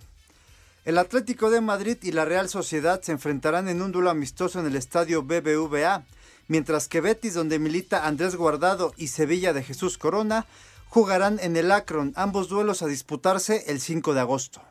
El 0.85 0.97
Atlético 0.97 1.51
de 1.51 1.61
Madrid 1.61 1.99
y 2.03 2.13
la 2.13 2.25
Real 2.25 2.49
Sociedad 2.49 3.03
se 3.03 3.11
enfrentarán 3.11 3.69
en 3.69 3.83
un 3.83 3.91
duelo 3.91 4.11
amistoso 4.11 4.61
en 4.61 4.67
el 4.67 4.77
estadio 4.77 5.25
BBVA, 5.25 6.05
mientras 6.47 6.87
que 6.87 7.01
Betis, 7.01 7.35
donde 7.35 7.59
milita 7.59 8.07
Andrés 8.07 8.37
Guardado, 8.37 8.93
y 8.97 9.09
Sevilla 9.09 9.53
de 9.53 9.65
Jesús 9.65 9.99
Corona 9.99 10.47
jugarán 10.89 11.41
en 11.43 11.57
el 11.57 11.73
Akron, 11.73 12.13
ambos 12.15 12.49
duelos 12.49 12.83
a 12.83 12.87
disputarse 12.87 13.65
el 13.67 13.81
5 13.81 14.15
de 14.15 14.21
agosto. 14.21 14.63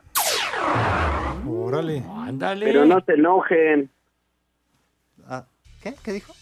Órale. 1.46 2.02
Ándale. 2.16 2.64
Pero 2.64 2.86
no 2.86 3.00
se 3.04 3.12
enojen. 3.12 3.90
¿Qué? 5.82 5.94
¿Qué 6.02 6.12
dijo? 6.12 6.34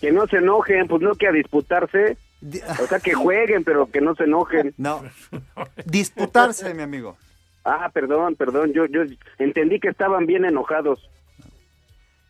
Que 0.00 0.10
no 0.12 0.26
se 0.26 0.38
enojen, 0.38 0.88
pues 0.88 1.00
no 1.02 1.14
que 1.14 1.28
a 1.28 1.32
disputarse. 1.32 2.16
Di- 2.40 2.60
O 2.82 2.86
sea, 2.88 2.98
que 2.98 3.14
jueguen, 3.14 3.62
pero 3.64 3.90
que 3.90 4.00
no 4.00 4.14
se 4.14 4.24
enojen. 4.24 4.74
No, 4.78 5.02
disputarse, 5.86 6.74
mi 6.74 6.82
amigo. 6.82 7.16
Ah, 7.64 7.90
perdón, 7.94 8.34
perdón. 8.34 8.72
Yo, 8.72 8.86
yo 8.86 9.02
entendí 9.38 9.78
que 9.78 9.88
estaban 9.88 10.26
bien 10.26 10.44
enojados. 10.44 11.08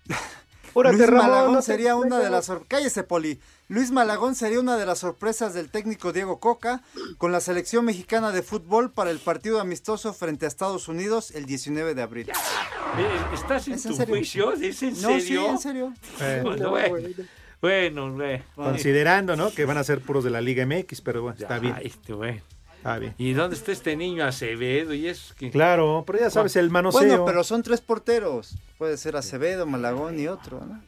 Luis 0.74 1.06
Ramón, 1.06 1.26
Malagón 1.28 1.52
no 1.52 1.62
sería 1.62 1.96
una 1.96 2.18
de 2.18 2.30
las 2.30 2.46
sor- 2.46 2.64
cállese 2.66 3.02
Poli. 3.02 3.38
Luis 3.68 3.90
Malagón 3.90 4.34
sería 4.34 4.58
una 4.60 4.76
de 4.78 4.86
las 4.86 4.98
sorpresas 5.00 5.52
del 5.54 5.70
técnico 5.70 6.12
Diego 6.12 6.40
Coca 6.40 6.80
con 7.18 7.30
la 7.32 7.40
selección 7.40 7.84
mexicana 7.84 8.32
de 8.32 8.42
fútbol 8.42 8.90
para 8.90 9.10
el 9.10 9.18
partido 9.18 9.60
amistoso 9.60 10.12
frente 10.14 10.44
a 10.46 10.48
Estados 10.48 10.88
Unidos 10.88 11.30
el 11.32 11.44
19 11.46 11.94
de 11.94 12.02
abril. 12.02 12.32
Eh, 12.98 13.34
¿Estás 13.34 13.68
en 13.68 13.74
¿Es 13.74 13.86
en 13.86 13.92
tu 13.92 13.96
serio? 13.96 14.14
juicio? 14.14 14.52
¿Es 14.52 14.82
en 14.82 14.90
No, 15.02 15.08
sí, 15.14 15.20
serio? 15.22 15.50
en 15.50 15.58
serio. 15.58 15.92
Eh, 16.20 16.40
Bueno, 16.42 16.70
bueno, 16.70 16.98
bueno, 17.60 18.14
güey. 18.16 18.42
considerando, 18.54 19.34
¿no? 19.36 19.50
Que 19.50 19.64
van 19.64 19.78
a 19.78 19.84
ser 19.84 20.00
puros 20.00 20.24
de 20.24 20.30
la 20.30 20.40
Liga 20.40 20.66
MX, 20.66 21.00
pero 21.00 21.22
bueno, 21.22 21.36
está 21.38 21.58
bien. 21.58 21.74
Ay, 21.76 21.86
este 21.86 22.12
bien. 22.98 23.14
¿Y 23.16 23.32
dónde 23.32 23.54
está 23.56 23.70
este 23.72 23.96
niño 23.96 24.24
Acevedo? 24.24 24.92
Y 24.92 25.06
eso 25.06 25.34
que... 25.38 25.50
Claro, 25.50 26.02
pero 26.06 26.18
ya 26.18 26.30
sabes, 26.30 26.56
el 26.56 26.68
manoseo. 26.70 27.00
Bueno, 27.00 27.24
pero 27.24 27.44
son 27.44 27.62
tres 27.62 27.80
porteros. 27.80 28.56
Puede 28.76 28.96
ser 28.96 29.16
Acevedo, 29.16 29.66
Malagón 29.66 30.18
y 30.18 30.26
otro, 30.26 30.60
¿no? 30.66 30.82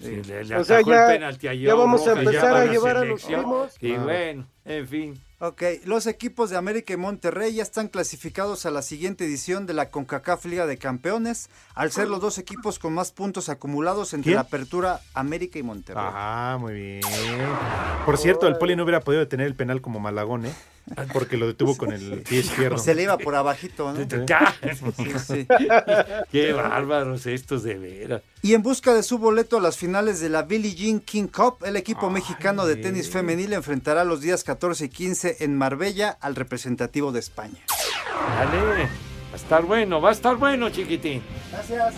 Sí, 0.00 0.22
le, 0.26 0.44
le 0.44 0.56
O 0.56 0.64
sea, 0.64 0.80
ya- 0.82 1.06
el 1.06 1.12
penalti 1.14 1.48
a 1.48 1.54
ya 1.54 1.74
vamos 1.74 2.06
a 2.06 2.12
empezar 2.18 2.54
a 2.54 2.66
llevar 2.66 2.96
a 2.98 3.04
los 3.04 3.24
primos. 3.24 3.72
Y 3.80 3.92
Ah. 3.92 3.98
bueno, 4.02 4.46
en 4.66 4.88
fin. 4.88 5.20
Ok, 5.38 5.62
los 5.84 6.06
equipos 6.06 6.48
de 6.48 6.56
América 6.56 6.94
y 6.94 6.96
Monterrey 6.96 7.52
ya 7.54 7.62
están 7.62 7.88
clasificados 7.88 8.64
a 8.64 8.70
la 8.70 8.80
siguiente 8.80 9.26
edición 9.26 9.66
de 9.66 9.74
la 9.74 9.90
CONCACAF 9.90 10.46
Liga 10.46 10.66
de 10.66 10.78
Campeones, 10.78 11.50
al 11.74 11.92
ser 11.92 12.08
los 12.08 12.22
dos 12.22 12.38
equipos 12.38 12.78
con 12.78 12.94
más 12.94 13.12
puntos 13.12 13.50
acumulados 13.50 14.14
entre 14.14 14.30
¿Quién? 14.30 14.36
la 14.36 14.40
apertura 14.42 15.00
América 15.12 15.58
y 15.58 15.62
Monterrey. 15.62 16.02
Ah, 16.06 16.56
muy 16.58 16.72
bien. 16.72 17.00
Por 18.06 18.16
cierto, 18.16 18.46
el 18.46 18.56
Poli 18.56 18.76
no 18.76 18.84
hubiera 18.84 19.00
podido 19.00 19.20
detener 19.20 19.46
el 19.46 19.54
penal 19.54 19.82
como 19.82 20.00
Malagón, 20.00 20.46
¿eh? 20.46 20.54
Porque 21.12 21.36
lo 21.36 21.48
detuvo 21.48 21.76
con 21.76 21.92
el 21.92 22.22
pie 22.22 22.40
izquierdo. 22.40 22.78
Se 22.78 22.94
le 22.94 23.02
iba 23.02 23.18
por 23.18 23.34
abajito, 23.34 23.92
¿no? 23.92 24.02
Ya. 24.24 24.54
Sí, 24.96 25.12
sí. 25.26 25.46
Qué 26.30 26.52
bárbaros 26.52 27.26
estos 27.26 27.62
de 27.64 27.76
veras. 27.76 28.22
Y 28.42 28.54
en 28.54 28.62
busca 28.62 28.94
de 28.94 29.02
su 29.02 29.18
boleto 29.18 29.56
a 29.56 29.60
las 29.60 29.76
finales 29.76 30.20
de 30.20 30.28
la 30.28 30.42
Billie 30.42 30.74
Jean 30.74 31.00
King 31.00 31.26
Cup, 31.26 31.64
el 31.64 31.76
equipo 31.76 32.08
mexicano 32.08 32.64
de 32.66 32.76
tenis 32.76 33.10
femenil 33.10 33.52
enfrentará 33.52 34.04
los 34.04 34.20
días 34.20 34.44
14 34.44 34.55
y 34.80 34.88
15 34.88 35.36
en 35.40 35.56
Marbella 35.56 36.16
al 36.20 36.34
representativo 36.34 37.12
de 37.12 37.20
España. 37.20 37.62
Dale. 38.36 38.84
Va 38.84 39.32
a 39.32 39.36
estar 39.36 39.62
bueno, 39.62 40.00
va 40.00 40.08
a 40.08 40.12
estar 40.12 40.36
bueno, 40.36 40.70
chiquitín. 40.70 41.22
Gracias. 41.52 41.94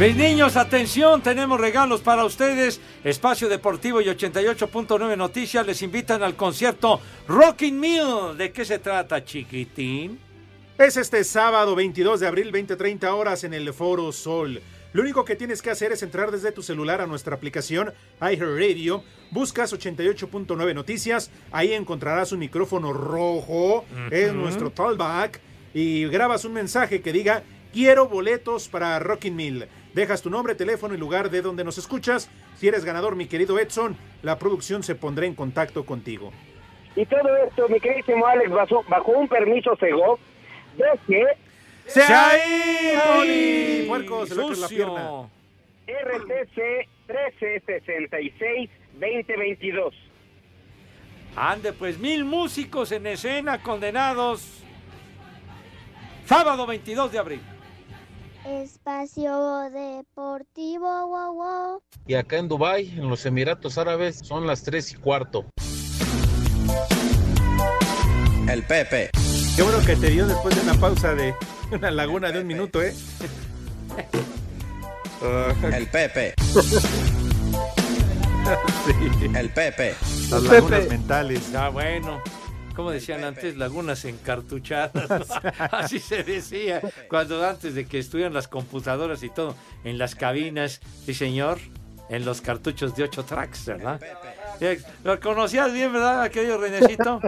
Mis 0.00 0.16
niños, 0.16 0.56
atención, 0.56 1.22
tenemos 1.22 1.60
regalos 1.60 2.00
para 2.00 2.24
ustedes. 2.24 2.80
Espacio 3.04 3.48
Deportivo 3.48 4.00
y 4.00 4.06
88.9 4.06 5.16
Noticias 5.16 5.64
les 5.64 5.82
invitan 5.82 6.22
al 6.22 6.34
concierto 6.34 7.00
Rocking 7.28 7.78
Mill. 7.78 8.36
¿De 8.36 8.50
qué 8.52 8.64
se 8.64 8.80
trata, 8.80 9.24
chiquitín? 9.24 10.18
Es 10.76 10.96
este 10.96 11.22
sábado 11.22 11.76
22 11.76 12.18
de 12.18 12.26
abril, 12.26 12.50
20-30 12.52 13.04
horas 13.12 13.44
en 13.44 13.54
el 13.54 13.72
Foro 13.72 14.10
Sol. 14.10 14.60
Lo 14.94 15.02
único 15.02 15.24
que 15.24 15.34
tienes 15.34 15.60
que 15.60 15.70
hacer 15.70 15.90
es 15.90 16.04
entrar 16.04 16.30
desde 16.30 16.52
tu 16.52 16.62
celular 16.62 17.00
a 17.00 17.06
nuestra 17.08 17.34
aplicación 17.34 17.92
iHeartRadio, 18.20 19.02
buscas 19.32 19.74
88.9 19.74 20.72
Noticias, 20.72 21.32
ahí 21.50 21.72
encontrarás 21.74 22.30
un 22.30 22.38
micrófono 22.38 22.92
rojo, 22.92 23.84
es 24.12 24.30
Ujú. 24.30 24.38
nuestro 24.40 24.72
callback, 24.72 25.40
y 25.74 26.06
grabas 26.06 26.44
un 26.44 26.52
mensaje 26.52 27.02
que 27.02 27.12
diga, 27.12 27.42
quiero 27.72 28.06
boletos 28.06 28.68
para 28.68 28.96
Rocking 29.00 29.34
Mill. 29.34 29.66
Dejas 29.94 30.22
tu 30.22 30.30
nombre, 30.30 30.54
teléfono 30.54 30.94
y 30.94 30.96
lugar 30.98 31.28
de 31.28 31.42
donde 31.42 31.64
nos 31.64 31.76
escuchas. 31.76 32.30
Si 32.56 32.68
eres 32.68 32.84
ganador, 32.84 33.16
mi 33.16 33.26
querido 33.26 33.58
Edson, 33.58 33.96
la 34.22 34.38
producción 34.38 34.84
se 34.84 34.94
pondrá 34.94 35.26
en 35.26 35.34
contacto 35.34 35.84
contigo. 35.84 36.32
Y 36.94 37.04
todo 37.06 37.36
esto, 37.48 37.68
mi 37.68 37.80
queridísimo 37.80 38.24
Alex, 38.28 38.48
bajo, 38.52 38.84
bajo 38.88 39.10
un 39.10 39.26
permiso 39.26 39.74
Segov, 39.74 40.20
de 40.78 40.84
que 41.08 41.24
¡Se 41.86 42.02
ha 42.02 42.36
ido! 42.46 43.02
Poli! 43.16 43.84
Puerco, 43.86 44.26
se 44.26 44.34
le 44.34 44.56
la 44.56 44.68
pierna. 44.68 45.28
RTC 45.86 46.88
1366-2022. 48.98 49.92
Ande, 51.36 51.72
pues 51.72 51.98
mil 51.98 52.24
músicos 52.24 52.92
en 52.92 53.06
escena 53.06 53.62
condenados. 53.62 54.62
Sábado 56.26 56.66
22 56.66 57.12
de 57.12 57.18
abril. 57.18 57.40
Espacio 58.46 59.70
Deportivo, 59.70 61.06
wow, 61.06 61.34
wow. 61.34 61.82
Y 62.06 62.14
acá 62.14 62.36
en 62.36 62.48
Dubai, 62.48 62.88
en 62.90 63.08
los 63.08 63.24
Emiratos 63.26 63.78
Árabes, 63.78 64.18
son 64.18 64.46
las 64.46 64.62
3 64.62 64.92
y 64.92 64.94
cuarto. 64.96 65.46
El 68.48 68.62
Pepe. 68.64 69.10
Qué 69.56 69.62
bueno 69.62 69.78
que 69.86 69.96
te 69.96 70.10
dio 70.10 70.26
después 70.26 70.54
de 70.54 70.60
una 70.62 70.78
pausa 70.78 71.14
de 71.14 71.34
una 71.74 71.90
laguna 71.90 72.30
de 72.30 72.40
un 72.40 72.46
minuto, 72.46 72.82
¿eh? 72.82 72.94
El 75.72 75.86
Pepe. 75.88 76.34
El 79.34 79.48
Pepe. 79.50 79.94
Las 80.30 80.42
lagunas 80.42 80.88
mentales. 80.88 81.50
Ya 81.50 81.70
bueno. 81.70 82.22
Como 82.76 82.90
decían 82.90 83.24
antes, 83.24 83.56
lagunas 83.56 84.04
encartuchadas. 84.04 84.94
¿no? 84.94 85.24
Así 85.70 85.98
se 85.98 86.22
decía. 86.24 86.82
Cuando 87.08 87.46
antes 87.46 87.74
de 87.74 87.86
que 87.86 87.98
estuvieran 87.98 88.34
las 88.34 88.48
computadoras 88.48 89.22
y 89.22 89.30
todo, 89.30 89.56
en 89.84 89.96
las 89.96 90.14
cabinas, 90.14 90.80
sí 91.06 91.14
señor, 91.14 91.58
en 92.08 92.24
los 92.24 92.40
cartuchos 92.40 92.96
de 92.96 93.04
8 93.04 93.24
tracks, 93.24 93.66
¿verdad? 93.66 94.00
Ya, 94.60 94.74
¿Lo 95.04 95.18
conocías 95.20 95.72
bien, 95.72 95.92
verdad, 95.92 96.30
querido 96.30 96.58
Renecito? 96.58 97.20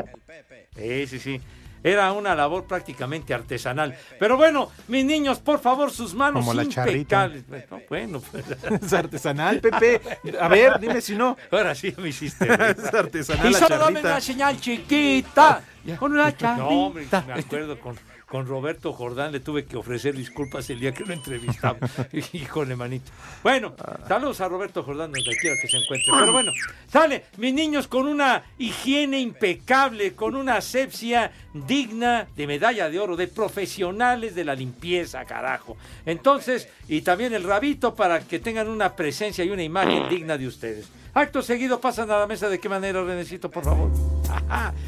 Sí, 0.77 1.07
sí, 1.07 1.19
sí. 1.19 1.41
Era 1.83 2.13
una 2.13 2.35
labor 2.35 2.65
prácticamente 2.65 3.33
artesanal. 3.35 3.97
Pero 4.19 4.37
bueno, 4.37 4.71
mis 4.89 5.05
niños, 5.05 5.39
por 5.39 5.61
favor, 5.61 5.91
sus 5.91 6.15
manos 6.15 6.41
Como 6.41 6.55
la 6.55 6.69
charrita. 6.69 7.27
impecables. 7.27 7.45
Bueno, 7.49 7.83
bueno, 7.89 8.23
pues. 8.33 8.45
Es 8.83 8.93
artesanal, 8.93 9.61
Pepe. 9.61 10.01
A 10.41 10.49
ver, 10.49 10.81
dime 10.81 11.01
si 11.01 11.15
no. 11.15 11.37
Ahora 11.51 11.75
sí 11.75 11.95
me 11.99 12.09
hiciste. 12.09 12.47
Es 12.77 12.93
artesanal 12.93 13.47
Y 13.49 13.53
la 13.53 13.59
solo 13.59 13.79
dame 13.79 14.01
una 14.01 14.21
señal 14.21 14.61
chiquita. 14.61 15.63
Con 15.99 16.13
una 16.13 16.25
No, 16.25 16.37
charrita. 16.37 16.67
hombre, 16.67 17.07
me 17.29 17.33
acuerdo 17.41 17.79
con 17.79 17.97
con 18.27 18.47
Roberto 18.47 18.93
Jordán 18.93 19.31
le 19.31 19.39
tuve 19.39 19.65
que 19.67 19.77
ofrecer 19.77 20.17
disculpas 20.17 20.69
el 20.71 20.81
día 20.81 20.93
que 20.93 21.05
lo 21.05 21.13
entrevistaba. 21.13 21.79
Híjole, 22.33 22.75
manito. 22.75 23.13
Bueno, 23.43 23.75
saludos 24.09 24.41
a 24.41 24.49
Roberto 24.49 24.83
Jordán 24.83 25.13
donde 25.13 25.37
quiera 25.37 25.57
que 25.61 25.69
se 25.69 25.77
encuentre. 25.77 26.13
Pero 26.13 26.33
bueno, 26.33 26.53
sale, 26.89 27.27
mis 27.37 27.55
niños 27.55 27.87
con 27.87 28.09
una 28.09 28.43
higiene 28.59 29.21
impecable, 29.21 30.15
con 30.15 30.35
una 30.35 30.57
asepsia 30.57 31.31
digna 31.55 32.27
de 32.35 32.47
medalla 32.49 32.91
de 32.91 32.99
oro, 32.99 33.17
de 33.17 33.29
profesionales 33.29 34.35
de 34.35 34.45
la 34.45 34.57
limpieza, 34.57 35.25
carajo. 35.25 35.77
Entonces, 36.05 36.69
y 36.89 37.03
también 37.03 37.33
el 37.33 37.45
rabito 37.45 37.95
para 37.95 38.21
que 38.21 38.41
tengan 38.41 38.69
una 38.69 38.97
presencia 38.97 39.45
y 39.45 39.51
una 39.51 39.63
imagen 39.63 40.09
digna 40.09 40.37
de 40.37 40.49
ustedes. 40.49 40.89
Acto 41.15 41.43
seguido 41.43 41.81
pasan 41.81 42.11
a 42.11 42.19
la 42.19 42.27
mesa 42.27 42.49
de 42.49 42.59
qué 42.59 42.69
manera, 42.69 43.03
Renecito, 43.05 43.51
por 43.51 43.65
favor. 43.65 43.91
Ajá. 44.29 44.75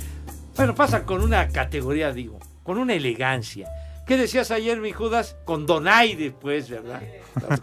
Bueno, 0.58 0.74
pasan 0.74 1.04
con 1.04 1.22
una 1.22 1.46
categoría, 1.50 2.12
digo, 2.12 2.40
con 2.68 2.76
una 2.76 2.92
elegancia. 2.92 3.66
¿Qué 4.06 4.18
decías 4.18 4.50
ayer, 4.50 4.78
mi 4.78 4.92
Judas? 4.92 5.38
Con 5.46 5.64
donaire, 5.64 6.32
pues, 6.32 6.68
¿verdad? 6.68 7.00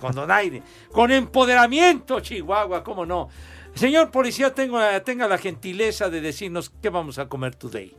Con 0.01 0.15
donaire. 0.15 0.63
Con 0.91 1.11
empoderamiento, 1.11 2.21
Chihuahua, 2.21 2.83
¿cómo 2.83 3.05
no? 3.05 3.29
Señor 3.75 4.09
policía, 4.09 4.55
tengo, 4.55 4.79
tenga 5.03 5.27
la 5.27 5.37
gentileza 5.37 6.09
de 6.09 6.21
decirnos 6.21 6.71
qué 6.81 6.89
vamos 6.89 7.19
a 7.19 7.29
comer 7.29 7.53
today. 7.53 7.95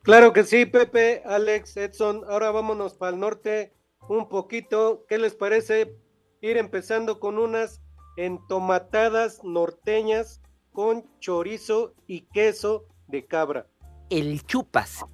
Claro 0.00 0.32
que 0.32 0.44
sí, 0.44 0.64
Pepe, 0.64 1.22
Alex, 1.26 1.76
Edson. 1.76 2.22
Ahora 2.26 2.50
vámonos 2.52 2.94
para 2.94 3.12
el 3.12 3.20
norte 3.20 3.74
un 4.08 4.30
poquito. 4.30 5.04
¿Qué 5.06 5.18
les 5.18 5.34
parece 5.34 5.94
ir 6.40 6.56
empezando 6.56 7.20
con 7.20 7.36
unas 7.36 7.82
entomatadas 8.16 9.44
norteñas 9.44 10.40
con 10.72 11.04
chorizo 11.20 11.92
y 12.06 12.22
queso 12.32 12.86
de 13.08 13.26
cabra? 13.26 13.66
El 14.08 14.42
chupas. 14.46 15.04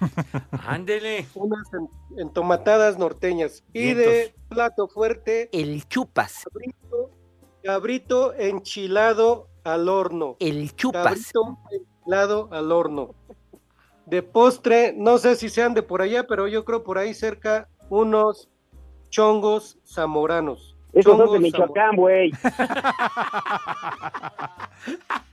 Ándele. 0.66 1.26
Unas 1.34 1.72
en- 1.74 1.88
entomatadas 2.18 2.98
norteñas. 2.98 3.64
Y 3.72 3.94
de 3.94 4.34
plato 4.48 4.88
fuerte. 4.88 5.48
El 5.52 5.86
chupas. 5.88 6.44
Cabrito, 6.44 7.10
cabrito 7.62 8.34
enchilado 8.34 9.48
al 9.64 9.88
horno. 9.88 10.36
El 10.40 10.74
chupas. 10.74 11.04
Cabrito 11.04 11.58
enchilado 11.70 12.48
al 12.52 12.72
horno. 12.72 13.14
De 14.06 14.22
postre, 14.22 14.92
no 14.96 15.18
sé 15.18 15.34
si 15.36 15.48
sean 15.48 15.72
de 15.74 15.82
por 15.82 16.02
allá, 16.02 16.26
pero 16.26 16.46
yo 16.46 16.64
creo 16.64 16.84
por 16.84 16.98
ahí 16.98 17.14
cerca 17.14 17.68
unos 17.88 18.50
chongos 19.08 19.78
zamoranos. 19.86 20.76
Esos 20.92 21.16
son 21.16 21.32
de 21.32 21.38
Michoacán, 21.40 21.96
güey. 21.96 22.30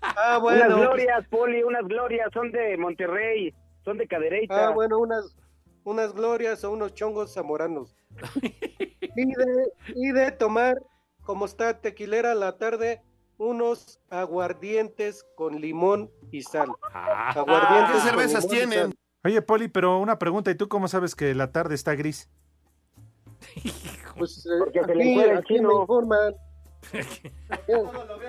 Ah, 0.02 0.38
bueno. 0.40 0.66
Unas 0.66 0.80
glorias, 0.80 1.26
Poli, 1.30 1.64
unas 1.64 1.84
glorias, 1.88 2.30
son 2.34 2.52
de 2.52 2.78
Monterrey, 2.78 3.54
son 3.84 3.98
de 3.98 4.08
Cadereyta. 4.08 4.68
Ah, 4.68 4.72
bueno, 4.72 5.00
unas, 5.00 5.36
unas 5.84 6.14
glorias 6.14 6.64
o 6.64 6.72
unos 6.72 6.94
chongos 6.94 7.34
zamoranos. 7.34 7.96
y, 9.16 9.26
de, 9.26 9.74
y 9.96 10.12
de 10.12 10.32
tomar, 10.32 10.82
como 11.24 11.46
está 11.46 11.80
tequilera 11.80 12.36
la 12.36 12.58
tarde, 12.58 13.02
unos 13.38 14.00
aguardientes 14.10 15.26
con 15.36 15.60
limón 15.60 16.12
y 16.32 16.44
sal. 16.44 16.70
Aguardientes 16.94 17.96
¿Qué 17.96 18.10
cervezas 18.10 18.48
tienen? 18.48 18.94
Oye, 19.24 19.42
Poli, 19.42 19.68
pero 19.68 20.00
una 20.00 20.18
pregunta, 20.20 20.52
¿y 20.52 20.56
tú 20.56 20.68
cómo 20.68 20.88
sabes 20.88 21.16
que 21.16 21.34
la 21.36 21.52
tarde 21.52 21.76
está 21.76 21.96
gris? 21.96 22.30
Pues, 24.18 24.46
eh, 24.46 24.50
Porque 24.60 24.84
se 24.84 24.96
le 24.96 25.04
aquí, 25.04 25.12
encuera 25.12 25.34
el 25.34 26.36
aquí 26.88 27.30
me 27.50 27.58
chino. 27.66 27.80
informan. 27.80 28.20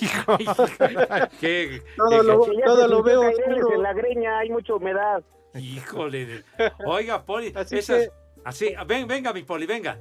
Hijo. 0.00 0.36
¿Qué? 1.40 1.82
Todo 1.96 2.22
lo, 2.22 2.46
todo 2.64 2.88
lo 2.88 3.02
veo 3.02 3.28
oscuro. 3.28 3.74
En 3.74 3.82
la 3.82 3.92
greña 3.92 4.38
hay 4.38 4.50
mucha 4.50 4.74
humedad. 4.74 5.22
Híjole. 5.54 6.44
Oiga, 6.86 7.22
Poli, 7.24 7.52
Así 7.54 7.78
esas- 7.78 8.04
que- 8.04 8.10
así, 8.44 8.74
ven, 8.86 9.06
venga, 9.06 9.32
mi 9.32 9.42
Poli, 9.42 9.66
venga. 9.66 9.98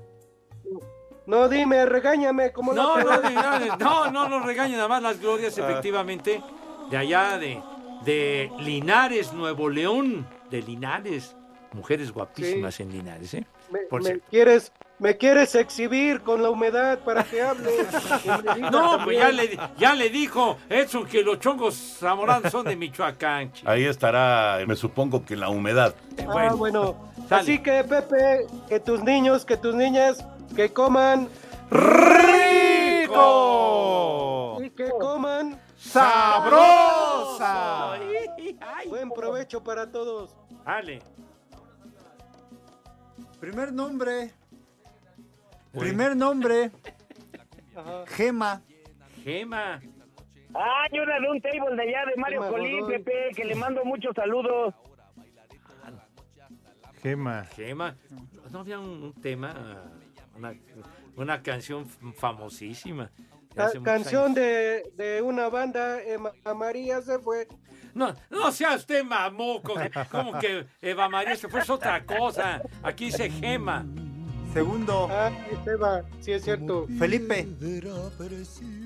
No, 1.26 1.47
dime, 1.47 1.86
regáñame, 1.86 2.51
como 2.51 2.74
No, 2.74 2.95
te- 2.95 3.04
no, 3.04 3.22
no, 3.22 3.78
no, 3.78 4.12
no 4.12 4.30
nos 4.30 4.45
regañen 4.45 4.76
nada 4.78 4.89
más 4.89 5.01
las 5.01 5.22
glorias, 5.22 5.58
Ah. 5.58 5.70
efectivamente, 5.70 6.41
de 6.89 6.97
allá 6.97 7.38
de, 7.38 7.62
de 8.04 8.51
Linares, 8.60 9.32
Nuevo 9.32 9.70
León, 9.70 10.28
de 10.49 10.62
Linares. 10.62 11.36
Mujeres 11.72 12.12
guapísimas 12.12 12.80
en 12.82 12.91
Linares, 12.91 13.34
¿eh? 13.34 13.45
Me, 13.72 13.80
Por 13.89 14.01
me 14.04 14.10
cierto. 14.10 14.26
quieres, 14.30 14.72
me 15.04 15.18
quieres 15.18 15.54
exhibir 15.56 16.22
con 16.22 16.41
la 16.41 16.49
humedad 16.49 16.97
para 16.99 17.26
que 17.26 17.41
hable. 17.41 17.70
No, 18.72 19.04
pues 19.04 19.18
ya 19.18 19.32
le, 19.32 19.60
ya 19.78 19.93
le 19.93 20.10
dijo 20.10 20.58
Edson 20.70 21.06
que 21.06 21.22
los 21.22 21.39
chongos 21.41 21.76
zamoranos 21.99 22.49
son 22.49 22.66
de 22.66 22.78
Michoacán. 22.78 23.51
chico. 23.51 23.70
Ahí 23.70 23.84
estará, 23.84 24.60
me 24.66 24.78
supongo 24.78 25.26
que 25.26 25.36
la 25.36 25.49
humedad. 25.49 25.93
Ah, 26.26 26.54
bueno. 26.56 27.12
Así 27.30 27.60
que, 27.60 27.84
Pepe, 27.84 28.47
que 28.70 28.80
tus 28.80 29.04
niños, 29.04 29.43
que 29.43 29.58
tus 29.58 29.76
niñas, 29.76 30.26
que 30.56 30.72
coman 30.72 31.28
¡Rico! 31.70 33.12
y 34.64 34.70
que 34.70 34.89
coman 34.89 35.60
¡Sabrosa! 35.76 37.20
Buen 38.88 39.12
provecho 39.12 39.62
para 39.62 39.91
todos. 39.91 40.34
Dale. 40.66 41.01
Primer 43.41 43.74
nombre. 43.74 44.32
Güey. 45.74 45.89
Primer 45.89 46.15
nombre. 46.15 46.71
Gema. 48.07 48.61
Gema. 49.24 49.82
Ah, 50.55 50.86
y 50.91 50.99
una 50.99 51.19
de 51.19 51.30
un 51.32 51.41
table 51.41 51.76
de 51.76 51.82
allá 51.82 52.05
de 52.05 52.15
Mario 52.21 52.41
Gema 52.43 52.51
Colín, 52.51 52.80
Godoy. 52.82 52.97
Pepe, 52.99 53.30
que 53.36 53.43
le 53.45 53.55
mando 53.55 53.84
muchos 53.84 54.13
saludos. 54.15 54.74
Gema. 57.01 57.45
Gema. 57.55 57.95
¿No 58.51 58.59
había 58.59 58.80
un, 58.80 59.03
un 59.03 59.13
tema, 59.13 59.82
una, 60.38 60.53
una 61.15 61.41
canción 61.41 61.88
famosísima? 61.88 63.09
de 63.55 63.82
canción 63.84 64.34
de, 64.34 64.84
de 64.95 65.21
una 65.21 65.47
banda, 65.47 66.01
Ema- 66.03 66.34
María 66.55 67.01
se 67.01 67.19
fue. 67.19 67.47
No, 67.93 68.13
no 68.32 68.51
sea 68.51 68.76
usted 68.76 69.03
mamoco. 69.03 69.76
Como 70.09 70.39
que 70.39 70.65
Eva 70.82 71.07
María 71.09 71.36
se 71.36 71.47
fue 71.47 71.59
es 71.59 71.69
otra 71.69 72.03
cosa. 72.03 72.61
Aquí 72.82 73.05
dice 73.05 73.30
Gema. 73.30 73.86
Segundo. 74.54 75.08
Ah, 75.10 75.32
Esteban, 75.51 76.04
sí 76.22 76.32
es 76.32 76.43
cierto. 76.43 76.88
Felipe. 76.99 77.47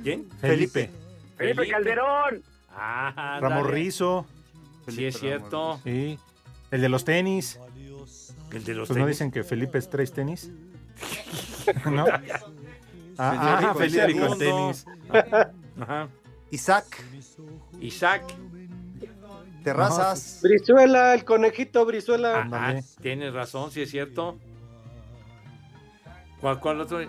¿Quién? 0.03 0.29
Felipe. 0.39 0.89
Felipe 1.35 1.67
Calderón. 1.69 2.41
Ah, 2.69 3.39
Ramos 3.41 3.63
dale. 3.65 3.71
Rizo. 3.75 4.25
Sí, 4.87 5.05
es 5.05 5.19
cierto. 5.19 5.79
Sí. 5.83 6.17
El 6.71 6.81
de 6.81 6.89
los 6.89 7.03
tenis. 7.03 7.59
El 8.51 8.63
de 8.63 8.73
los 8.75 8.87
Pues 8.87 8.97
no 8.97 9.03
tenis. 9.05 9.17
dicen 9.17 9.31
que 9.31 9.43
Felipe 9.43 9.77
es 9.77 9.89
tres 9.89 10.13
tenis. 10.13 10.49
¿No? 11.91 12.05
Ah, 12.07 12.19
ah, 13.17 13.73
el 13.77 13.89
Federico 13.91 14.25
el 14.25 14.37
segundo. 14.37 14.71
tenis. 14.73 14.85
Ajá. 15.81 16.07
Isaac. 16.51 16.85
Isaac. 17.81 18.23
Terrazas. 19.63 20.39
Brizuela, 20.43 21.13
el 21.13 21.25
conejito 21.25 21.85
Brizuela. 21.85 22.43
Ajá, 22.43 22.75
tienes 23.01 23.33
razón, 23.33 23.69
sí 23.71 23.81
es 23.81 23.91
cierto. 23.91 24.39
¿Cuál, 26.39 26.59
cuál 26.59 26.81
otro? 26.81 27.01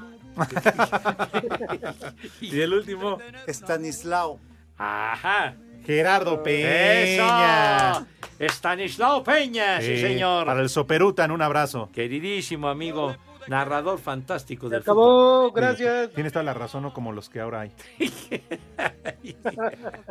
y 2.41 2.61
el 2.61 2.73
último. 2.73 3.19
Estanislao. 3.47 4.39
Ajá. 4.77 5.55
Gerardo 5.85 6.43
Peña. 6.43 7.93
¡Eso! 7.93 8.07
Estanislao 8.39 9.25
Peña, 9.25 9.81
sí, 9.81 9.97
Sí, 9.97 10.03
señor. 10.03 10.47
Para 10.47 10.61
el 10.61 10.69
Soperutan, 10.69 11.31
un 11.31 11.43
abrazo. 11.43 11.91
Queridísimo 11.93 12.69
amigo, 12.69 13.17
narrador 13.49 13.99
fantástico 13.99 14.69
del 14.69 14.83
Acabó, 14.83 15.51
gracias. 15.53 16.13
Tienes 16.13 16.33
toda 16.33 16.45
la 16.45 16.55
razón, 16.55 16.83
no 16.83 16.93
como 16.93 17.13
los 17.13 17.29
que 17.29 17.41
ahora 17.41 17.61
hay. 17.61 17.73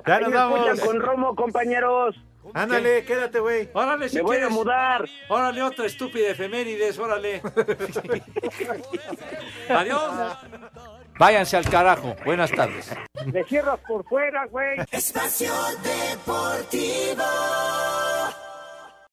Ya 0.06 0.20
nos 0.20 0.34
vamos. 0.34 0.80
con 0.82 1.00
Romo, 1.00 1.36
compañeros. 1.36 2.16
Ándale, 2.54 3.04
quédate, 3.04 3.40
güey. 3.40 3.70
Órale, 3.74 4.10
si 4.10 4.18
Me 4.18 4.22
voy 4.22 4.38
a 4.38 4.50
mudar. 4.50 5.06
Órale, 5.30 5.62
otra 5.64 5.86
estúpida 5.86 6.30
efemérides, 6.30 6.98
órale. 6.98 7.42
Adiós. 9.70 10.38
Váyanse 11.20 11.58
al 11.58 11.70
carajo. 11.70 12.16
Buenas 12.24 12.52
tardes. 12.52 12.92
Me 13.26 13.44
cierras 13.44 13.80
por 13.88 14.06
fuera, 14.06 14.46
güey. 14.46 14.78
Espacio 14.92 15.52
Deportivo. 15.84 17.24